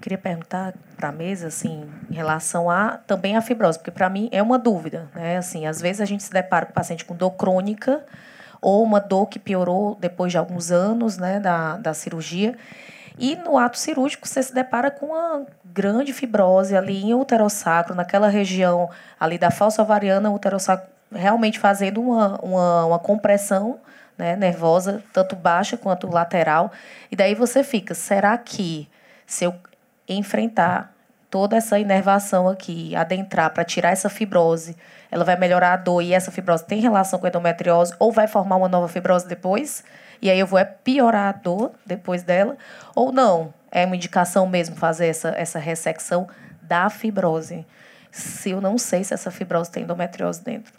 Queria 0.00 0.18
perguntar 0.18 0.74
para 0.96 1.08
a 1.08 1.12
mesa, 1.12 1.48
assim, 1.48 1.88
em 2.08 2.14
relação 2.14 2.70
a 2.70 2.98
também 2.98 3.36
a 3.36 3.42
fibrose, 3.42 3.78
porque 3.78 3.90
para 3.90 4.08
mim 4.08 4.28
é 4.30 4.40
uma 4.40 4.58
dúvida, 4.58 5.08
né? 5.14 5.36
Assim, 5.36 5.66
às 5.66 5.80
vezes 5.80 6.00
a 6.00 6.04
gente 6.04 6.22
se 6.22 6.30
depara 6.30 6.66
com 6.66 6.72
o 6.72 6.74
paciente 6.74 7.04
com 7.04 7.16
dor 7.16 7.32
crônica 7.32 8.04
ou 8.60 8.82
uma 8.82 9.00
dor 9.00 9.26
que 9.26 9.38
piorou 9.38 9.96
depois 10.00 10.32
de 10.32 10.38
alguns 10.38 10.70
anos, 10.70 11.18
né, 11.18 11.40
da, 11.40 11.76
da 11.76 11.94
cirurgia. 11.94 12.56
E 13.18 13.34
no 13.36 13.58
ato 13.58 13.78
cirúrgico 13.78 14.26
você 14.26 14.42
se 14.42 14.54
depara 14.54 14.90
com 14.90 15.06
uma 15.06 15.44
grande 15.64 16.12
fibrose 16.12 16.76
ali 16.76 17.02
em 17.02 17.14
uterossacro, 17.14 17.94
naquela 17.94 18.28
região 18.28 18.88
ali 19.18 19.36
da 19.36 19.50
falsa 19.50 19.82
ovariana, 19.82 20.30
uterossacro 20.30 20.88
realmente 21.12 21.58
fazendo 21.58 22.00
uma, 22.00 22.38
uma, 22.42 22.86
uma 22.86 22.98
compressão 22.98 23.80
né, 24.16 24.34
nervosa, 24.36 25.02
tanto 25.12 25.36
baixa 25.36 25.76
quanto 25.76 26.08
lateral. 26.08 26.72
E 27.10 27.16
daí 27.16 27.34
você 27.34 27.62
fica, 27.62 27.94
será 27.94 28.36
que 28.36 28.88
se 29.26 29.44
eu 29.44 29.54
enfrentar 30.08 30.92
toda 31.30 31.56
essa 31.56 31.78
inervação 31.78 32.48
aqui, 32.48 32.96
adentrar 32.96 33.52
para 33.52 33.64
tirar 33.64 33.90
essa 33.90 34.08
fibrose, 34.08 34.76
ela 35.10 35.24
vai 35.24 35.36
melhorar 35.36 35.74
a 35.74 35.76
dor 35.76 36.02
e 36.02 36.12
essa 36.12 36.30
fibrose 36.30 36.64
tem 36.64 36.80
relação 36.80 37.18
com 37.18 37.26
a 37.26 37.28
endometriose 37.28 37.94
ou 37.98 38.10
vai 38.10 38.26
formar 38.26 38.56
uma 38.56 38.68
nova 38.68 38.88
fibrose 38.88 39.26
depois? 39.26 39.84
E 40.20 40.30
aí 40.30 40.38
eu 40.38 40.46
vou 40.46 40.58
é 40.58 40.64
piorar 40.64 41.28
a 41.28 41.32
dor 41.32 41.72
depois 41.86 42.22
dela? 42.22 42.56
Ou 42.94 43.12
não? 43.12 43.54
É 43.70 43.84
uma 43.84 43.96
indicação 43.96 44.46
mesmo 44.46 44.74
fazer 44.76 45.06
essa, 45.06 45.28
essa 45.30 45.58
ressecção 45.58 46.26
da 46.62 46.90
fibrose. 46.90 47.64
Se 48.10 48.50
eu 48.50 48.60
não 48.60 48.78
sei 48.78 49.04
se 49.04 49.14
essa 49.14 49.30
fibrose 49.30 49.70
tem 49.70 49.84
endometriose 49.84 50.42
dentro. 50.42 50.77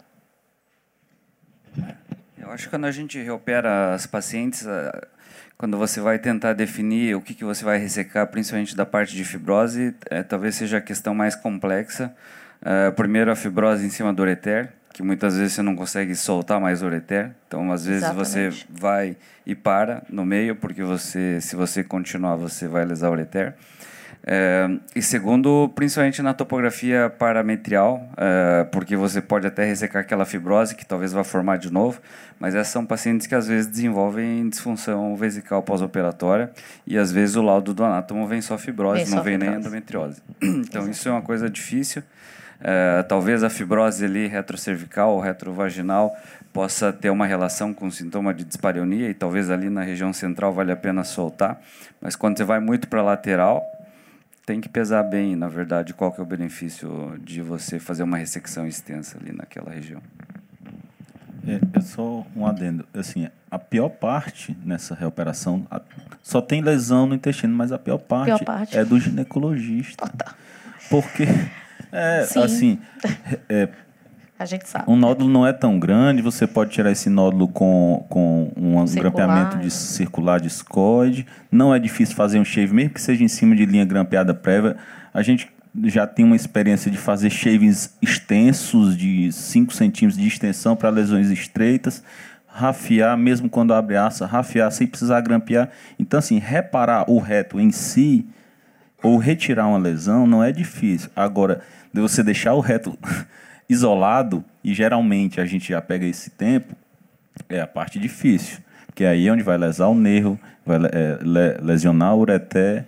Eu 2.38 2.50
acho 2.50 2.64
que 2.64 2.70
quando 2.70 2.86
a 2.86 2.90
gente 2.90 3.20
reopera 3.22 3.94
as 3.94 4.06
pacientes, 4.06 4.66
quando 5.60 5.76
você 5.76 6.00
vai 6.00 6.18
tentar 6.18 6.54
definir 6.54 7.14
o 7.14 7.20
que, 7.20 7.34
que 7.34 7.44
você 7.44 7.62
vai 7.62 7.76
ressecar, 7.76 8.26
principalmente 8.28 8.74
da 8.74 8.86
parte 8.86 9.14
de 9.14 9.24
fibrose, 9.24 9.94
é, 10.08 10.22
talvez 10.22 10.54
seja 10.54 10.78
a 10.78 10.80
questão 10.80 11.14
mais 11.14 11.36
complexa. 11.36 12.14
É, 12.62 12.90
primeiro, 12.90 13.30
a 13.30 13.36
fibrose 13.36 13.84
em 13.84 13.90
cima 13.90 14.10
do 14.10 14.22
ureter, 14.22 14.72
que 14.92 15.02
muitas 15.02 15.36
vezes 15.36 15.52
você 15.52 15.62
não 15.62 15.76
consegue 15.76 16.14
soltar 16.14 16.58
mais 16.58 16.82
o 16.82 16.86
ureter. 16.86 17.32
Então, 17.46 17.70
às 17.72 17.84
vezes 17.84 18.04
Exatamente. 18.04 18.66
você 18.66 18.66
vai 18.70 19.16
e 19.44 19.54
para 19.54 20.02
no 20.08 20.24
meio, 20.24 20.56
porque 20.56 20.82
você, 20.82 21.40
se 21.42 21.54
você 21.54 21.84
continuar, 21.84 22.36
você 22.36 22.66
vai 22.66 22.84
lesar 22.86 23.10
o 23.10 23.12
ureter. 23.12 23.54
É, 24.26 24.68
e 24.94 25.00
segundo, 25.00 25.70
principalmente 25.74 26.20
na 26.20 26.34
topografia 26.34 27.08
parametrial, 27.18 28.06
é, 28.16 28.64
porque 28.64 28.94
você 28.94 29.20
pode 29.20 29.46
até 29.46 29.64
ressecar 29.64 30.02
aquela 30.02 30.26
fibrose 30.26 30.74
que 30.74 30.84
talvez 30.84 31.12
vá 31.12 31.24
formar 31.24 31.56
de 31.56 31.72
novo, 31.72 32.00
mas 32.38 32.54
essas 32.54 32.72
são 32.72 32.84
pacientes 32.84 33.26
que 33.26 33.34
às 33.34 33.46
vezes 33.46 33.66
desenvolvem 33.66 34.48
disfunção 34.48 35.16
vesical 35.16 35.62
pós-operatória 35.62 36.50
e 36.86 36.98
às 36.98 37.10
vezes 37.10 37.36
o 37.36 37.42
laudo 37.42 37.72
do 37.72 37.82
anátomo 37.82 38.26
vem 38.26 38.42
só 38.42 38.58
fibrose, 38.58 39.04
vem 39.04 39.14
não 39.14 39.22
vem 39.22 39.34
fibrose. 39.34 39.50
nem 39.50 39.60
endometriose. 39.60 40.22
Então 40.70 40.88
isso 40.88 41.08
é 41.08 41.12
uma 41.12 41.22
coisa 41.22 41.48
difícil. 41.48 42.02
É, 42.62 43.02
talvez 43.04 43.42
a 43.42 43.48
fibrose 43.48 44.04
ali 44.04 44.26
retrocervical 44.26 45.14
ou 45.14 45.20
retrovaginal 45.20 46.14
possa 46.52 46.92
ter 46.92 47.08
uma 47.08 47.26
relação 47.26 47.72
com 47.72 47.90
sintoma 47.90 48.34
de 48.34 48.44
dispareunia 48.44 49.08
e 49.08 49.14
talvez 49.14 49.50
ali 49.50 49.70
na 49.70 49.82
região 49.82 50.12
central 50.12 50.52
vale 50.52 50.70
a 50.70 50.76
pena 50.76 51.02
soltar, 51.04 51.60
mas 52.00 52.14
quando 52.16 52.36
você 52.36 52.44
vai 52.44 52.60
muito 52.60 52.86
para 52.86 53.02
lateral, 53.02 53.64
tem 54.44 54.60
que 54.60 54.68
pesar 54.68 55.02
bem, 55.02 55.36
na 55.36 55.48
verdade, 55.48 55.94
qual 55.94 56.10
que 56.10 56.20
é 56.20 56.22
o 56.22 56.26
benefício 56.26 57.18
de 57.22 57.40
você 57.40 57.78
fazer 57.78 58.02
uma 58.02 58.16
ressecção 58.16 58.66
extensa 58.66 59.18
ali 59.18 59.32
naquela 59.32 59.70
região. 59.70 60.02
É, 61.46 61.78
é 61.78 61.80
só 61.80 62.26
um 62.36 62.46
adendo. 62.46 62.86
Assim, 62.92 63.28
a 63.50 63.58
pior 63.58 63.88
parte 63.88 64.56
nessa 64.64 64.94
reoperação 64.94 65.66
a, 65.70 65.80
só 66.22 66.40
tem 66.40 66.60
lesão 66.60 67.06
no 67.06 67.14
intestino, 67.14 67.54
mas 67.54 67.72
a 67.72 67.78
pior 67.78 67.98
parte, 67.98 68.26
pior 68.26 68.44
parte. 68.44 68.76
é 68.76 68.84
do 68.84 68.98
ginecologista. 68.98 70.04
Oh, 70.04 70.16
tá. 70.16 70.34
Porque, 70.88 71.24
é, 71.92 72.24
Sim. 72.24 72.42
assim, 72.42 72.78
é, 73.48 73.68
a 74.40 74.46
gente 74.46 74.66
sabe. 74.66 74.90
Um 74.90 74.96
nódulo 74.96 75.28
não 75.28 75.46
é 75.46 75.52
tão 75.52 75.78
grande, 75.78 76.22
você 76.22 76.46
pode 76.46 76.70
tirar 76.70 76.90
esse 76.90 77.10
nódulo 77.10 77.46
com, 77.46 78.06
com 78.08 78.50
um 78.56 78.86
circular. 78.86 79.12
grampeamento 79.12 79.58
de 79.58 79.70
circular 79.70 80.40
discoide. 80.40 81.26
Não 81.52 81.74
é 81.74 81.78
difícil 81.78 82.16
fazer 82.16 82.40
um 82.40 82.44
shave, 82.44 82.72
mesmo 82.72 82.94
que 82.94 83.02
seja 83.02 83.22
em 83.22 83.28
cima 83.28 83.54
de 83.54 83.66
linha 83.66 83.84
grampeada 83.84 84.32
prévia. 84.32 84.78
A 85.12 85.20
gente 85.20 85.52
já 85.84 86.06
tem 86.06 86.24
uma 86.24 86.34
experiência 86.34 86.90
de 86.90 86.96
fazer 86.96 87.28
shavings 87.28 87.94
extensos, 88.00 88.96
de 88.96 89.30
5 89.30 89.74
centímetros 89.74 90.18
de 90.18 90.26
extensão 90.26 90.74
para 90.74 90.88
lesões 90.88 91.28
estreitas. 91.28 92.02
Rafiar, 92.46 93.18
mesmo 93.18 93.46
quando 93.46 93.74
abre 93.74 93.96
aça, 93.96 94.24
rafiar 94.24 94.72
sem 94.72 94.86
precisar 94.86 95.20
grampear. 95.20 95.68
Então, 95.98 96.18
assim, 96.18 96.38
reparar 96.38 97.10
o 97.10 97.18
reto 97.18 97.60
em 97.60 97.70
si 97.70 98.26
ou 99.02 99.18
retirar 99.18 99.66
uma 99.66 99.78
lesão 99.78 100.26
não 100.26 100.42
é 100.42 100.50
difícil. 100.50 101.10
Agora, 101.14 101.60
você 101.92 102.22
deixar 102.22 102.54
o 102.54 102.60
reto 102.60 102.98
isolado, 103.70 104.44
e 104.64 104.74
geralmente 104.74 105.40
a 105.40 105.46
gente 105.46 105.68
já 105.68 105.80
pega 105.80 106.04
esse 106.04 106.30
tempo, 106.30 106.74
é 107.48 107.60
a 107.60 107.66
parte 107.68 108.00
difícil. 108.00 108.58
Porque 108.84 109.04
aí 109.04 109.28
é 109.28 109.32
onde 109.32 109.44
vai 109.44 109.56
lesar 109.56 109.86
o 109.86 109.94
nervo, 109.94 110.38
vai 110.66 110.78
é, 110.92 111.18
lesionar 111.62 112.16
o 112.16 112.18
ureté, 112.18 112.84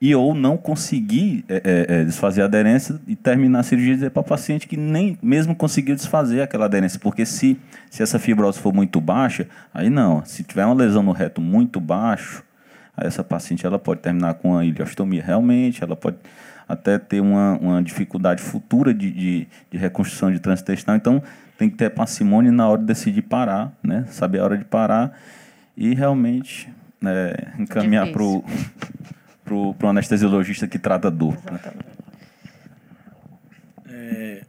e 0.00 0.14
ou 0.14 0.34
não 0.34 0.56
conseguir 0.56 1.44
é, 1.48 1.54
é, 1.64 1.96
é, 2.00 2.04
desfazer 2.04 2.42
a 2.42 2.44
aderência 2.44 3.00
e 3.06 3.14
terminar 3.14 3.60
a 3.60 3.62
cirurgia 3.62 3.92
e 3.92 3.94
dizer 3.96 4.10
para 4.10 4.20
o 4.20 4.24
paciente 4.24 4.66
que 4.66 4.76
nem 4.76 5.18
mesmo 5.22 5.54
conseguiu 5.54 5.94
desfazer 5.94 6.42
aquela 6.42 6.64
aderência. 6.64 6.98
Porque 6.98 7.26
se, 7.26 7.56
se 7.90 8.02
essa 8.02 8.18
fibrose 8.18 8.58
for 8.58 8.72
muito 8.72 9.00
baixa, 9.00 9.48
aí 9.74 9.90
não. 9.90 10.24
Se 10.24 10.42
tiver 10.44 10.64
uma 10.64 10.74
lesão 10.74 11.02
no 11.02 11.12
reto 11.12 11.40
muito 11.40 11.80
baixo, 11.80 12.42
aí 12.96 13.06
essa 13.06 13.22
paciente 13.22 13.66
ela 13.66 13.78
pode 13.78 14.00
terminar 14.00 14.34
com 14.34 14.56
a 14.56 14.64
ileostomia 14.64 15.22
realmente, 15.24 15.84
ela 15.84 15.94
pode 15.94 16.16
até 16.68 16.98
ter 16.98 17.20
uma, 17.20 17.58
uma 17.58 17.82
dificuldade 17.82 18.42
futura 18.42 18.92
de, 18.94 19.10
de, 19.10 19.48
de 19.70 19.78
reconstrução 19.78 20.30
de 20.30 20.38
transintestinal. 20.38 20.96
Então, 20.96 21.22
tem 21.58 21.70
que 21.70 21.76
ter 21.76 21.90
parcimônia 21.90 22.50
na 22.50 22.68
hora 22.68 22.80
de 22.80 22.86
decidir 22.86 23.22
parar, 23.22 23.72
né? 23.82 24.04
Saber 24.08 24.40
a 24.40 24.44
hora 24.44 24.58
de 24.58 24.64
parar 24.64 25.18
e 25.76 25.94
realmente 25.94 26.72
né, 27.00 27.32
encaminhar 27.58 28.10
para 28.10 28.22
o 28.22 28.44
pro, 29.44 29.74
pro 29.74 29.88
anestesiologista 29.88 30.66
que 30.66 30.78
trata 30.78 31.08
a 31.08 31.10
dor. 31.10 31.36
Né? 31.50 31.60
É, 33.88 34.42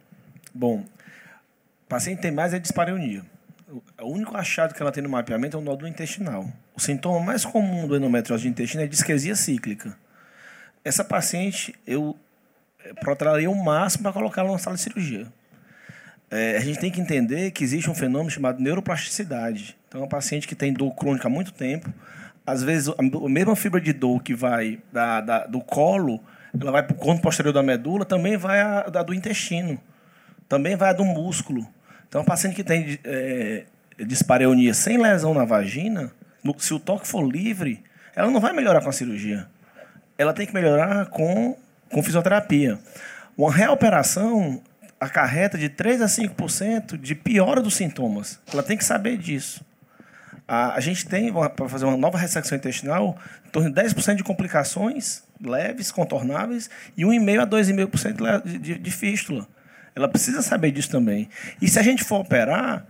bom, 0.53 0.79
o 0.79 1.89
paciente 1.89 2.21
tem 2.21 2.31
mais 2.31 2.53
é 2.53 2.59
dispareunia. 2.59 3.23
O 4.01 4.07
único 4.07 4.37
achado 4.37 4.73
que 4.73 4.81
ela 4.81 4.91
tem 4.91 5.01
no 5.01 5.09
mapeamento 5.09 5.57
é 5.57 5.59
o 5.59 5.63
nódulo 5.63 5.87
intestinal. 5.87 6.47
O 6.75 6.81
sintoma 6.81 7.19
mais 7.19 7.43
comum 7.43 7.87
do 7.87 7.95
endometriose 7.95 8.43
de 8.43 8.49
intestino 8.49 8.83
é 8.83 8.87
disquesia 8.87 9.35
cíclica 9.35 9.95
essa 10.83 11.03
paciente 11.03 11.73
eu 11.87 12.17
eh, 12.83 12.93
protraria 12.95 13.49
o 13.49 13.55
máximo 13.63 14.03
para 14.03 14.13
colocá-la 14.13 14.51
na 14.51 14.57
sala 14.57 14.75
de 14.75 14.81
cirurgia. 14.81 15.27
é, 16.31 16.57
a 16.57 16.61
gente 16.61 16.79
tem 16.79 16.91
que 16.91 16.99
entender 16.99 17.51
que 17.51 17.63
existe 17.63 17.89
um 17.89 17.95
fenômeno 17.95 18.29
chamado 18.31 18.59
neuroplasticidade. 18.61 19.77
Então, 19.87 20.01
é 20.01 20.05
um 20.05 20.09
paciente 20.09 20.47
que 20.47 20.55
tem 20.55 20.73
dor 20.73 20.91
crônica 20.95 21.27
há 21.27 21.31
muito 21.31 21.53
tempo, 21.53 21.93
às 22.45 22.63
vezes 22.63 22.89
a 22.97 23.29
mesma 23.29 23.55
fibra 23.55 23.79
de 23.79 23.93
dor 23.93 24.21
que 24.23 24.33
vai 24.33 24.79
da, 24.91 25.21
da- 25.21 25.45
do 25.45 25.61
colo, 25.61 26.19
ela 26.59 26.71
vai 26.71 26.83
para 26.83 26.93
o 26.93 26.97
conto 26.97 27.21
posterior 27.21 27.53
da 27.53 27.63
medula, 27.63 28.03
também 28.03 28.35
vai 28.35 28.59
a, 28.61 28.81
do 28.81 29.13
intestino, 29.13 29.79
também 30.49 30.75
vai 30.75 30.89
a 30.89 30.93
do 30.93 31.05
músculo. 31.05 31.65
Então, 32.09 32.21
um 32.21 32.25
paciente 32.25 32.55
que 32.55 32.63
tem 32.63 32.99
é, 33.03 33.63
dispareunia 34.05 34.73
sem 34.73 34.97
lesão 34.97 35.33
na 35.33 35.45
vagina, 35.45 36.11
no- 36.43 36.59
se 36.59 36.73
o 36.73 36.79
toque 36.79 37.07
for 37.07 37.21
livre, 37.23 37.81
ela 38.15 38.29
não 38.29 38.39
vai 38.41 38.51
melhorar 38.53 38.81
com 38.81 38.89
a 38.89 38.93
cirurgia. 38.93 39.47
Ela 40.17 40.33
tem 40.33 40.45
que 40.45 40.53
melhorar 40.53 41.07
com, 41.07 41.57
com 41.89 42.03
fisioterapia. 42.03 42.79
Uma 43.37 43.51
reoperação 43.51 44.61
acarreta 44.99 45.57
de 45.57 45.69
3 45.69 46.01
a 46.01 46.05
5% 46.05 46.97
de 46.97 47.15
piora 47.15 47.61
dos 47.61 47.75
sintomas. 47.75 48.39
Ela 48.51 48.63
tem 48.63 48.77
que 48.77 48.85
saber 48.85 49.17
disso. 49.17 49.65
A, 50.47 50.75
a 50.75 50.79
gente 50.79 51.07
tem, 51.07 51.31
para 51.31 51.67
fazer 51.69 51.85
uma 51.85 51.97
nova 51.97 52.17
ressecção 52.17 52.57
intestinal, 52.57 53.17
em 53.45 53.49
torno 53.49 53.71
de 53.71 53.81
10% 53.81 54.15
de 54.15 54.23
complicações 54.23 55.23
leves, 55.41 55.91
contornáveis, 55.91 56.69
e 56.95 57.03
1,5% 57.03 57.39
a 57.41 57.47
2,5% 57.47 58.19
le- 58.21 58.51
de, 58.51 58.59
de, 58.59 58.79
de 58.79 58.91
fístula. 58.91 59.47
Ela 59.95 60.07
precisa 60.07 60.41
saber 60.41 60.71
disso 60.71 60.89
também. 60.89 61.29
E 61.61 61.67
se 61.67 61.79
a 61.79 61.83
gente 61.83 62.03
for 62.03 62.21
operar, 62.21 62.85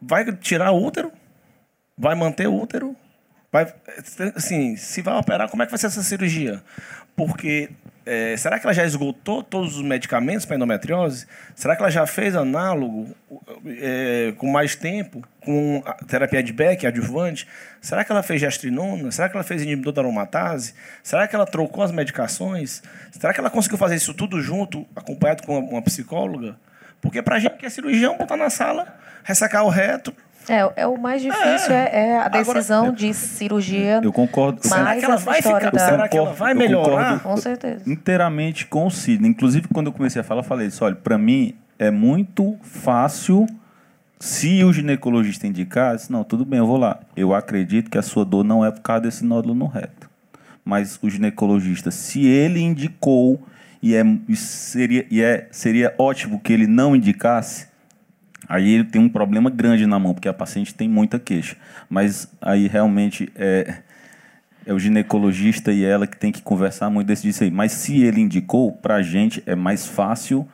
vai 0.00 0.30
tirar 0.32 0.70
o 0.72 0.82
útero, 0.84 1.12
vai 1.96 2.14
manter 2.14 2.46
o 2.48 2.54
útero, 2.54 2.96
vai, 3.52 3.72
assim, 4.34 4.76
se 4.76 5.02
vai 5.02 5.14
operar, 5.16 5.48
como 5.48 5.62
é 5.62 5.66
que 5.66 5.72
vai 5.72 5.78
ser 5.78 5.86
essa 5.86 6.02
cirurgia? 6.02 6.62
Porque 7.16 7.70
é, 8.06 8.36
será 8.36 8.58
que 8.58 8.66
ela 8.66 8.72
já 8.72 8.84
esgotou 8.84 9.42
todos 9.42 9.76
os 9.76 9.82
medicamentos 9.82 10.46
para 10.46 10.56
endometriose? 10.56 11.26
Será 11.54 11.76
que 11.76 11.82
ela 11.82 11.90
já 11.90 12.06
fez 12.06 12.34
análogo 12.34 13.14
é, 13.66 14.32
com 14.38 14.50
mais 14.50 14.74
tempo, 14.74 15.22
com 15.40 15.82
terapia 16.08 16.42
de 16.42 16.52
Beck, 16.52 16.86
adjuvante? 16.86 17.46
Será 17.80 18.04
que 18.04 18.10
ela 18.10 18.22
fez 18.22 18.40
gestrinona? 18.40 19.10
Será 19.10 19.28
que 19.28 19.36
ela 19.36 19.44
fez 19.44 19.62
inibidor 19.62 19.92
da 19.92 20.00
aromatase? 20.00 20.74
Será 21.02 21.28
que 21.28 21.36
ela 21.36 21.46
trocou 21.46 21.84
as 21.84 21.92
medicações? 21.92 22.82
Será 23.12 23.34
que 23.34 23.40
ela 23.40 23.50
conseguiu 23.50 23.78
fazer 23.78 23.96
isso 23.96 24.14
tudo 24.14 24.40
junto, 24.40 24.86
acompanhado 24.96 25.42
com 25.42 25.58
uma, 25.58 25.70
uma 25.70 25.82
psicóloga? 25.82 26.56
Porque 27.00 27.22
para 27.22 27.36
a 27.36 27.38
gente 27.38 27.56
que 27.56 27.66
é 27.66 27.70
cirurgião, 27.70 28.16
botar 28.16 28.36
na 28.36 28.50
sala, 28.50 28.98
ressecar 29.24 29.64
o 29.64 29.68
reto, 29.68 30.14
É, 30.48 30.82
é 30.82 30.86
o 30.86 30.96
mais 30.98 31.22
difícil 31.22 31.72
é, 31.72 31.90
é 32.10 32.18
a 32.18 32.28
decisão 32.28 32.92
de 32.92 33.12
cirurgia. 33.14 34.00
Eu 34.02 34.12
concordo. 34.12 34.60
Mas 34.64 34.72
Será 34.72 34.96
que 34.96 35.04
ela 35.04 35.16
vai 35.16 35.42
ficar- 35.42 35.70
da... 35.70 35.78
será 35.78 36.08
que 36.08 36.16
ela 36.16 36.32
vai 36.32 36.54
melhorar? 36.54 37.20
Com 37.20 37.36
certeza. 37.36 37.82
inteiramente 37.90 38.66
com 38.66 38.86
o 38.86 38.90
Sidney. 38.90 39.30
Inclusive, 39.30 39.68
quando 39.68 39.86
eu 39.88 39.92
comecei 39.92 40.20
a 40.20 40.24
falar, 40.24 40.40
eu 40.40 40.44
falei 40.44 40.66
isso. 40.68 40.84
Olha, 40.84 40.96
para 40.96 41.16
mim 41.18 41.54
é 41.78 41.90
muito 41.90 42.56
fácil. 42.62 43.46
Se 44.18 44.62
o 44.64 44.72
ginecologista 44.72 45.46
indicar, 45.46 45.96
disse, 45.96 46.12
não, 46.12 46.22
tudo 46.24 46.44
bem, 46.44 46.58
eu 46.58 46.66
vou 46.66 46.76
lá. 46.76 47.00
Eu 47.16 47.34
acredito 47.34 47.90
que 47.90 47.96
a 47.96 48.02
sua 48.02 48.24
dor 48.24 48.44
não 48.44 48.64
é 48.64 48.70
por 48.70 48.80
causa 48.80 49.02
desse 49.02 49.24
nódulo 49.24 49.54
no 49.54 49.66
reto. 49.66 50.10
Mas 50.62 50.98
o 51.02 51.08
ginecologista, 51.08 51.90
se 51.90 52.26
ele 52.26 52.60
indicou, 52.60 53.40
e, 53.82 53.94
é, 53.94 54.02
e 54.28 54.36
seria, 54.36 55.06
e 55.10 55.22
é, 55.22 55.48
seria 55.50 55.94
ótimo 55.96 56.38
que 56.38 56.52
ele 56.52 56.66
não 56.66 56.94
indicasse, 56.94 57.69
aí 58.48 58.74
ele 58.74 58.84
tem 58.84 59.00
um 59.00 59.08
problema 59.08 59.50
grande 59.50 59.86
na 59.86 59.98
mão, 59.98 60.14
porque 60.14 60.28
a 60.28 60.34
paciente 60.34 60.74
tem 60.74 60.88
muita 60.88 61.18
queixa. 61.18 61.56
Mas 61.88 62.30
aí 62.40 62.66
realmente 62.66 63.30
é, 63.36 63.74
é 64.66 64.72
o 64.72 64.78
ginecologista 64.78 65.72
e 65.72 65.84
ela 65.84 66.06
que 66.06 66.16
tem 66.16 66.32
que 66.32 66.42
conversar 66.42 66.90
muito 66.90 67.06
desse 67.06 67.22
disso 67.22 67.44
aí. 67.44 67.50
Mas 67.50 67.72
se 67.72 68.02
ele 68.02 68.20
indicou, 68.20 68.72
pra 68.72 69.02
gente 69.02 69.42
é 69.46 69.54
mais 69.54 69.86
fácil 69.86 70.46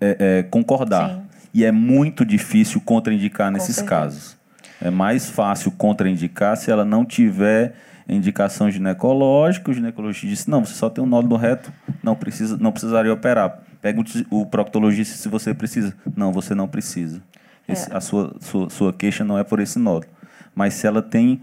é, 0.00 0.16
é, 0.18 0.42
concordar. 0.44 1.10
Sim. 1.10 1.22
E 1.54 1.64
é 1.64 1.72
muito 1.72 2.24
difícil 2.24 2.80
contraindicar 2.80 3.50
nesses 3.50 3.76
certeza. 3.76 3.88
casos. 3.88 4.38
É 4.80 4.90
mais 4.90 5.28
fácil 5.28 5.72
contraindicar 5.72 6.56
se 6.56 6.70
ela 6.70 6.84
não 6.84 7.04
tiver 7.04 7.74
indicação 8.08 8.70
ginecológica. 8.70 9.70
O 9.70 9.74
ginecologista 9.74 10.26
disse: 10.26 10.50
não, 10.50 10.64
você 10.64 10.74
só 10.74 10.88
tem 10.88 11.02
um 11.02 11.06
nódulo 11.06 11.36
reto, 11.36 11.72
não, 12.02 12.14
precisa, 12.14 12.56
não 12.56 12.70
precisaria 12.70 13.12
operar. 13.12 13.60
Pergunte 13.80 14.26
o 14.30 14.44
proctologista 14.46 15.16
se 15.16 15.28
você 15.28 15.54
precisa. 15.54 15.94
Não, 16.16 16.32
você 16.32 16.54
não 16.54 16.66
precisa. 16.68 17.22
Esse- 17.68 17.92
A 17.92 18.00
sua, 18.00 18.34
sua, 18.40 18.70
sua 18.70 18.92
queixa 18.92 19.24
não 19.24 19.38
é 19.38 19.44
por 19.44 19.60
esse 19.60 19.78
nódulo. 19.78 20.12
Mas 20.54 20.74
se 20.74 20.86
ela 20.86 21.00
tem 21.02 21.40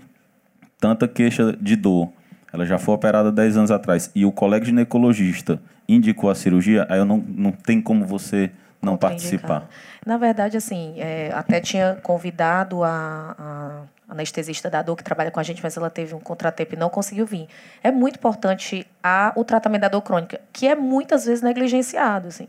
tanta 0.80 1.08
queixa 1.08 1.56
de 1.60 1.76
dor, 1.76 2.12
ela 2.52 2.66
já 2.66 2.78
foi 2.78 2.96
operada 2.96 3.32
10 3.32 3.58
anos 3.58 3.72
atrás, 3.72 4.10
e 4.16 4.26
o 4.26 4.32
colega 4.32 4.66
ginecologista 4.66 5.60
indicou 5.88 6.30
a 6.30 6.36
cirurgia, 6.36 6.86
aí 6.90 6.98
eu 7.00 7.06
não, 7.06 7.18
não 7.28 7.52
tem 7.52 7.82
como 7.82 8.06
você 8.06 8.50
não 8.82 8.98
participar. 8.98 9.68
Na 10.06 10.18
verdade, 10.18 10.58
assim, 10.58 10.94
é, 10.98 11.32
até 11.34 11.60
tinha 11.60 11.96
convidado 12.04 12.84
a, 12.84 13.36
a 13.38 13.82
anestesista 14.08 14.70
da 14.70 14.82
dor 14.82 14.96
que 14.96 15.04
trabalha 15.04 15.32
com 15.32 15.40
a 15.40 15.44
gente, 15.44 15.62
mas 15.64 15.76
ela 15.78 15.90
teve 15.90 16.14
um 16.14 16.20
contratempo 16.20 16.76
e 16.76 16.78
não 16.78 16.90
conseguiu 16.90 17.26
vir. 17.26 17.48
É 17.84 17.92
muito 17.92 18.18
importante 18.18 18.86
a, 19.04 19.34
o 19.36 19.44
tratamento 19.44 19.82
da 19.82 19.88
dor 19.88 20.02
crônica, 20.02 20.40
que 20.54 20.68
é 20.68 20.76
muitas 20.76 21.26
vezes 21.26 21.42
negligenciado, 21.42 22.28
assim. 22.28 22.48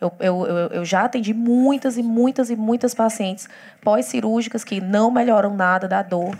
Eu, 0.00 0.12
eu, 0.20 0.46
eu, 0.46 0.84
já 0.84 1.04
atendi 1.04 1.32
muitas 1.32 1.96
e 1.96 2.02
muitas 2.02 2.50
e 2.50 2.56
muitas 2.56 2.92
pacientes 2.94 3.48
pós-cirúrgicas 3.80 4.62
que 4.62 4.78
não 4.80 5.10
melhoram 5.10 5.54
nada 5.54 5.88
da 5.88 6.02
dor 6.02 6.36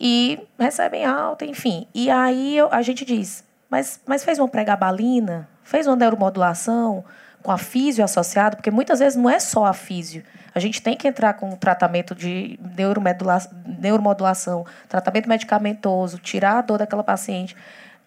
e 0.00 0.38
recebem 0.58 1.04
alta, 1.04 1.44
enfim. 1.44 1.86
E 1.94 2.08
aí 2.10 2.56
eu- 2.56 2.68
a 2.72 2.80
gente 2.80 3.04
diz, 3.04 3.44
mas, 3.68 4.00
mas 4.06 4.24
fez 4.24 4.38
uma 4.38 4.48
pregabalina? 4.48 5.46
Fez 5.62 5.86
uma 5.86 5.96
neuromodulação? 5.96 7.04
Com 7.46 7.52
a 7.52 7.58
físio 7.58 8.04
associado, 8.04 8.56
porque 8.56 8.72
muitas 8.72 8.98
vezes 8.98 9.16
não 9.16 9.30
é 9.30 9.38
só 9.38 9.66
a 9.66 9.72
físio. 9.72 10.24
A 10.52 10.58
gente 10.58 10.82
tem 10.82 10.96
que 10.96 11.06
entrar 11.06 11.34
com 11.34 11.50
o 11.50 11.56
tratamento 11.56 12.12
de 12.12 12.58
neuromodula- 12.76 13.48
neuromodulação, 13.64 14.66
tratamento 14.88 15.28
medicamentoso, 15.28 16.18
tirar 16.18 16.58
a 16.58 16.60
dor 16.60 16.78
daquela 16.78 17.04
paciente. 17.04 17.56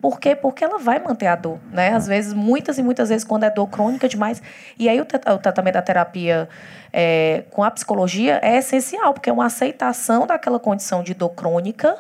Por 0.02 0.20
quê? 0.20 0.36
Porque 0.36 0.62
ela 0.62 0.78
vai 0.78 1.00
manter 1.00 1.28
a 1.28 1.38
dor, 1.38 1.58
né? 1.72 1.94
Às 1.94 2.06
vezes, 2.06 2.34
muitas 2.34 2.78
e 2.78 2.84
muitas 2.84 3.08
vezes, 3.08 3.24
quando 3.24 3.46
é 3.46 3.50
dor 3.50 3.68
crônica 3.68 4.10
demais. 4.10 4.42
E 4.78 4.90
aí, 4.90 5.00
o, 5.00 5.04
o 5.04 5.38
tratamento 5.38 5.76
da 5.76 5.82
terapia 5.82 6.50
é, 6.92 7.46
com 7.50 7.64
a 7.64 7.72
psicologia 7.72 8.42
é 8.44 8.58
essencial, 8.58 9.14
porque 9.14 9.30
é 9.30 9.34
uma 9.34 9.46
aceitação 9.46 10.28
daquela 10.28 10.60
condição 10.60 11.02
de 11.02 11.14
dor 11.14 11.30
crônica 11.30 11.98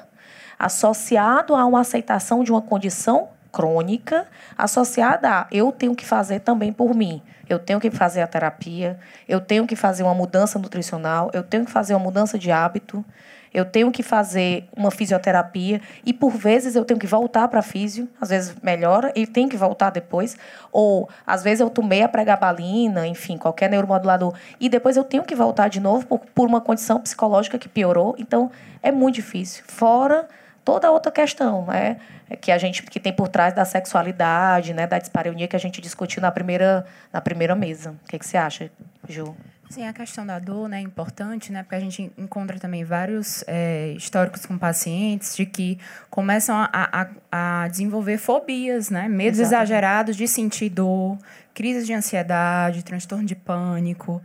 associado 0.58 1.56
a 1.56 1.66
uma 1.66 1.80
aceitação 1.80 2.44
de 2.44 2.52
uma 2.52 2.62
condição 2.62 3.30
crônica 3.52 4.26
associada 4.58 5.30
a 5.30 5.48
eu 5.52 5.72
tenho 5.72 5.96
que 5.96 6.06
fazer 6.06 6.40
também 6.40 6.72
por 6.72 6.94
mim. 6.94 7.22
Eu 7.48 7.58
tenho 7.58 7.80
que 7.80 7.90
fazer 7.90 8.22
a 8.22 8.28
terapia, 8.28 9.00
eu 9.28 9.42
tenho 9.42 9.66
que 9.66 9.76
fazer 9.76 10.04
uma 10.04 10.14
mudança 10.14 10.60
nutricional, 10.60 11.32
eu 11.34 11.42
tenho 11.42 11.66
que 11.66 11.72
fazer 11.72 11.96
uma 11.96 12.04
mudança 12.04 12.38
de 12.38 12.52
hábito, 12.52 13.04
eu 13.52 13.66
tenho 13.66 13.92
que 13.92 14.04
fazer 14.04 14.68
uma 14.76 14.92
fisioterapia 14.92 15.82
e 16.06 16.14
por 16.14 16.32
vezes 16.32 16.76
eu 16.76 16.86
tenho 16.86 17.00
que 17.00 17.08
voltar 17.08 17.48
para 17.48 17.62
físio, 17.62 18.08
às 18.22 18.30
vezes 18.30 18.56
melhora 18.62 19.12
e 19.16 19.26
tem 19.26 19.50
que 19.50 19.58
voltar 19.58 19.90
depois, 19.90 20.38
ou 20.72 21.10
às 21.26 21.44
vezes 21.44 21.60
eu 21.60 21.70
tomei 21.70 22.04
a 22.04 22.08
pregabalina, 22.08 23.08
enfim, 23.08 23.38
qualquer 23.38 23.70
neuromodulador 23.70 24.36
e 24.60 24.70
depois 24.70 24.96
eu 24.98 25.04
tenho 25.04 25.24
que 25.24 25.34
voltar 25.36 25.68
de 25.68 25.80
novo 25.80 26.06
por, 26.06 26.20
por 26.20 26.48
uma 26.48 26.62
condição 26.62 27.02
psicológica 27.02 27.58
que 27.58 27.68
piorou, 27.68 28.16
então 28.20 28.52
é 28.84 28.92
muito 28.92 29.16
difícil. 29.16 29.64
Fora 29.68 30.28
toda 30.70 30.88
a 30.88 30.92
outra 30.92 31.12
questão, 31.12 31.66
né, 31.66 31.98
que 32.40 32.52
a 32.52 32.58
gente 32.58 32.84
que 32.84 33.00
tem 33.00 33.12
por 33.12 33.28
trás 33.28 33.54
da 33.56 33.66
sexualidade, 33.66 34.74
né, 34.74 34.86
da 34.86 35.00
dispareunia 35.00 35.48
que 35.48 35.56
a 35.56 35.60
gente 35.60 35.82
discutiu 35.82 36.22
na 36.22 36.32
primeira 36.32 36.86
na 37.12 37.20
primeira 37.20 37.56
mesa. 37.56 37.96
O 38.06 38.08
que, 38.08 38.20
que 38.20 38.26
você 38.26 38.38
acha, 38.38 38.72
Ju? 39.08 39.36
Sim, 39.70 39.88
a 39.88 39.94
questão 39.94 40.26
da 40.26 40.40
dor 40.40 40.68
né, 40.68 40.78
é 40.78 40.82
importante, 40.82 41.52
né, 41.52 41.62
porque 41.64 41.76
a 41.76 41.80
gente 41.80 42.12
encontra 42.18 42.60
também 42.60 42.84
vários 42.84 43.44
é, 43.48 43.94
históricos 43.96 44.46
com 44.46 44.58
pacientes 44.58 45.36
de 45.36 45.46
que 45.46 45.80
começam 46.10 46.56
a, 46.58 46.70
a, 46.74 47.64
a 47.64 47.68
desenvolver 47.68 48.18
fobias, 48.18 48.90
né, 48.90 49.08
medos 49.08 49.40
Exatamente. 49.40 49.68
exagerados 49.68 50.16
de 50.16 50.28
sentir 50.28 50.70
dor, 50.70 51.18
crises 51.54 51.86
de 51.86 51.94
ansiedade, 51.94 52.84
transtorno 52.84 53.26
de 53.26 53.36
pânico, 53.36 54.22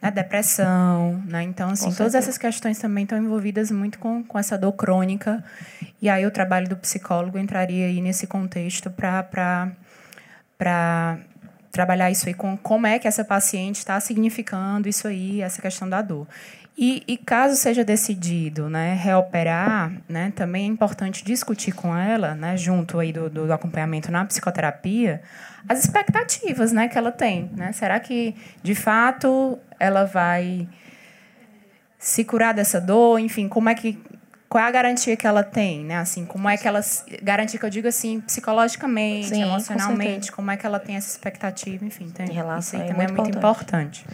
né, 0.00 0.10
depressão. 0.10 1.22
Né, 1.26 1.42
então, 1.42 1.70
assim, 1.70 1.92
todas 1.92 2.14
essas 2.14 2.38
questões 2.38 2.78
também 2.78 3.04
estão 3.04 3.18
envolvidas 3.18 3.70
muito 3.70 3.98
com, 3.98 4.22
com 4.22 4.38
essa 4.38 4.56
dor 4.56 4.72
crônica. 4.72 5.42
E 6.00 6.08
aí 6.08 6.24
o 6.26 6.30
trabalho 6.30 6.68
do 6.68 6.76
psicólogo 6.76 7.38
entraria 7.38 7.86
aí 7.86 8.00
nesse 8.00 8.26
contexto 8.26 8.90
para 8.90 9.70
para 10.56 11.18
trabalhar 11.70 12.10
isso 12.10 12.26
aí 12.26 12.34
com 12.34 12.56
como 12.56 12.86
é 12.86 12.98
que 12.98 13.06
essa 13.06 13.24
paciente 13.24 13.76
está 13.76 14.00
significando 14.00 14.88
isso 14.88 15.06
aí, 15.06 15.40
essa 15.40 15.62
questão 15.62 15.88
da 15.88 16.02
dor. 16.02 16.26
E, 16.80 17.02
e 17.08 17.16
caso 17.16 17.56
seja 17.56 17.84
decidido 17.84 18.70
né, 18.70 18.94
reoperar, 18.94 19.90
né, 20.08 20.32
também 20.36 20.62
é 20.62 20.66
importante 20.68 21.24
discutir 21.24 21.72
com 21.72 21.96
ela, 21.96 22.36
né, 22.36 22.56
junto 22.56 23.00
aí 23.00 23.12
do, 23.12 23.28
do 23.28 23.52
acompanhamento 23.52 24.12
na 24.12 24.24
psicoterapia, 24.24 25.20
as 25.68 25.80
expectativas 25.80 26.70
né, 26.70 26.86
que 26.86 26.96
ela 26.96 27.10
tem. 27.10 27.50
Né? 27.56 27.72
Será 27.72 27.98
que, 27.98 28.36
de 28.62 28.76
fato, 28.76 29.58
ela 29.80 30.04
vai 30.04 30.68
se 31.98 32.22
curar 32.24 32.54
dessa 32.54 32.80
dor? 32.80 33.18
Enfim, 33.18 33.48
como 33.48 33.68
é 33.68 33.74
que 33.74 33.98
qual 34.48 34.64
é 34.64 34.68
a 34.68 34.70
garantia 34.70 35.14
que 35.16 35.26
ela 35.26 35.42
tem, 35.42 35.84
né? 35.84 35.96
Assim, 35.98 36.24
como 36.24 36.48
é 36.48 36.56
que 36.56 36.66
ela 36.66 36.80
garantia 37.22 37.60
que 37.60 37.66
eu 37.66 37.68
digo 37.68 37.86
assim, 37.86 38.18
psicologicamente, 38.20 39.28
Sim, 39.28 39.42
com 39.42 39.48
emocionalmente, 39.48 40.10
certeza. 40.12 40.32
como 40.32 40.50
é 40.50 40.56
que 40.56 40.64
ela 40.64 40.78
tem 40.78 40.96
essa 40.96 41.10
expectativa, 41.10 41.84
enfim, 41.84 42.08
tem, 42.08 42.28
Em 42.30 42.32
relação- 42.32 42.58
isso 42.60 42.76
aí 42.76 42.82
é 42.82 42.92
também 42.92 43.04
é 43.04 43.08
muito 43.08 43.22
muito 43.24 43.36
importante. 43.36 44.06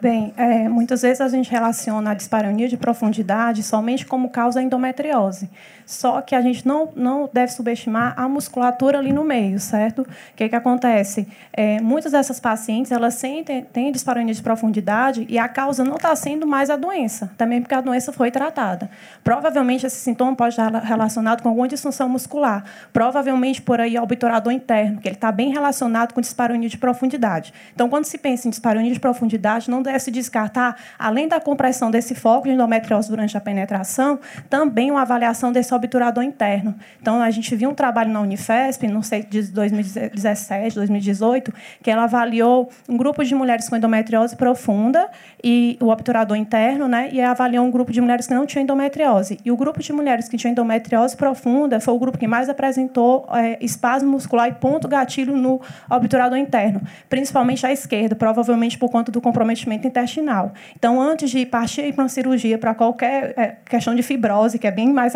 Bem, 0.00 0.32
é, 0.36 0.68
muitas 0.68 1.02
vezes 1.02 1.20
a 1.20 1.28
gente 1.28 1.50
relaciona 1.50 2.10
a 2.10 2.14
dispareunia 2.14 2.68
de 2.68 2.76
profundidade 2.76 3.62
somente 3.62 4.06
como 4.06 4.30
causa 4.30 4.62
endometriose. 4.62 5.48
Só 5.86 6.20
que 6.20 6.34
a 6.34 6.40
gente 6.40 6.66
não, 6.66 6.90
não 6.94 7.28
deve 7.32 7.52
subestimar 7.52 8.14
a 8.16 8.28
musculatura 8.28 8.98
ali 8.98 9.12
no 9.12 9.24
meio, 9.24 9.58
certo? 9.58 10.02
O 10.02 10.06
que, 10.36 10.48
que 10.48 10.56
acontece? 10.56 11.26
É, 11.52 11.80
muitas 11.80 12.12
dessas 12.12 12.38
pacientes 12.40 12.92
elas 12.92 13.14
sentem, 13.14 13.62
têm 13.62 13.92
dispareunia 13.92 14.34
de 14.34 14.42
profundidade 14.42 15.26
e 15.28 15.38
a 15.38 15.48
causa 15.48 15.84
não 15.84 15.96
está 15.96 16.14
sendo 16.16 16.46
mais 16.46 16.70
a 16.70 16.76
doença, 16.76 17.30
também 17.36 17.60
porque 17.60 17.74
a 17.74 17.80
doença 17.80 18.12
foi 18.12 18.30
tratada. 18.30 18.90
Provavelmente 19.22 19.86
esse 19.86 19.96
sintoma 19.96 20.34
pode 20.34 20.54
estar 20.54 20.70
relacionado 20.82 21.42
com 21.42 21.48
alguma 21.48 21.68
disfunção 21.68 22.08
muscular. 22.08 22.64
Provavelmente 22.92 23.60
por 23.60 23.80
aí 23.80 23.98
obturador 23.98 24.52
interno, 24.52 25.00
que 25.00 25.08
ele 25.08 25.16
está 25.16 25.30
bem 25.30 25.50
relacionado 25.50 26.12
com 26.12 26.20
dispareunia 26.20 26.68
de 26.68 26.78
profundidade. 26.78 27.52
Então, 27.74 27.88
quando 27.88 28.04
se 28.04 28.18
pensa 28.18 28.46
em 28.46 28.50
dispareunia 28.50 28.92
de 28.92 29.00
profundidade, 29.00 29.70
não 29.70 29.82
deve 29.82 29.98
se 29.98 30.10
descartar, 30.10 30.76
além 30.98 31.28
da 31.28 31.40
compressão 31.40 31.90
desse 31.90 32.14
foco 32.14 32.46
de 32.46 32.54
endometriose 32.54 33.08
durante 33.08 33.36
a 33.36 33.40
penetração, 33.40 34.18
também 34.48 34.90
uma 34.90 35.02
avaliação 35.02 35.52
desse 35.52 35.71
obturador 35.74 36.22
interno. 36.22 36.74
Então, 37.00 37.20
a 37.20 37.30
gente 37.30 37.54
viu 37.54 37.70
um 37.70 37.74
trabalho 37.74 38.10
na 38.10 38.20
Unifesp, 38.20 38.86
não 38.88 39.02
sei, 39.02 39.22
de 39.22 39.42
2017, 39.42 40.74
2018, 40.74 41.52
que 41.82 41.90
ela 41.90 42.04
avaliou 42.04 42.68
um 42.88 42.96
grupo 42.96 43.24
de 43.24 43.34
mulheres 43.34 43.68
com 43.68 43.76
endometriose 43.76 44.36
profunda 44.36 45.08
e 45.42 45.76
o 45.80 45.88
obturador 45.88 46.36
interno, 46.36 46.86
né, 46.86 47.08
e 47.12 47.20
avaliou 47.20 47.64
um 47.64 47.70
grupo 47.70 47.92
de 47.92 48.00
mulheres 48.00 48.26
que 48.26 48.34
não 48.34 48.46
tinham 48.46 48.62
endometriose. 48.62 49.38
E 49.44 49.50
o 49.50 49.56
grupo 49.56 49.80
de 49.80 49.92
mulheres 49.92 50.28
que 50.28 50.36
tinham 50.36 50.52
endometriose 50.52 51.16
profunda 51.16 51.80
foi 51.80 51.94
o 51.94 51.98
grupo 51.98 52.18
que 52.18 52.26
mais 52.26 52.48
apresentou 52.48 53.26
é, 53.32 53.58
espasmo 53.60 54.10
muscular 54.10 54.48
e 54.48 54.52
ponto 54.52 54.88
gatilho 54.88 55.36
no 55.36 55.60
obturador 55.90 56.38
interno, 56.38 56.80
principalmente 57.08 57.66
à 57.66 57.72
esquerda, 57.72 58.14
provavelmente 58.14 58.78
por 58.78 58.90
conta 58.90 59.10
do 59.10 59.20
comprometimento 59.20 59.86
intestinal. 59.86 60.52
Então, 60.76 61.00
antes 61.00 61.30
de 61.30 61.44
partir 61.46 61.92
para 61.92 62.04
uma 62.04 62.08
cirurgia 62.08 62.58
para 62.58 62.74
qualquer 62.74 63.34
é, 63.36 63.56
questão 63.68 63.94
de 63.94 64.02
fibrose, 64.02 64.58
que 64.58 64.66
é 64.66 64.70
bem 64.70 64.92
mais 64.92 65.14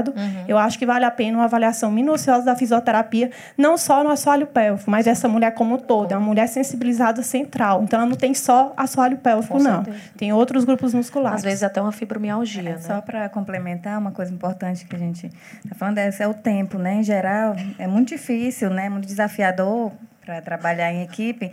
uhum. 0.00 0.44
eu 0.48 0.58
acho 0.58 0.78
que 0.78 0.86
vale 0.86 1.04
a 1.04 1.10
pena 1.10 1.38
uma 1.38 1.44
avaliação 1.44 1.90
minuciosa 1.90 2.44
da 2.44 2.56
fisioterapia, 2.56 3.30
não 3.56 3.76
só 3.76 4.02
no 4.02 4.10
assoalho 4.10 4.46
pélvico, 4.46 4.90
mas 4.90 5.06
essa 5.06 5.28
mulher 5.28 5.52
como 5.52 5.78
toda, 5.78 6.14
é 6.14 6.18
uma 6.18 6.26
mulher 6.26 6.48
sensibilizada 6.48 7.22
central. 7.22 7.82
Então, 7.82 8.00
ela 8.00 8.08
não 8.08 8.16
tem 8.16 8.34
só 8.34 8.72
assoalho 8.76 9.16
pélvico, 9.16 9.56
Com 9.56 9.62
não. 9.62 9.84
Certeza. 9.84 10.04
Tem 10.16 10.32
outros 10.32 10.64
grupos 10.64 10.94
musculares. 10.94 11.38
Às 11.38 11.44
vezes 11.44 11.62
até 11.62 11.80
uma 11.80 11.92
fibromialgia, 11.92 12.60
é, 12.62 12.72
né? 12.74 12.78
Só 12.78 13.00
para 13.00 13.28
complementar, 13.28 13.98
uma 13.98 14.12
coisa 14.12 14.32
importante 14.32 14.84
que 14.84 14.96
a 14.96 14.98
gente 14.98 15.30
está 15.64 15.74
falando 15.74 15.98
é, 15.98 16.10
é 16.18 16.28
o 16.28 16.34
tempo, 16.34 16.78
né? 16.78 16.94
Em 16.94 17.02
geral, 17.02 17.54
é 17.78 17.86
muito 17.86 18.08
difícil, 18.08 18.70
né? 18.70 18.88
Muito 18.88 19.06
desafiador 19.06 19.92
para 20.24 20.40
trabalhar 20.40 20.92
em 20.92 21.02
equipe 21.02 21.50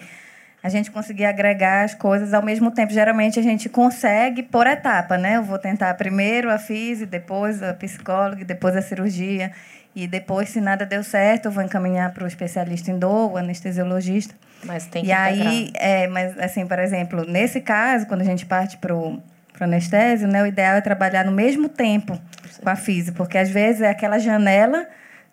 a 0.62 0.70
gente 0.70 0.91
conseguir 0.91 1.26
agregar 1.26 1.84
as 1.84 1.95
coisas 1.95 2.34
ao 2.34 2.43
mesmo 2.43 2.72
tempo. 2.72 2.91
Geralmente 2.91 3.39
a 3.39 3.43
gente 3.43 3.70
consegue 3.70 4.43
por 4.43 4.68
etapa, 4.68 5.18
né? 5.18 5.38
Eu 5.38 5.43
vou 5.43 5.57
tentar 5.57 5.93
primeiro 5.93 6.51
a 6.51 6.57
física, 6.57 7.10
depois 7.10 7.64
a 7.64 7.74
psicóloga, 7.74 8.43
depois 8.43 8.76
a 8.76 8.82
cirurgia. 8.82 9.51
E 9.95 10.07
depois, 10.07 10.49
se 10.49 10.62
nada 10.62 10.86
deu 10.86 11.03
certo, 11.03 11.45
eu 11.45 11.51
vou 11.51 11.64
encaminhar 11.64 12.14
para 12.14 12.24
o 12.24 12.28
especialista 12.28 12.91
em 12.91 12.99
dor, 12.99 13.32
o 13.32 13.38
anestesiologista. 13.38 14.36
Mas 14.64 14.86
tem 14.86 15.03
que 15.03 15.10
E 15.10 15.12
aí, 15.12 15.72
é, 15.76 16.07
mas 16.07 16.38
assim, 16.38 16.66
por 16.68 16.78
exemplo, 16.80 17.26
nesse 17.26 17.62
caso, 17.62 18.05
quando 18.05 18.22
a 18.22 18.26
gente 18.26 18.45
parte 18.45 18.78
para 18.78 18.95
o 18.95 19.22
anestésio, 19.60 20.28
né, 20.28 20.43
o 20.43 20.45
ideal 20.45 20.76
é 20.76 20.82
trabalhar 20.82 21.26
no 21.26 21.32
mesmo 21.32 21.68
tempo 21.68 22.20
com 22.62 22.70
a 22.70 22.76
física, 22.76 23.18
porque 23.18 23.38
às 23.38 23.49
vezes 23.49 23.82
é 23.82 23.89
aquela 23.89 24.20
janela 24.20 24.86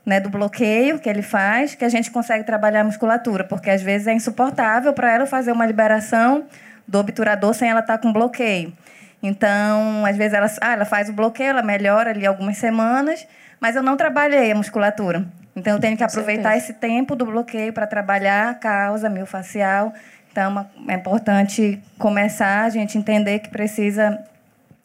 né, 0.07 0.21
do 0.21 0.31
bloqueio 0.31 1.01
que 1.01 1.09
ele 1.09 1.21
faz, 1.21 1.75
que 1.75 1.85
a 1.85 1.89
gente 1.89 2.13
consegue 2.13 2.45
trabalhar 2.45 2.83
a 2.83 2.85
musculatura, 2.85 3.43
porque 3.43 3.69
às 3.69 3.83
vezes 3.83 4.07
é 4.07 4.13
insuportável 4.13 4.93
para 4.93 5.13
ela 5.13 5.27
fazer 5.27 5.51
uma 5.51 5.67
liberação 5.67 6.47
do 6.87 7.01
obturador 7.01 7.53
sem 7.53 7.69
ela 7.69 7.81
estar 7.81 7.99
tá 7.99 8.03
com 8.03 8.13
bloqueio. 8.13 8.73
Então, 9.21 10.07
às 10.07 10.17
vezes 10.17 10.35
ela, 10.35 10.47
ah, 10.61 10.73
ela 10.75 10.85
faz 10.85 11.09
o 11.09 11.13
bloqueio, 11.13 11.51
ela 11.51 11.63
melhora 11.63 12.11
ali 12.11 12.25
algumas 12.25 12.57
semanas, 12.57 13.27
mas 13.59 13.75
eu 13.75 13.83
não 13.83 13.97
trabalhei 13.97 14.53
a 14.53 14.55
musculatura. 14.55 15.27
Então, 15.57 15.75
eu 15.75 15.81
tenho 15.81 15.97
que 15.97 16.05
aproveitar 16.05 16.57
esse 16.57 16.75
tempo 16.75 17.17
do 17.17 17.27
bloqueio 17.27 17.73
para 17.73 17.87
trabalhar 17.87 18.51
a 18.51 18.55
causa 18.55 19.09
miofascial. 19.09 19.93
Então, 20.31 20.65
é 20.87 20.95
importante 20.95 21.83
começar 21.99 22.65
a 22.65 22.69
gente 22.69 22.97
entender 22.97 23.41
que 23.41 23.49
precisa 23.49 24.23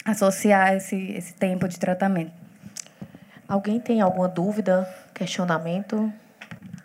associar 0.04 0.74
esse, 0.74 1.12
esse 1.12 1.34
tempo 1.34 1.68
de 1.68 1.78
tratamento. 1.78 2.41
Alguém 3.52 3.82
tem 3.82 4.00
alguma 4.00 4.30
dúvida 4.30 4.88
questionamento? 5.14 6.10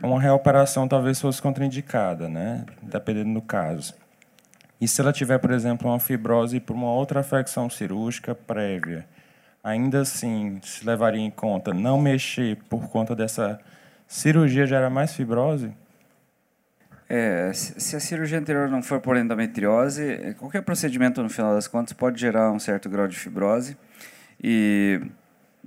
Uma 0.02 0.20
reoperação 0.20 0.88
talvez 0.88 1.20
fosse 1.20 1.40
contraindicada, 1.40 2.28
né? 2.28 2.66
Dependendo 2.82 3.34
do 3.34 3.40
caso. 3.40 3.94
E 4.80 4.88
se 4.88 5.00
ela 5.00 5.12
tiver, 5.12 5.38
por 5.38 5.52
exemplo, 5.52 5.88
uma 5.88 6.00
fibrose 6.00 6.58
por 6.58 6.74
uma 6.74 6.90
outra 6.90 7.20
afecção 7.20 7.70
cirúrgica 7.70 8.34
prévia, 8.34 9.06
ainda 9.62 10.00
assim 10.00 10.58
se 10.60 10.84
levaria 10.84 11.20
em 11.20 11.30
conta 11.30 11.72
não 11.72 12.00
mexer 12.00 12.56
por 12.68 12.88
conta 12.88 13.14
dessa 13.14 13.60
cirurgia 14.08 14.66
gerar 14.66 14.90
mais 14.90 15.14
fibrose? 15.14 15.72
É, 17.08 17.52
se 17.54 17.94
a 17.94 18.00
cirurgia 18.00 18.40
anterior 18.40 18.68
não 18.68 18.82
for 18.82 19.00
por 19.00 19.16
endometriose, 19.16 20.34
qualquer 20.36 20.62
procedimento, 20.62 21.22
no 21.22 21.30
final 21.30 21.54
das 21.54 21.68
contas, 21.68 21.92
pode 21.92 22.20
gerar 22.20 22.50
um 22.50 22.58
certo 22.58 22.88
grau 22.88 23.06
de 23.06 23.16
fibrose. 23.16 23.76
E 24.42 25.00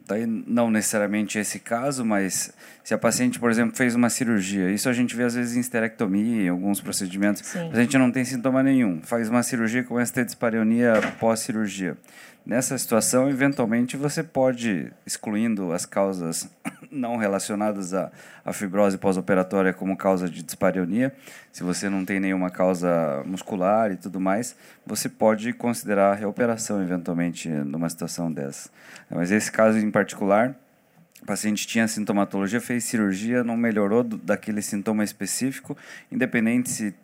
Daí 0.09 0.25
não 0.25 0.71
necessariamente 0.71 1.37
esse 1.37 1.59
caso, 1.59 2.03
mas 2.03 2.51
se 2.83 2.95
a 2.95 2.97
paciente, 2.97 3.39
por 3.39 3.51
exemplo, 3.51 3.77
fez 3.77 3.93
uma 3.93 4.09
cirurgia, 4.09 4.71
isso 4.71 4.89
a 4.89 4.93
gente 4.93 5.15
vê 5.15 5.23
às 5.23 5.35
vezes 5.35 5.55
em 5.55 5.59
esterectomia, 5.59 6.45
em 6.45 6.49
alguns 6.49 6.81
procedimentos, 6.81 7.43
Sim. 7.45 7.69
a 7.71 7.75
gente 7.75 7.95
não 7.95 8.11
tem 8.11 8.25
sintoma 8.25 8.63
nenhum, 8.63 9.01
faz 9.03 9.29
uma 9.29 9.43
cirurgia 9.43 9.83
começa 9.83 10.11
a 10.11 10.15
ter 10.15 10.25
dispareunia 10.25 10.93
pós-cirurgia. 11.19 11.95
Nessa 12.49 12.75
situação, 12.79 13.29
eventualmente, 13.29 13.95
você 13.95 14.23
pode, 14.23 14.91
excluindo 15.05 15.71
as 15.71 15.85
causas 15.85 16.49
não 16.89 17.15
relacionadas 17.15 17.93
à, 17.93 18.11
à 18.43 18.51
fibrose 18.51 18.97
pós-operatória 18.97 19.71
como 19.71 19.95
causa 19.95 20.27
de 20.27 20.41
dispareunia, 20.41 21.13
se 21.51 21.61
você 21.61 21.87
não 21.91 22.03
tem 22.03 22.19
nenhuma 22.19 22.49
causa 22.49 23.21
muscular 23.23 23.91
e 23.91 23.97
tudo 23.97 24.19
mais, 24.19 24.55
você 24.83 25.07
pode 25.07 25.53
considerar 25.53 26.11
a 26.13 26.15
reoperação, 26.15 26.81
eventualmente, 26.81 27.47
numa 27.47 27.87
situação 27.87 28.31
dessa. 28.31 28.71
Mas 29.11 29.29
esse 29.29 29.51
caso 29.51 29.77
em 29.77 29.91
particular, 29.91 30.55
o 31.21 31.27
paciente 31.27 31.67
tinha 31.67 31.87
sintomatologia, 31.87 32.59
fez 32.59 32.83
cirurgia, 32.83 33.43
não 33.43 33.55
melhorou 33.55 34.03
do, 34.03 34.17
daquele 34.17 34.63
sintoma 34.63 35.03
específico, 35.03 35.77
independente 36.11 36.71
se 36.71 36.95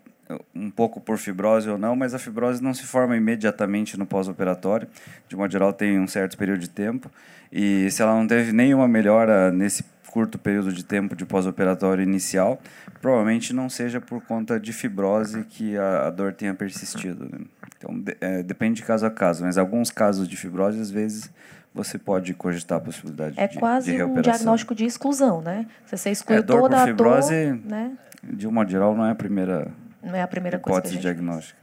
um 0.54 0.70
pouco 0.70 1.00
por 1.00 1.18
fibrose 1.18 1.70
ou 1.70 1.78
não, 1.78 1.96
mas 1.96 2.14
a 2.14 2.20
fibrose 2.20 2.62
não 2.62 2.74
se 2.74 2.84
forma 2.84 3.16
imediatamente 3.16 3.98
no 3.98 4.06
pós-operatório. 4.06 4.88
De 5.28 5.36
modo 5.36 5.52
geral, 5.52 5.72
tem 5.72 6.00
um 6.00 6.08
certo 6.08 6.38
período 6.38 6.60
de 6.60 6.70
tempo. 6.70 7.12
E 7.52 7.90
se 7.92 8.02
ela 8.02 8.14
não 8.14 8.28
teve 8.28 8.52
nenhuma 8.52 8.88
melhora 8.88 9.52
nesse 9.52 9.84
curto 10.10 10.40
período 10.40 10.72
de 10.72 10.84
tempo 10.84 11.16
de 11.16 11.26
pós-operatório 11.26 12.02
inicial, 12.02 12.60
provavelmente 13.02 13.54
não 13.54 13.70
seja 13.70 14.00
por 14.00 14.22
conta 14.22 14.60
de 14.60 14.72
fibrose 14.72 15.44
que 15.44 15.78
a, 15.78 16.08
a 16.08 16.10
dor 16.10 16.34
tenha 16.34 16.54
persistido. 16.54 17.28
Né? 17.30 17.46
Então, 17.78 18.00
de, 18.00 18.16
é, 18.22 18.42
depende 18.42 18.78
de 18.78 18.84
caso 18.88 19.06
a 19.06 19.12
caso, 19.12 19.44
mas 19.44 19.58
alguns 19.58 19.92
casos 19.92 20.28
de 20.28 20.38
fibrose, 20.38 20.80
às 20.80 20.90
vezes, 20.90 21.30
você 21.74 21.98
pode 21.98 22.34
cogitar 22.34 22.78
a 22.78 22.82
possibilidade 22.82 23.38
é 23.38 23.48
de, 23.48 23.60
quase 23.60 23.94
de 23.94 24.02
um 24.02 24.22
diagnóstico 24.22 24.74
de 24.74 24.86
exclusão, 24.86 25.42
né? 25.42 25.68
Você 25.86 26.10
exclui 26.10 26.38
é, 26.38 26.42
dor 26.42 26.62
toda 26.62 26.78
por 26.78 26.88
fibrose, 26.88 27.36
a 27.36 27.46
dor, 27.52 27.62
né? 27.66 27.92
de 28.24 28.48
um 28.48 28.52
modo 28.52 28.72
geral, 28.72 28.96
não 28.96 29.06
é 29.06 29.12
a 29.12 29.16
primeira 29.16 29.70
não 30.06 30.16
é 30.16 30.22
a 30.22 30.28
primeira 30.28 30.60
coisa 30.60 30.80
hipótese 30.80 31.00
diagnóstica. 31.00 31.60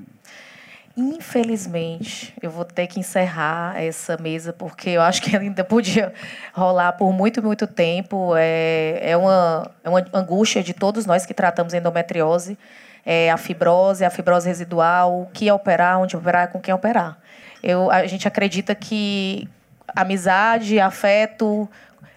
Infelizmente, 0.94 2.34
eu 2.42 2.50
vou 2.50 2.66
ter 2.66 2.86
que 2.86 3.00
encerrar 3.00 3.82
essa 3.82 4.18
mesa, 4.18 4.52
porque 4.52 4.90
eu 4.90 5.00
acho 5.00 5.22
que 5.22 5.34
ela 5.34 5.42
ainda 5.42 5.64
podia 5.64 6.12
rolar 6.52 6.92
por 6.92 7.12
muito, 7.14 7.42
muito 7.42 7.66
tempo. 7.66 8.34
É, 8.36 9.00
é, 9.02 9.16
uma, 9.16 9.70
é 9.82 9.88
uma 9.88 10.04
angústia 10.12 10.62
de 10.62 10.74
todos 10.74 11.06
nós 11.06 11.24
que 11.24 11.32
tratamos 11.32 11.72
endometriose, 11.72 12.58
é 13.06 13.30
a 13.30 13.38
fibrose, 13.38 14.04
a 14.04 14.10
fibrose 14.10 14.46
residual, 14.46 15.22
o 15.22 15.26
que 15.26 15.50
operar, 15.50 15.98
onde 15.98 16.14
operar, 16.14 16.48
com 16.48 16.60
quem 16.60 16.74
operar. 16.74 17.18
Eu, 17.62 17.90
a 17.90 18.06
gente 18.06 18.28
acredita 18.28 18.74
que 18.74 19.48
amizade, 19.94 20.78
afeto, 20.78 21.68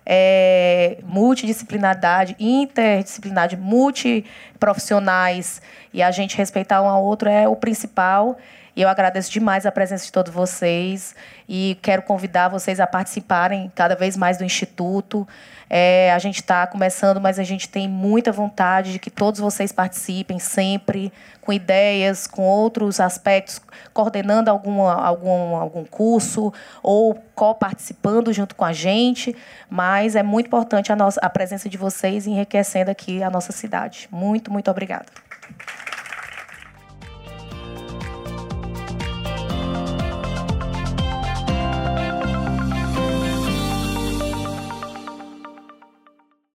é, 0.05 0.97
multidisciplinaridade, 1.03 2.35
interdisciplinaridade, 2.39 3.57
multiprofissionais 3.57 5.61
e 5.93 6.03
a 6.03 6.11
gente 6.11 6.37
respeitar 6.37 6.81
um 6.81 6.87
ao 6.87 7.03
outro 7.03 7.27
é 7.27 7.47
o 7.47 7.55
principal. 7.55 8.37
E 8.75 8.81
eu 8.81 8.89
agradeço 8.89 9.31
demais 9.31 9.65
a 9.65 9.71
presença 9.71 10.05
de 10.05 10.11
todos 10.11 10.33
vocês 10.33 11.15
e 11.47 11.77
quero 11.81 12.01
convidar 12.01 12.49
vocês 12.49 12.79
a 12.81 12.85
participarem 12.85 13.71
cada 13.73 13.95
vez 13.95 14.17
mais 14.17 14.37
do 14.37 14.43
Instituto. 14.43 15.25
É, 15.69 16.11
a 16.11 16.19
gente 16.19 16.41
está 16.41 16.67
começando, 16.67 17.21
mas 17.21 17.39
a 17.39 17.43
gente 17.43 17.69
tem 17.69 17.87
muita 17.87 18.33
vontade 18.33 18.91
de 18.91 18.99
que 18.99 19.09
todos 19.09 19.39
vocês 19.39 19.71
participem 19.71 20.39
sempre, 20.39 21.11
com 21.39 21.53
ideias, 21.53 22.27
com 22.27 22.43
outros 22.43 22.99
aspectos, 22.99 23.61
coordenando 23.93 24.51
alguma, 24.51 24.93
algum, 24.93 25.55
algum 25.55 25.85
curso 25.85 26.51
ou 26.83 27.15
co-participando 27.33 28.33
junto 28.33 28.55
com 28.55 28.65
a 28.65 28.73
gente. 28.73 29.33
Mas 29.69 30.17
é 30.17 30.23
muito 30.23 30.47
importante 30.47 30.91
a, 30.91 30.97
nossa, 30.97 31.19
a 31.21 31.29
presença 31.29 31.69
de 31.69 31.77
vocês 31.77 32.27
enriquecendo 32.27 32.91
aqui 32.91 33.23
a 33.23 33.29
nossa 33.29 33.53
cidade. 33.53 34.09
Muito, 34.11 34.51
muito 34.51 34.69
obrigada. 34.69 35.05